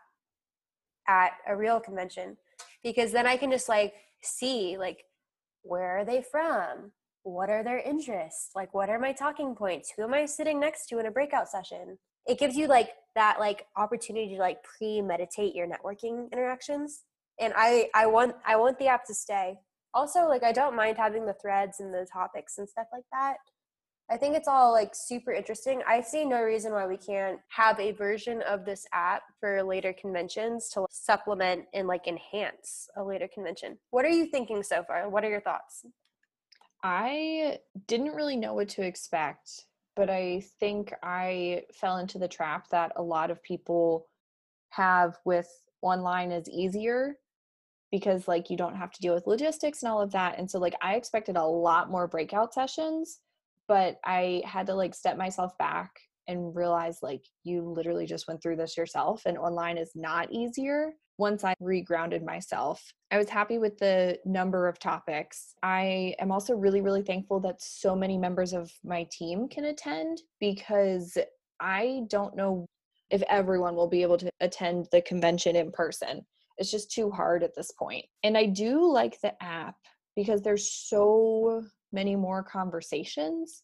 at 1.10 1.32
a 1.46 1.58
real 1.58 1.82
convention 1.82 2.38
because 2.84 3.12
then 3.12 3.28
i 3.28 3.36
can 3.36 3.52
just 3.52 3.68
like 3.68 3.94
see 4.22 4.78
like 4.78 5.04
where 5.64 5.98
are 5.98 6.06
they 6.06 6.22
from? 6.22 6.92
What 7.24 7.50
are 7.50 7.64
their 7.64 7.80
interests? 7.80 8.52
Like 8.56 8.74
what 8.74 8.90
are 8.90 9.00
my 9.00 9.12
talking 9.12 9.56
points? 9.56 9.94
Who 9.96 10.04
am 10.04 10.14
i 10.14 10.26
sitting 10.26 10.60
next 10.60 10.88
to 10.88 11.00
in 11.00 11.06
a 11.06 11.12
breakout 11.12 11.50
session? 11.50 11.98
It 12.28 12.40
gives 12.40 12.56
you 12.56 12.68
like 12.68 12.92
that 13.16 13.40
like 13.40 13.66
opportunity 13.76 14.36
to 14.36 14.40
like 14.40 14.64
pre-meditate 14.64 15.56
your 15.56 15.68
networking 15.68 16.32
interactions. 16.32 17.04
And 17.40 17.54
i 17.56 17.90
i 17.94 18.06
want 18.06 18.36
i 18.46 18.56
want 18.56 18.80
the 18.80 18.88
app 18.88 19.06
to 19.06 19.14
stay. 19.14 19.58
Also 19.94 20.28
like 20.28 20.44
i 20.44 20.52
don't 20.52 20.76
mind 20.76 20.98
having 20.98 21.26
the 21.26 21.36
threads 21.42 21.80
and 21.80 21.94
the 21.94 22.08
topics 22.12 22.58
and 22.58 22.68
stuff 22.68 22.88
like 22.94 23.06
that 23.12 23.38
i 24.12 24.18
think 24.18 24.36
it's 24.36 24.48
all 24.48 24.72
like 24.72 24.94
super 24.94 25.32
interesting. 25.32 25.82
I 25.88 26.02
see 26.02 26.26
no 26.26 26.42
reason 26.42 26.74
why 26.74 26.88
we 26.88 26.98
can't 26.98 27.40
have 27.50 27.80
a 27.80 27.92
version 27.92 28.42
of 28.44 28.66
this 28.66 28.86
app 28.94 29.24
for 29.40 29.64
later 29.64 29.94
conventions 29.94 30.70
to 30.70 30.86
supplement 30.90 31.66
and 31.74 31.88
like 31.88 32.08
enhance 32.08 32.90
a 32.98 33.04
later 33.04 33.28
convention. 33.34 33.78
What 33.92 34.06
are 34.06 34.10
you 34.10 34.28
thinking 34.28 34.64
so 34.64 34.84
far? 34.84 35.10
What 35.10 35.24
are 35.24 35.30
your 35.30 35.42
thoughts? 35.42 35.86
I 36.84 37.60
didn't 37.88 38.16
really 38.16 38.38
know 38.38 38.54
what 38.54 38.70
to 38.70 38.82
expect 38.82 39.66
but 39.96 40.10
i 40.10 40.42
think 40.62 40.94
i 41.04 41.62
fell 41.74 41.98
into 41.98 42.18
the 42.18 42.28
trap 42.28 42.70
that 42.70 42.94
a 42.96 43.02
lot 43.02 43.30
of 43.32 43.44
people 43.44 44.08
have 44.70 45.18
with 45.26 45.50
online 45.82 46.32
is 46.32 46.50
easier 46.50 47.18
because 47.92 48.28
like 48.28 48.50
you 48.50 48.58
don't 48.58 48.76
have 48.76 48.92
to 48.92 49.02
deal 49.02 49.14
with 49.14 49.28
logistics 49.28 49.82
and 49.82 49.92
all 49.92 50.02
of 50.02 50.12
that. 50.12 50.38
And 50.38 50.50
so 50.50 50.60
like 50.60 50.76
I 50.82 50.96
expected 50.96 51.38
a 51.38 51.46
lot 51.46 51.90
more 51.90 52.08
breakout 52.08 52.54
sessions, 52.54 53.20
but 53.70 54.00
I 54.04 54.42
had 54.46 54.66
to 54.68 54.74
like 54.74 54.96
step 54.96 55.16
myself 55.16 55.58
back 55.60 55.92
and 56.28 56.56
realize 56.56 57.00
like 57.02 57.24
you 57.44 57.62
literally 57.62 58.06
just 58.06 58.28
went 58.28 58.42
through 58.42 58.56
this 58.58 58.76
yourself 58.76 59.22
and 59.26 59.38
online 59.38 59.78
is 59.78 59.92
not 59.96 60.32
easier 60.32 60.94
once 61.18 61.44
I 61.44 61.54
regrounded 61.62 62.26
myself. 62.26 62.84
I 63.12 63.18
was 63.18 63.30
happy 63.30 63.60
with 63.60 63.78
the 63.78 64.18
number 64.26 64.68
of 64.68 64.80
topics. 64.80 65.54
I 65.62 66.16
am 66.20 66.32
also 66.32 66.56
really, 66.56 66.82
really 66.82 67.04
thankful 67.04 67.40
that 67.42 67.62
so 67.62 67.96
many 67.96 68.18
members 68.18 68.54
of 68.54 68.72
my 68.84 69.08
team 69.12 69.48
can 69.48 69.66
attend 69.66 70.22
because 70.40 71.18
I 71.60 72.02
don't 72.08 72.36
know 72.36 72.66
if 73.12 73.22
everyone 73.30 73.76
will 73.76 73.90
be 73.90 74.02
able 74.02 74.18
to 74.18 74.30
attend 74.40 74.88
the 74.92 75.02
convention 75.02 75.56
in 75.56 75.72
person. 75.72 76.26
It's 76.58 76.72
just 76.72 76.92
too 76.92 77.12
hard 77.12 77.44
at 77.44 77.56
this 77.56 77.72
point. 77.72 78.06
And 78.24 78.38
I 78.38 78.46
do 78.46 78.92
like 78.92 79.20
the 79.22 79.34
app 79.44 79.76
because 80.16 80.42
there's 80.42 80.72
so 80.72 81.64
many 81.92 82.16
more 82.16 82.44
conversations 82.44 83.64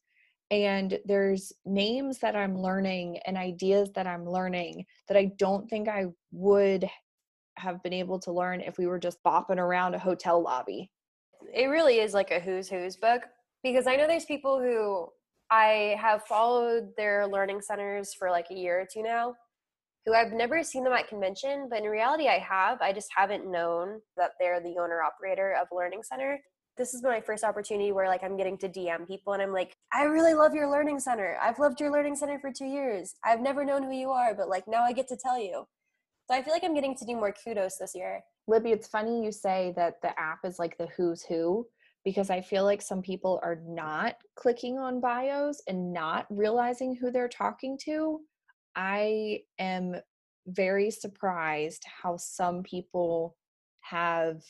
and 0.52 1.00
there's 1.06 1.52
names 1.66 2.20
that 2.20 2.36
I'm 2.36 2.58
learning 2.58 3.20
and 3.26 3.38
ideas 3.38 3.90
that 3.96 4.06
I'm 4.06 4.30
learning 4.30 4.86
that 5.08 5.18
I 5.18 5.32
don't 5.38 5.68
think 5.70 5.88
I 5.88 6.06
would 6.32 6.88
have 7.58 7.82
been 7.82 7.94
able 7.94 8.20
to 8.20 8.32
learn 8.32 8.62
if 8.62 8.78
we 8.78 8.86
were 8.86 9.00
just 9.00 9.24
bopping 9.26 9.58
around 9.58 9.96
a 9.96 10.00
hotel 10.00 10.42
lobby. 10.42 10.92
It 11.54 11.66
really 11.66 12.00
is 12.00 12.14
like 12.14 12.32
a 12.32 12.40
who's 12.40 12.70
who's 12.70 12.96
book 12.96 13.24
because 13.64 13.88
I 13.88 13.96
know 13.96 14.08
there's 14.08 14.26
people 14.26 14.60
who 14.60 15.08
I 15.50 15.96
have 16.00 16.24
followed 16.24 16.90
their 16.98 17.28
learning 17.28 17.62
centers 17.62 18.14
for 18.14 18.30
like 18.30 18.48
a 18.52 18.56
year 18.56 18.82
or 18.82 18.88
two 18.92 19.02
now 19.02 19.36
who 20.06 20.14
I've 20.14 20.34
never 20.34 20.62
seen 20.62 20.84
them 20.84 20.94
at 20.94 21.08
convention, 21.08 21.68
but 21.70 21.80
in 21.80 21.86
reality 21.86 22.28
I 22.28 22.38
have. 22.38 22.80
I 22.82 22.94
just 22.94 23.10
haven't 23.16 23.50
known 23.50 24.02
that 24.18 24.32
they're 24.40 24.60
the 24.60 24.78
owner 24.80 25.02
operator 25.02 25.56
of 25.60 25.68
learning 25.72 26.04
center. 26.04 26.40
This 26.78 26.94
is 26.94 27.04
my 27.04 27.22
first 27.22 27.44
opportunity 27.46 27.94
where 27.94 28.08
like 28.10 28.24
I'm 28.24 28.36
getting 28.36 28.58
to 28.58 28.68
DM 28.68 29.08
people 29.08 29.34
and 29.34 29.42
I'm 29.42 29.54
like, 29.54 29.78
I 29.94 30.04
really 30.04 30.34
love 30.34 30.54
your 30.54 30.70
learning 30.70 31.00
center. 31.00 31.38
I've 31.42 31.58
loved 31.58 31.80
your 31.80 31.92
learning 31.92 32.16
center 32.18 32.38
for 32.38 32.52
2 32.52 32.66
years. 32.66 33.14
I've 33.24 33.40
never 33.40 33.64
known 33.64 33.84
who 33.84 33.94
you 33.94 34.10
are, 34.10 34.36
but 34.36 34.50
like 34.50 34.68
now 34.68 34.84
I 34.84 34.92
get 34.92 35.08
to 35.08 35.18
tell 35.18 35.40
you. 35.40 35.66
So 36.28 36.36
I 36.36 36.42
feel 36.42 36.54
like 36.54 36.64
I'm 36.64 36.74
getting 36.74 36.96
to 36.98 37.06
do 37.06 37.16
more 37.16 37.34
kudos 37.44 37.78
this 37.78 37.94
year. 37.96 38.22
Libby, 38.48 38.72
it's 38.72 38.88
funny 38.88 39.24
you 39.24 39.32
say 39.32 39.74
that 39.78 40.02
the 40.02 40.20
app 40.20 40.40
is 40.44 40.60
like 40.60 40.78
the 40.78 40.88
who's 40.98 41.24
who 41.24 41.66
because 42.04 42.30
I 42.30 42.42
feel 42.42 42.66
like 42.66 42.82
some 42.82 43.02
people 43.02 43.40
are 43.42 43.62
not 43.66 44.16
clicking 44.36 44.78
on 44.78 45.00
bios 45.00 45.62
and 45.68 45.94
not 45.94 46.26
realizing 46.30 46.96
who 46.96 47.10
they're 47.10 47.30
talking 47.30 47.78
to. 47.86 48.20
I 48.76 49.40
am 49.60 49.96
very 50.48 50.92
surprised 50.92 51.84
how 52.02 52.18
some 52.18 52.64
people 52.64 53.36
have 53.82 54.42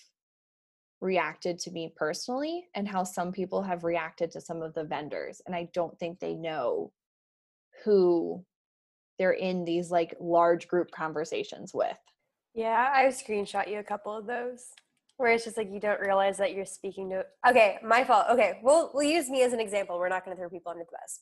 reacted 1.02 1.60
to 1.60 1.72
me 1.72 1.94
personally 1.96 2.66
and 2.76 2.88
how 2.88 3.04
some 3.04 3.32
people 3.32 3.62
have 3.62 3.84
reacted 3.84 4.32
to 4.32 4.42
some 4.42 4.62
of 4.62 4.74
the 4.74 4.84
vendors. 4.84 5.42
And 5.46 5.56
I 5.56 5.70
don't 5.74 5.98
think 6.00 6.20
they 6.20 6.34
know 6.34 6.92
who 7.84 8.44
they're 9.20 9.32
in 9.32 9.66
these 9.66 9.92
like 9.92 10.16
large 10.20 10.68
group 10.68 10.92
conversations 10.92 11.74
with. 11.74 11.98
Yeah, 12.54 12.92
I've 12.94 13.14
screenshot 13.14 13.70
you 13.70 13.80
a 13.80 13.84
couple 13.84 14.16
of 14.16 14.26
those 14.26 14.72
where 15.18 15.32
it's 15.32 15.46
just 15.46 15.58
like 15.58 15.72
you 15.72 15.80
don't 15.80 16.00
realize 16.00 16.38
that 16.38 16.54
you're 16.54 16.66
speaking 16.66 17.10
to 17.10 17.26
okay 17.48 17.78
my 17.84 18.04
fault 18.04 18.26
okay 18.30 18.60
we'll 18.64 18.92
we'll 18.94 19.08
use 19.08 19.30
me 19.30 19.44
as 19.44 19.54
an 19.54 19.60
example 19.60 19.98
we're 19.98 20.10
not 20.10 20.26
going 20.26 20.36
to 20.36 20.40
throw 20.40 20.50
people 20.50 20.72
under 20.72 20.84
the 20.84 20.92
bus 20.92 21.22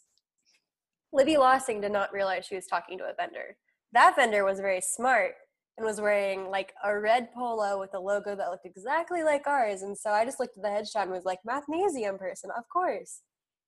libby 1.11 1.37
lossing 1.37 1.81
did 1.81 1.91
not 1.91 2.11
realize 2.11 2.45
she 2.45 2.55
was 2.55 2.65
talking 2.65 2.97
to 2.97 3.03
a 3.03 3.13
vendor 3.15 3.55
that 3.91 4.15
vendor 4.15 4.43
was 4.43 4.59
very 4.59 4.81
smart 4.81 5.33
and 5.77 5.85
was 5.85 5.99
wearing 5.99 6.49
like 6.49 6.73
a 6.83 6.99
red 6.99 7.31
polo 7.33 7.79
with 7.79 7.93
a 7.93 7.99
logo 7.99 8.35
that 8.35 8.49
looked 8.49 8.65
exactly 8.65 9.23
like 9.23 9.47
ours 9.47 9.81
and 9.81 9.97
so 9.97 10.11
i 10.11 10.23
just 10.23 10.39
looked 10.39 10.57
at 10.57 10.63
the 10.63 10.69
headshot 10.69 11.03
and 11.03 11.11
was 11.11 11.25
like 11.25 11.39
mathnasium 11.47 12.17
person 12.17 12.49
of 12.57 12.63
course 12.69 13.21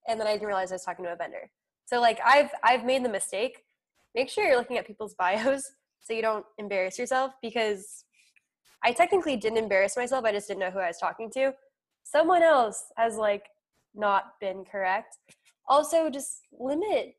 and 0.07 0.19
then 0.19 0.27
i 0.27 0.33
didn't 0.33 0.47
realize 0.47 0.71
i 0.71 0.75
was 0.75 0.83
talking 0.83 1.05
to 1.05 1.11
a 1.11 1.15
vendor 1.15 1.49
so 1.85 1.99
like 1.99 2.19
i've 2.25 2.49
i've 2.63 2.85
made 2.85 3.03
the 3.03 3.09
mistake 3.09 3.63
make 4.13 4.29
sure 4.29 4.45
you're 4.45 4.57
looking 4.57 4.77
at 4.77 4.87
people's 4.87 5.15
bios 5.19 5.63
so 6.01 6.13
you 6.13 6.21
don't 6.21 6.45
embarrass 6.59 6.99
yourself 6.99 7.33
because 7.41 8.05
I 8.85 8.91
technically 8.91 9.35
didn't 9.35 9.57
embarrass 9.57 9.97
myself. 9.97 10.25
I 10.25 10.31
just 10.31 10.47
didn't 10.47 10.59
know 10.59 10.69
who 10.69 10.77
I 10.77 10.87
was 10.87 10.99
talking 10.99 11.31
to. 11.31 11.53
Someone 12.03 12.43
else 12.43 12.83
has 12.97 13.17
like 13.17 13.47
not 13.95 14.33
been 14.39 14.63
correct. 14.63 15.17
Also, 15.67 16.07
just 16.11 16.41
limit. 16.53 17.15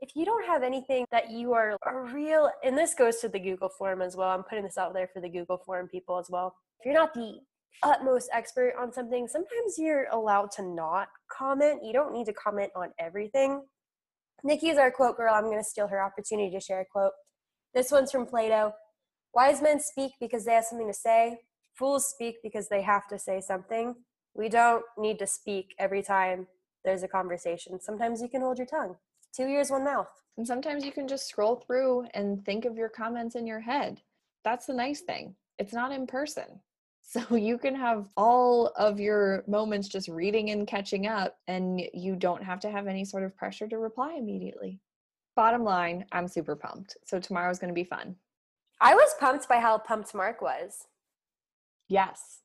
If 0.00 0.16
you 0.16 0.24
don't 0.24 0.46
have 0.46 0.62
anything 0.62 1.04
that 1.10 1.30
you 1.30 1.52
are 1.52 1.76
a 1.86 2.00
real, 2.12 2.50
and 2.64 2.76
this 2.76 2.94
goes 2.94 3.18
to 3.18 3.28
the 3.28 3.38
Google 3.38 3.68
form 3.68 4.00
as 4.00 4.16
well. 4.16 4.30
I'm 4.30 4.44
putting 4.44 4.64
this 4.64 4.78
out 4.78 4.94
there 4.94 5.08
for 5.12 5.20
the 5.20 5.28
Google 5.28 5.58
form 5.58 5.88
people 5.88 6.18
as 6.18 6.26
well. 6.30 6.54
If 6.78 6.86
you're 6.86 6.94
not 6.94 7.12
the 7.12 7.34
utmost 7.82 8.30
expert 8.32 8.74
on 8.78 8.92
something, 8.92 9.28
sometimes 9.28 9.76
you're 9.76 10.06
allowed 10.10 10.50
to 10.52 10.62
not 10.62 11.08
comment. 11.30 11.80
You 11.84 11.92
don't 11.92 12.14
need 12.14 12.26
to 12.26 12.32
comment 12.32 12.70
on 12.74 12.88
everything. 12.98 13.62
Nikki 14.42 14.70
is 14.70 14.78
our 14.78 14.90
quote 14.90 15.18
girl. 15.18 15.34
I'm 15.34 15.44
going 15.44 15.58
to 15.58 15.64
steal 15.64 15.88
her 15.88 16.02
opportunity 16.02 16.50
to 16.50 16.60
share 16.60 16.80
a 16.80 16.86
quote. 16.90 17.12
This 17.74 17.90
one's 17.90 18.10
from 18.10 18.26
Plato. 18.26 18.72
Wise 19.34 19.60
men 19.60 19.80
speak 19.80 20.12
because 20.18 20.46
they 20.46 20.54
have 20.54 20.64
something 20.64 20.88
to 20.88 20.94
say. 20.94 21.38
Fools 21.78 22.06
speak 22.08 22.36
because 22.42 22.68
they 22.68 22.82
have 22.82 23.06
to 23.08 23.18
say 23.18 23.40
something. 23.40 23.94
We 24.34 24.48
don't 24.48 24.82
need 24.98 25.18
to 25.18 25.26
speak 25.26 25.74
every 25.78 26.02
time 26.02 26.46
there's 26.84 27.02
a 27.02 27.08
conversation. 27.08 27.80
Sometimes 27.80 28.22
you 28.22 28.28
can 28.28 28.40
hold 28.40 28.58
your 28.58 28.66
tongue. 28.66 28.96
Two 29.34 29.46
ears, 29.46 29.70
one 29.70 29.84
mouth. 29.84 30.10
And 30.36 30.46
sometimes 30.46 30.84
you 30.84 30.92
can 30.92 31.06
just 31.06 31.28
scroll 31.28 31.56
through 31.56 32.06
and 32.14 32.44
think 32.44 32.64
of 32.64 32.76
your 32.76 32.88
comments 32.88 33.34
in 33.34 33.46
your 33.46 33.60
head. 33.60 34.00
That's 34.44 34.66
the 34.66 34.74
nice 34.74 35.00
thing. 35.00 35.34
It's 35.58 35.72
not 35.72 35.92
in 35.92 36.06
person. 36.06 36.44
So 37.02 37.34
you 37.34 37.58
can 37.58 37.74
have 37.74 38.06
all 38.16 38.68
of 38.76 39.00
your 39.00 39.42
moments 39.48 39.88
just 39.88 40.06
reading 40.06 40.50
and 40.50 40.64
catching 40.64 41.08
up, 41.08 41.38
and 41.48 41.82
you 41.92 42.14
don't 42.14 42.44
have 42.44 42.60
to 42.60 42.70
have 42.70 42.86
any 42.86 43.04
sort 43.04 43.24
of 43.24 43.36
pressure 43.36 43.66
to 43.66 43.78
reply 43.78 44.14
immediately. 44.16 44.78
Bottom 45.34 45.64
line, 45.64 46.04
I'm 46.12 46.28
super 46.28 46.54
pumped. 46.54 46.96
So 47.04 47.18
tomorrow's 47.18 47.58
going 47.58 47.70
to 47.70 47.74
be 47.74 47.82
fun. 47.82 48.14
I 48.80 48.94
was 48.94 49.12
pumped 49.18 49.48
by 49.48 49.58
how 49.58 49.76
pumped 49.78 50.14
Mark 50.14 50.40
was. 50.40 50.86
Yes. 51.88 52.42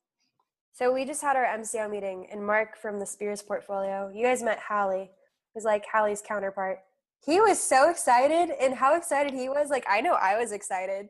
So 0.73 0.91
we 0.91 1.05
just 1.05 1.21
had 1.21 1.35
our 1.35 1.45
MCO 1.45 1.87
meeting, 1.87 2.25
and 2.31 2.43
Mark 2.43 2.75
from 2.75 2.99
the 2.99 3.05
Spears 3.05 3.43
portfolio, 3.43 4.11
you 4.11 4.25
guys 4.25 4.41
met 4.41 4.57
Hallie, 4.57 5.11
who's 5.55 5.63
like 5.63 5.85
Hallie's 5.91 6.21
counterpart. 6.21 6.79
He 7.25 7.39
was 7.39 7.59
so 7.59 7.89
excited, 7.89 8.53
and 8.61 8.75
how 8.75 8.95
excited 8.95 9.33
he 9.33 9.49
was, 9.49 9.69
like, 9.71 9.85
I 9.89 10.01
know 10.01 10.13
I 10.13 10.37
was 10.37 10.51
excited, 10.51 11.07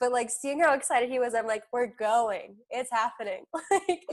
but 0.00 0.10
like 0.10 0.30
seeing 0.30 0.60
how 0.60 0.72
excited 0.72 1.10
he 1.10 1.18
was, 1.18 1.34
I'm 1.34 1.46
like, 1.46 1.64
we're 1.72 1.88
going, 1.88 2.56
it's 2.70 2.90
happening. 2.90 3.44
like, 3.70 4.06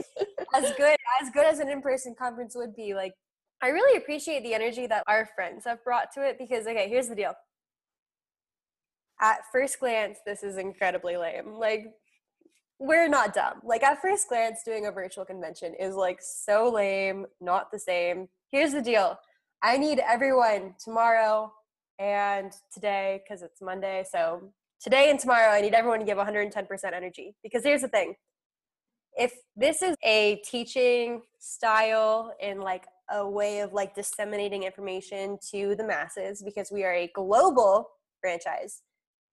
as 0.54 0.72
good 0.76 0.96
as 1.22 1.30
good 1.30 1.46
as 1.46 1.60
an 1.60 1.70
in-person 1.70 2.16
conference 2.18 2.54
would 2.54 2.76
be, 2.76 2.92
like, 2.92 3.14
I 3.62 3.68
really 3.68 3.96
appreciate 3.96 4.42
the 4.42 4.52
energy 4.52 4.86
that 4.88 5.04
our 5.06 5.26
friends 5.34 5.64
have 5.64 5.82
brought 5.82 6.12
to 6.14 6.28
it 6.28 6.36
because, 6.38 6.66
okay, 6.66 6.88
here's 6.90 7.08
the 7.08 7.14
deal 7.14 7.32
at 9.20 9.40
first 9.52 9.80
glance, 9.80 10.18
this 10.26 10.42
is 10.42 10.56
incredibly 10.56 11.16
lame. 11.16 11.54
Like, 11.54 11.86
we're 12.78 13.08
not 13.08 13.34
dumb. 13.34 13.60
Like, 13.64 13.82
at 13.82 14.02
first 14.02 14.28
glance, 14.28 14.62
doing 14.64 14.86
a 14.86 14.92
virtual 14.92 15.24
convention 15.24 15.74
is 15.78 15.94
like 15.94 16.18
so 16.20 16.70
lame, 16.70 17.26
not 17.40 17.70
the 17.70 17.78
same. 17.78 18.28
Here's 18.50 18.72
the 18.72 18.82
deal 18.82 19.18
I 19.64 19.78
need 19.78 19.98
everyone 19.98 20.74
tomorrow 20.82 21.52
and 21.98 22.52
today, 22.72 23.22
because 23.24 23.42
it's 23.42 23.60
Monday. 23.60 24.04
So, 24.10 24.52
today 24.80 25.10
and 25.10 25.18
tomorrow, 25.18 25.50
I 25.50 25.60
need 25.60 25.74
everyone 25.74 26.00
to 26.00 26.04
give 26.04 26.18
110% 26.18 26.68
energy. 26.92 27.34
Because 27.42 27.64
here's 27.64 27.80
the 27.80 27.88
thing 27.88 28.14
if 29.16 29.32
this 29.56 29.80
is 29.80 29.96
a 30.04 30.42
teaching 30.44 31.22
style 31.38 32.34
and 32.42 32.60
like 32.60 32.84
a 33.10 33.28
way 33.28 33.60
of 33.60 33.72
like 33.72 33.94
disseminating 33.94 34.64
information 34.64 35.38
to 35.52 35.74
the 35.76 35.84
masses 35.84 36.42
because 36.44 36.70
we 36.72 36.84
are 36.84 36.92
a 36.92 37.10
global 37.14 37.88
franchise 38.20 38.82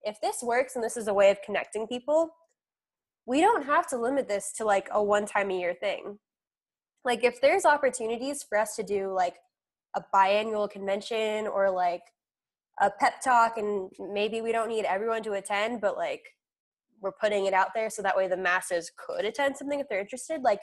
if 0.04 0.20
this 0.22 0.42
works 0.42 0.76
and 0.76 0.84
this 0.84 0.98
is 0.98 1.08
a 1.08 1.14
way 1.14 1.30
of 1.32 1.42
connecting 1.42 1.88
people, 1.88 2.30
we 3.26 3.42
don't 3.42 3.66
have 3.66 3.88
to 3.88 3.98
limit 3.98 4.28
this 4.28 4.52
to 4.58 4.66
like 4.66 4.90
a 4.92 5.04
one 5.04 5.26
time 5.26 5.52
a 5.52 5.60
year 5.60 5.74
thing. 5.74 6.18
Like 7.06 7.24
if 7.24 7.42
there's 7.42 7.66
opportunities 7.66 8.44
for 8.48 8.58
us 8.58 8.76
to 8.76 8.84
do 8.84 9.14
like 9.14 9.36
a 9.96 10.04
biannual 10.14 10.70
convention 10.70 11.48
or 11.48 11.70
like 11.70 12.04
a 12.82 12.90
pep 13.00 13.22
talk 13.24 13.58
and 13.58 13.90
maybe 14.00 14.42
we 14.42 14.52
don't 14.52 14.70
need 14.70 14.86
everyone 14.86 15.24
to 15.24 15.34
attend, 15.34 15.82
but 15.82 15.98
like 15.98 16.24
we're 17.02 17.12
putting 17.12 17.46
it 17.46 17.54
out 17.54 17.70
there 17.74 17.90
so 17.90 18.02
that 18.02 18.16
way 18.16 18.28
the 18.28 18.38
masses 18.38 18.92
could 18.98 19.26
attend 19.26 19.58
something 19.58 19.80
if 19.80 19.88
they're 19.90 20.00
interested, 20.00 20.42
like 20.42 20.62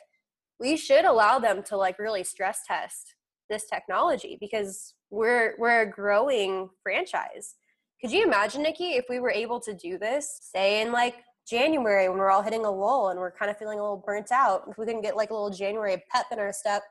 we 0.61 0.77
should 0.77 1.05
allow 1.05 1.39
them 1.39 1.63
to 1.65 1.77
like 1.77 1.99
really 1.99 2.25
stress 2.25 2.61
test 2.67 3.15
this 3.49 3.67
technology 3.67 4.37
because 4.41 4.95
we're 5.11 5.55
we're 5.59 5.83
a 5.83 5.91
growing 5.91 6.69
franchise. 6.83 7.55
Could 8.01 8.13
you 8.13 8.23
imagine, 8.23 8.63
Nikki, 8.63 8.91
if 8.91 9.07
we 9.09 9.19
were 9.19 9.31
able 9.31 9.59
to 9.61 9.75
do 9.75 9.99
this, 9.99 10.39
say 10.41 10.83
in 10.83 10.93
like 10.93 11.17
January 11.49 12.09
when 12.09 12.19
we're 12.19 12.31
all 12.31 12.43
hitting 12.43 12.65
a 12.65 12.71
lull 12.71 13.09
and 13.09 13.19
we're 13.19 13.33
kind 13.33 13.51
of 13.51 13.57
feeling 13.57 13.79
a 13.79 13.83
little 13.83 14.03
burnt 14.05 14.31
out, 14.31 14.63
if 14.69 14.79
we 14.79 14.87
can 14.87 15.01
get 15.01 15.17
like 15.17 15.31
a 15.31 15.35
little 15.35 15.51
January 15.51 16.03
pep 16.11 16.27
in 16.31 16.39
our 16.39 16.53
step 16.53 16.83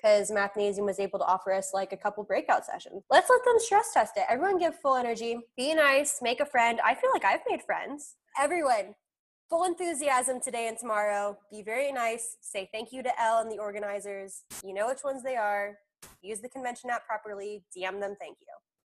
because 0.00 0.30
Mathnasium 0.30 0.84
was 0.84 1.00
able 1.00 1.18
to 1.18 1.24
offer 1.24 1.52
us 1.52 1.72
like 1.74 1.92
a 1.92 1.96
couple 1.96 2.22
breakout 2.24 2.64
sessions. 2.64 3.02
Let's 3.10 3.28
let 3.28 3.44
them 3.44 3.56
stress 3.58 3.92
test 3.92 4.16
it. 4.16 4.24
Everyone 4.28 4.58
give 4.58 4.78
full 4.80 4.96
energy, 4.96 5.38
be 5.56 5.74
nice, 5.74 6.20
make 6.22 6.40
a 6.40 6.46
friend. 6.46 6.80
I 6.84 6.94
feel 6.94 7.10
like 7.12 7.24
I've 7.24 7.40
made 7.48 7.62
friends. 7.62 8.16
everyone, 8.40 8.94
full 9.48 9.64
enthusiasm 9.64 10.40
today 10.40 10.68
and 10.68 10.78
tomorrow. 10.78 11.36
Be 11.50 11.62
very 11.62 11.90
nice. 11.90 12.36
Say 12.40 12.68
thank 12.72 12.92
you 12.92 13.02
to 13.02 13.20
Elle 13.20 13.40
and 13.40 13.50
the 13.50 13.58
organizers. 13.58 14.42
You 14.64 14.74
know 14.74 14.88
which 14.88 15.02
ones 15.02 15.22
they 15.22 15.36
are. 15.36 15.76
Use 16.22 16.40
the 16.40 16.48
convention 16.48 16.90
app 16.90 17.06
properly. 17.06 17.64
DM 17.76 18.00
them 18.00 18.14
thank 18.20 18.38
you. 18.40 18.46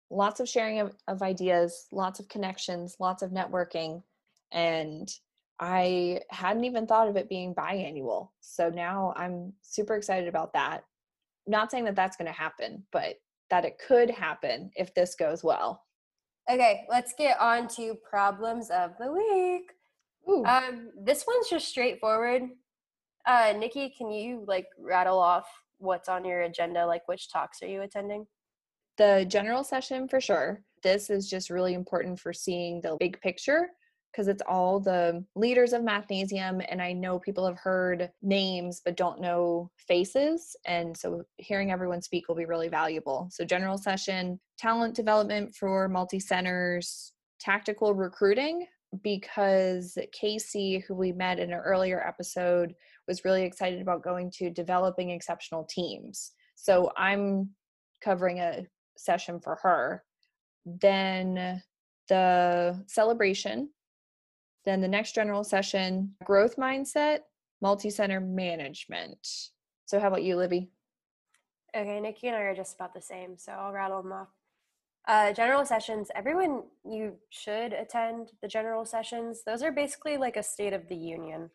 Lots 0.09 0.39
of 0.39 0.49
sharing 0.49 0.79
of, 0.79 0.93
of 1.07 1.21
ideas, 1.21 1.87
lots 1.91 2.19
of 2.19 2.27
connections, 2.27 2.97
lots 2.99 3.23
of 3.23 3.31
networking. 3.31 4.03
And 4.51 5.09
I 5.59 6.21
hadn't 6.31 6.65
even 6.65 6.85
thought 6.85 7.07
of 7.07 7.15
it 7.15 7.29
being 7.29 7.55
biannual. 7.55 8.29
So 8.41 8.69
now 8.69 9.13
I'm 9.15 9.53
super 9.61 9.95
excited 9.95 10.27
about 10.27 10.53
that. 10.53 10.83
Not 11.47 11.71
saying 11.71 11.85
that 11.85 11.95
that's 11.95 12.17
going 12.17 12.27
to 12.27 12.37
happen, 12.37 12.83
but 12.91 13.15
that 13.49 13.65
it 13.65 13.79
could 13.85 14.09
happen 14.09 14.71
if 14.75 14.93
this 14.93 15.15
goes 15.15 15.43
well. 15.43 15.83
Okay, 16.49 16.85
let's 16.89 17.13
get 17.17 17.39
on 17.39 17.67
to 17.69 17.95
problems 18.09 18.69
of 18.69 18.91
the 18.99 19.11
week. 19.11 19.71
Ooh. 20.29 20.45
Um, 20.45 20.89
this 21.03 21.25
one's 21.27 21.49
just 21.49 21.67
straightforward. 21.67 22.43
Uh, 23.25 23.53
Nikki, 23.57 23.93
can 23.95 24.11
you 24.11 24.43
like 24.47 24.67
rattle 24.79 25.19
off 25.19 25.47
what's 25.77 26.09
on 26.09 26.25
your 26.25 26.41
agenda? 26.41 26.85
Like, 26.85 27.07
which 27.07 27.31
talks 27.31 27.61
are 27.61 27.67
you 27.67 27.81
attending? 27.81 28.25
the 29.01 29.25
general 29.27 29.63
session 29.63 30.07
for 30.07 30.21
sure. 30.21 30.61
This 30.83 31.09
is 31.09 31.29
just 31.29 31.49
really 31.49 31.73
important 31.73 32.19
for 32.19 32.33
seeing 32.33 32.81
the 32.81 32.97
big 32.99 33.19
picture 33.21 33.69
because 34.11 34.27
it's 34.27 34.41
all 34.47 34.79
the 34.79 35.23
leaders 35.35 35.73
of 35.73 35.81
Mathnasium. 35.81 36.65
And 36.69 36.81
I 36.81 36.93
know 36.93 37.19
people 37.19 37.45
have 37.47 37.57
heard 37.57 38.09
names 38.21 38.81
but 38.83 38.97
don't 38.97 39.21
know 39.21 39.71
faces. 39.87 40.55
And 40.65 40.95
so 40.95 41.23
hearing 41.37 41.71
everyone 41.71 42.01
speak 42.01 42.27
will 42.27 42.35
be 42.35 42.45
really 42.45 42.67
valuable. 42.67 43.29
So, 43.31 43.45
general 43.45 43.77
session, 43.77 44.39
talent 44.57 44.95
development 44.95 45.55
for 45.55 45.87
multi 45.87 46.19
centers, 46.19 47.13
tactical 47.39 47.93
recruiting, 47.93 48.67
because 49.03 49.97
Casey, 50.11 50.79
who 50.79 50.95
we 50.95 51.13
met 51.13 51.39
in 51.39 51.53
an 51.53 51.59
earlier 51.59 52.05
episode, 52.05 52.73
was 53.07 53.23
really 53.23 53.43
excited 53.43 53.81
about 53.81 54.03
going 54.03 54.29
to 54.35 54.49
developing 54.49 55.11
exceptional 55.11 55.65
teams. 55.65 56.31
So, 56.55 56.91
I'm 56.97 57.49
covering 58.03 58.39
a 58.39 58.65
session 58.97 59.39
for 59.39 59.57
her. 59.61 60.03
Then 60.65 61.61
the 62.07 62.83
celebration 62.87 63.69
then 64.65 64.81
the 64.81 64.87
next 64.87 65.15
general 65.15 65.43
session, 65.43 66.13
growth 66.23 66.55
mindset, 66.55 67.19
multi-center 67.61 68.19
management. 68.19 69.27
So 69.85 69.99
how 69.99 70.07
about 70.07 70.23
you, 70.23 70.35
Libby? 70.35 70.69
Okay, 71.75 71.99
Nikki 71.99 72.27
and 72.27 72.35
I 72.35 72.41
are 72.41 72.55
just 72.55 72.75
about 72.75 72.93
the 72.93 73.01
same, 73.01 73.37
so 73.37 73.53
I'll 73.53 73.71
rattle 73.71 74.01
them 74.01 74.11
off. 74.11 74.27
Uh, 75.07 75.33
general 75.33 75.65
sessions, 75.65 76.09
everyone 76.15 76.63
you 76.85 77.15
should 77.29 77.73
attend 77.73 78.31
the 78.41 78.47
general 78.47 78.85
sessions. 78.85 79.41
Those 79.45 79.63
are 79.63 79.71
basically 79.71 80.17
like 80.17 80.37
a 80.37 80.43
state 80.43 80.73
of 80.73 80.87
the 80.89 80.95
union. 80.95 81.49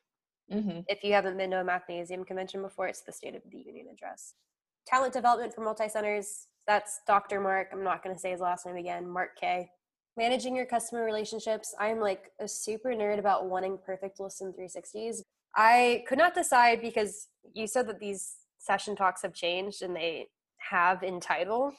Mm-hmm. 0.53 0.81
If 0.89 1.05
you 1.05 1.13
haven't 1.13 1.37
been 1.37 1.51
to 1.51 1.61
a 1.61 1.65
Mathnasium 1.65 2.27
convention 2.27 2.63
before, 2.63 2.87
it's 2.89 3.03
the 3.03 3.13
State 3.13 3.35
of 3.35 3.43
the 3.51 3.59
Union 3.59 3.87
address. 3.93 4.35
Talent 4.87 5.13
development 5.13 5.53
for 5.53 5.63
multi 5.63 5.89
centers, 5.89 6.47
that's 6.69 7.01
Dr. 7.07 7.41
Mark. 7.41 7.69
I'm 7.73 7.83
not 7.83 8.03
going 8.03 8.15
to 8.15 8.21
say 8.21 8.31
his 8.31 8.41
last 8.41 8.65
name 8.65 8.77
again, 8.77 9.09
Mark 9.09 9.31
K 9.41 9.71
managing 10.17 10.57
your 10.57 10.67
customer 10.67 11.05
relationships. 11.05 11.75
I'm 11.79 12.01
like 12.01 12.31
a 12.41 12.49
super 12.49 12.91
nerd 12.91 13.19
about 13.19 13.47
wanting 13.47 13.79
perfect 13.85 14.19
lists 14.19 14.41
Listen360s. 14.41 15.23
I 15.55 16.05
could 16.09 16.19
not 16.19 16.35
decide 16.35 16.81
because 16.81 17.29
you 17.55 17.67
said 17.67 17.87
that 17.89 18.01
these 18.01 18.37
session 18.59 18.97
talks 18.97 19.23
have 19.23 19.35
changed 19.35 19.83
and 19.83 19.95
they 19.95 20.29
have 20.59 21.03
in 21.03 21.21
title. 21.21 21.73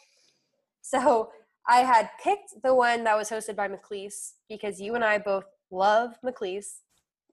So 0.82 1.32
I 1.68 1.80
had 1.80 2.10
picked 2.24 2.62
the 2.64 2.74
one 2.74 3.04
that 3.04 3.18
was 3.18 3.30
hosted 3.30 3.56
by 3.56 3.68
McLeese 3.68 4.34
because 4.48 4.80
you 4.80 4.96
and 4.96 5.04
I 5.04 5.18
both 5.18 5.46
love 5.70 6.12
McLeese. 6.26 6.80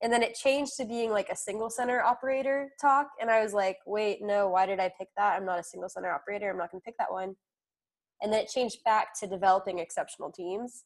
And 0.02 0.12
then 0.12 0.22
it 0.22 0.34
changed 0.34 0.72
to 0.78 0.84
being 0.84 1.10
like 1.10 1.28
a 1.28 1.36
single 1.36 1.70
center 1.70 2.02
operator 2.02 2.70
talk. 2.80 3.08
And 3.20 3.30
I 3.30 3.42
was 3.42 3.54
like, 3.54 3.78
wait, 3.86 4.18
no, 4.22 4.48
why 4.48 4.66
did 4.66 4.80
I 4.80 4.90
pick 4.98 5.08
that? 5.16 5.36
I'm 5.36 5.46
not 5.46 5.60
a 5.60 5.64
single 5.64 5.88
center 5.88 6.10
operator. 6.10 6.50
I'm 6.50 6.58
not 6.58 6.72
going 6.72 6.80
to 6.80 6.84
pick 6.84 6.98
that 6.98 7.12
one. 7.12 7.36
And 8.20 8.32
then 8.32 8.40
it 8.40 8.48
changed 8.48 8.78
back 8.84 9.18
to 9.20 9.26
developing 9.26 9.78
exceptional 9.78 10.32
teams 10.32 10.84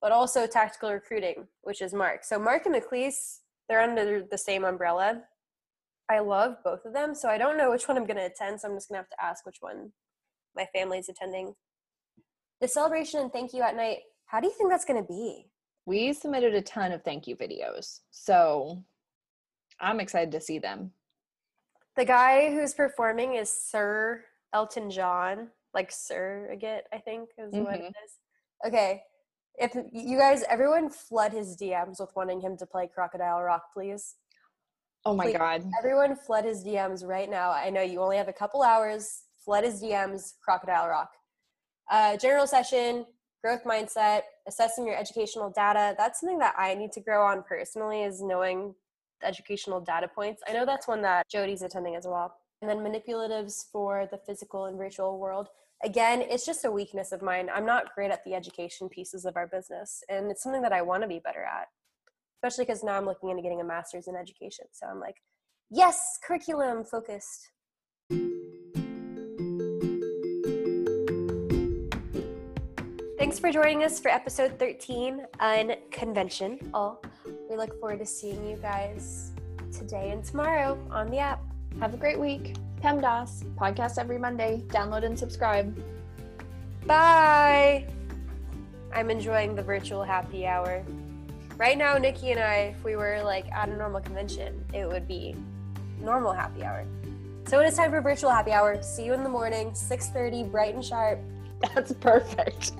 but 0.00 0.12
also 0.12 0.46
tactical 0.46 0.92
recruiting, 0.92 1.46
which 1.62 1.82
is 1.82 1.94
Mark. 1.94 2.24
So 2.24 2.38
Mark 2.38 2.66
and 2.66 2.74
McLeese, 2.74 3.38
they're 3.68 3.80
under 3.80 4.22
the 4.22 4.38
same 4.38 4.64
umbrella. 4.64 5.22
I 6.08 6.20
love 6.20 6.56
both 6.64 6.84
of 6.84 6.92
them, 6.92 7.14
so 7.14 7.28
I 7.28 7.38
don't 7.38 7.58
know 7.58 7.70
which 7.70 7.88
one 7.88 7.96
I'm 7.96 8.06
going 8.06 8.16
to 8.16 8.26
attend, 8.26 8.60
so 8.60 8.68
I'm 8.68 8.76
just 8.76 8.88
going 8.88 8.96
to 8.96 9.02
have 9.02 9.10
to 9.10 9.24
ask 9.24 9.44
which 9.44 9.56
one 9.60 9.92
my 10.54 10.66
family's 10.72 11.08
attending. 11.08 11.54
The 12.60 12.68
celebration 12.68 13.20
and 13.20 13.32
thank 13.32 13.52
you 13.52 13.62
at 13.62 13.76
night, 13.76 13.98
how 14.26 14.40
do 14.40 14.46
you 14.46 14.52
think 14.56 14.70
that's 14.70 14.84
going 14.84 15.02
to 15.02 15.06
be? 15.06 15.46
We 15.84 16.12
submitted 16.12 16.54
a 16.54 16.62
ton 16.62 16.92
of 16.92 17.02
thank 17.02 17.26
you 17.26 17.36
videos, 17.36 18.00
so 18.10 18.82
I'm 19.80 20.00
excited 20.00 20.32
to 20.32 20.40
see 20.40 20.58
them. 20.58 20.92
The 21.96 22.04
guy 22.04 22.50
who's 22.52 22.74
performing 22.74 23.34
is 23.34 23.50
Sir 23.50 24.24
Elton 24.52 24.90
John, 24.90 25.48
like 25.74 25.90
Sir 25.92 26.48
again, 26.52 26.82
I 26.92 26.98
think 26.98 27.30
is 27.38 27.52
mm-hmm. 27.52 27.64
what 27.64 27.80
it 27.80 27.94
is. 28.04 28.66
Okay, 28.66 29.02
if 29.58 29.74
you 29.92 30.18
guys 30.18 30.44
everyone 30.48 30.90
flood 30.90 31.32
his 31.32 31.56
DMs 31.56 32.00
with 32.00 32.10
wanting 32.14 32.40
him 32.40 32.56
to 32.58 32.66
play 32.66 32.88
Crocodile 32.92 33.42
Rock, 33.42 33.62
please. 33.72 34.16
Oh 35.04 35.14
my 35.14 35.26
please, 35.26 35.36
god. 35.36 35.64
Everyone 35.78 36.16
flood 36.16 36.44
his 36.44 36.64
DMs 36.64 37.04
right 37.04 37.30
now. 37.30 37.50
I 37.50 37.70
know 37.70 37.82
you 37.82 38.00
only 38.02 38.16
have 38.16 38.28
a 38.28 38.32
couple 38.32 38.62
hours. 38.62 39.22
Flood 39.44 39.64
his 39.64 39.82
DMs, 39.82 40.32
Crocodile 40.42 40.88
Rock. 40.88 41.10
Uh, 41.90 42.16
general 42.16 42.46
session, 42.46 43.06
growth 43.42 43.62
mindset, 43.64 44.22
assessing 44.48 44.86
your 44.86 44.96
educational 44.96 45.50
data. 45.50 45.94
That's 45.96 46.20
something 46.20 46.40
that 46.40 46.54
I 46.58 46.74
need 46.74 46.90
to 46.92 47.00
grow 47.00 47.24
on 47.24 47.44
personally 47.48 48.02
is 48.02 48.20
knowing 48.20 48.74
the 49.20 49.28
educational 49.28 49.80
data 49.80 50.08
points. 50.08 50.42
I 50.48 50.52
know 50.52 50.66
that's 50.66 50.88
one 50.88 51.02
that 51.02 51.28
Jody's 51.30 51.62
attending 51.62 51.94
as 51.94 52.06
well. 52.06 52.34
And 52.60 52.68
then 52.68 52.78
manipulatives 52.78 53.70
for 53.70 54.08
the 54.10 54.18
physical 54.18 54.64
and 54.64 54.76
virtual 54.76 55.20
world 55.20 55.48
again, 55.84 56.22
it's 56.22 56.46
just 56.46 56.64
a 56.64 56.70
weakness 56.70 57.12
of 57.12 57.22
mine. 57.22 57.48
I'm 57.52 57.66
not 57.66 57.94
great 57.94 58.10
at 58.10 58.24
the 58.24 58.34
education 58.34 58.88
pieces 58.88 59.24
of 59.24 59.36
our 59.36 59.46
business, 59.46 60.02
and 60.08 60.30
it's 60.30 60.42
something 60.42 60.62
that 60.62 60.72
I 60.72 60.82
want 60.82 61.02
to 61.02 61.08
be 61.08 61.20
better 61.24 61.42
at, 61.42 61.68
especially 62.38 62.64
because 62.64 62.82
now 62.82 62.96
I'm 62.96 63.06
looking 63.06 63.30
into 63.30 63.42
getting 63.42 63.60
a 63.60 63.64
master's 63.64 64.08
in 64.08 64.16
education. 64.16 64.66
So 64.72 64.86
I'm 64.86 65.00
like, 65.00 65.16
yes, 65.70 66.18
curriculum 66.24 66.84
focused. 66.84 67.50
Thanks 73.18 73.40
for 73.40 73.50
joining 73.50 73.82
us 73.82 73.98
for 73.98 74.08
episode 74.08 74.58
13 74.58 75.26
on 75.40 75.72
Convention 75.90 76.70
All. 76.72 77.02
We 77.50 77.56
look 77.56 77.78
forward 77.80 77.98
to 77.98 78.06
seeing 78.06 78.46
you 78.46 78.56
guys 78.56 79.32
today 79.76 80.10
and 80.12 80.24
tomorrow 80.24 80.78
on 80.90 81.10
the 81.10 81.18
app. 81.18 81.42
Have 81.80 81.92
a 81.92 81.96
great 81.96 82.20
week. 82.20 82.54
PEMDAS, 82.82 83.44
podcast 83.56 83.98
every 83.98 84.18
Monday. 84.18 84.62
Download 84.68 85.04
and 85.04 85.18
subscribe. 85.18 85.76
Bye. 86.86 87.86
I'm 88.94 89.10
enjoying 89.10 89.54
the 89.54 89.62
virtual 89.62 90.04
happy 90.04 90.46
hour. 90.46 90.84
Right 91.56 91.76
now, 91.76 91.96
Nikki 91.98 92.30
and 92.30 92.40
I, 92.40 92.74
if 92.76 92.84
we 92.84 92.96
were 92.96 93.22
like 93.22 93.50
at 93.50 93.68
a 93.68 93.76
normal 93.76 94.00
convention, 94.00 94.64
it 94.72 94.86
would 94.86 95.08
be 95.08 95.34
normal 96.00 96.32
happy 96.32 96.64
hour. 96.64 96.84
So 97.46 97.60
it 97.60 97.66
is 97.66 97.76
time 97.76 97.90
for 97.90 98.00
virtual 98.00 98.30
happy 98.30 98.52
hour. 98.52 98.82
See 98.82 99.04
you 99.04 99.14
in 99.14 99.22
the 99.22 99.28
morning, 99.28 99.70
6:30, 99.70 100.50
bright 100.50 100.74
and 100.74 100.84
sharp. 100.84 101.18
That's 101.74 101.92
perfect. 101.92 102.72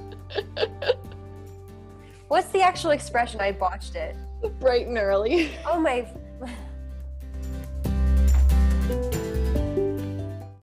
What's 2.29 2.49
the 2.49 2.61
actual 2.61 2.91
expression? 2.91 3.41
I 3.41 3.53
botched 3.53 3.95
it. 3.95 4.17
Bright 4.61 4.87
and 4.87 4.99
early. 4.99 5.53
Oh 5.67 5.81
my 5.81 6.07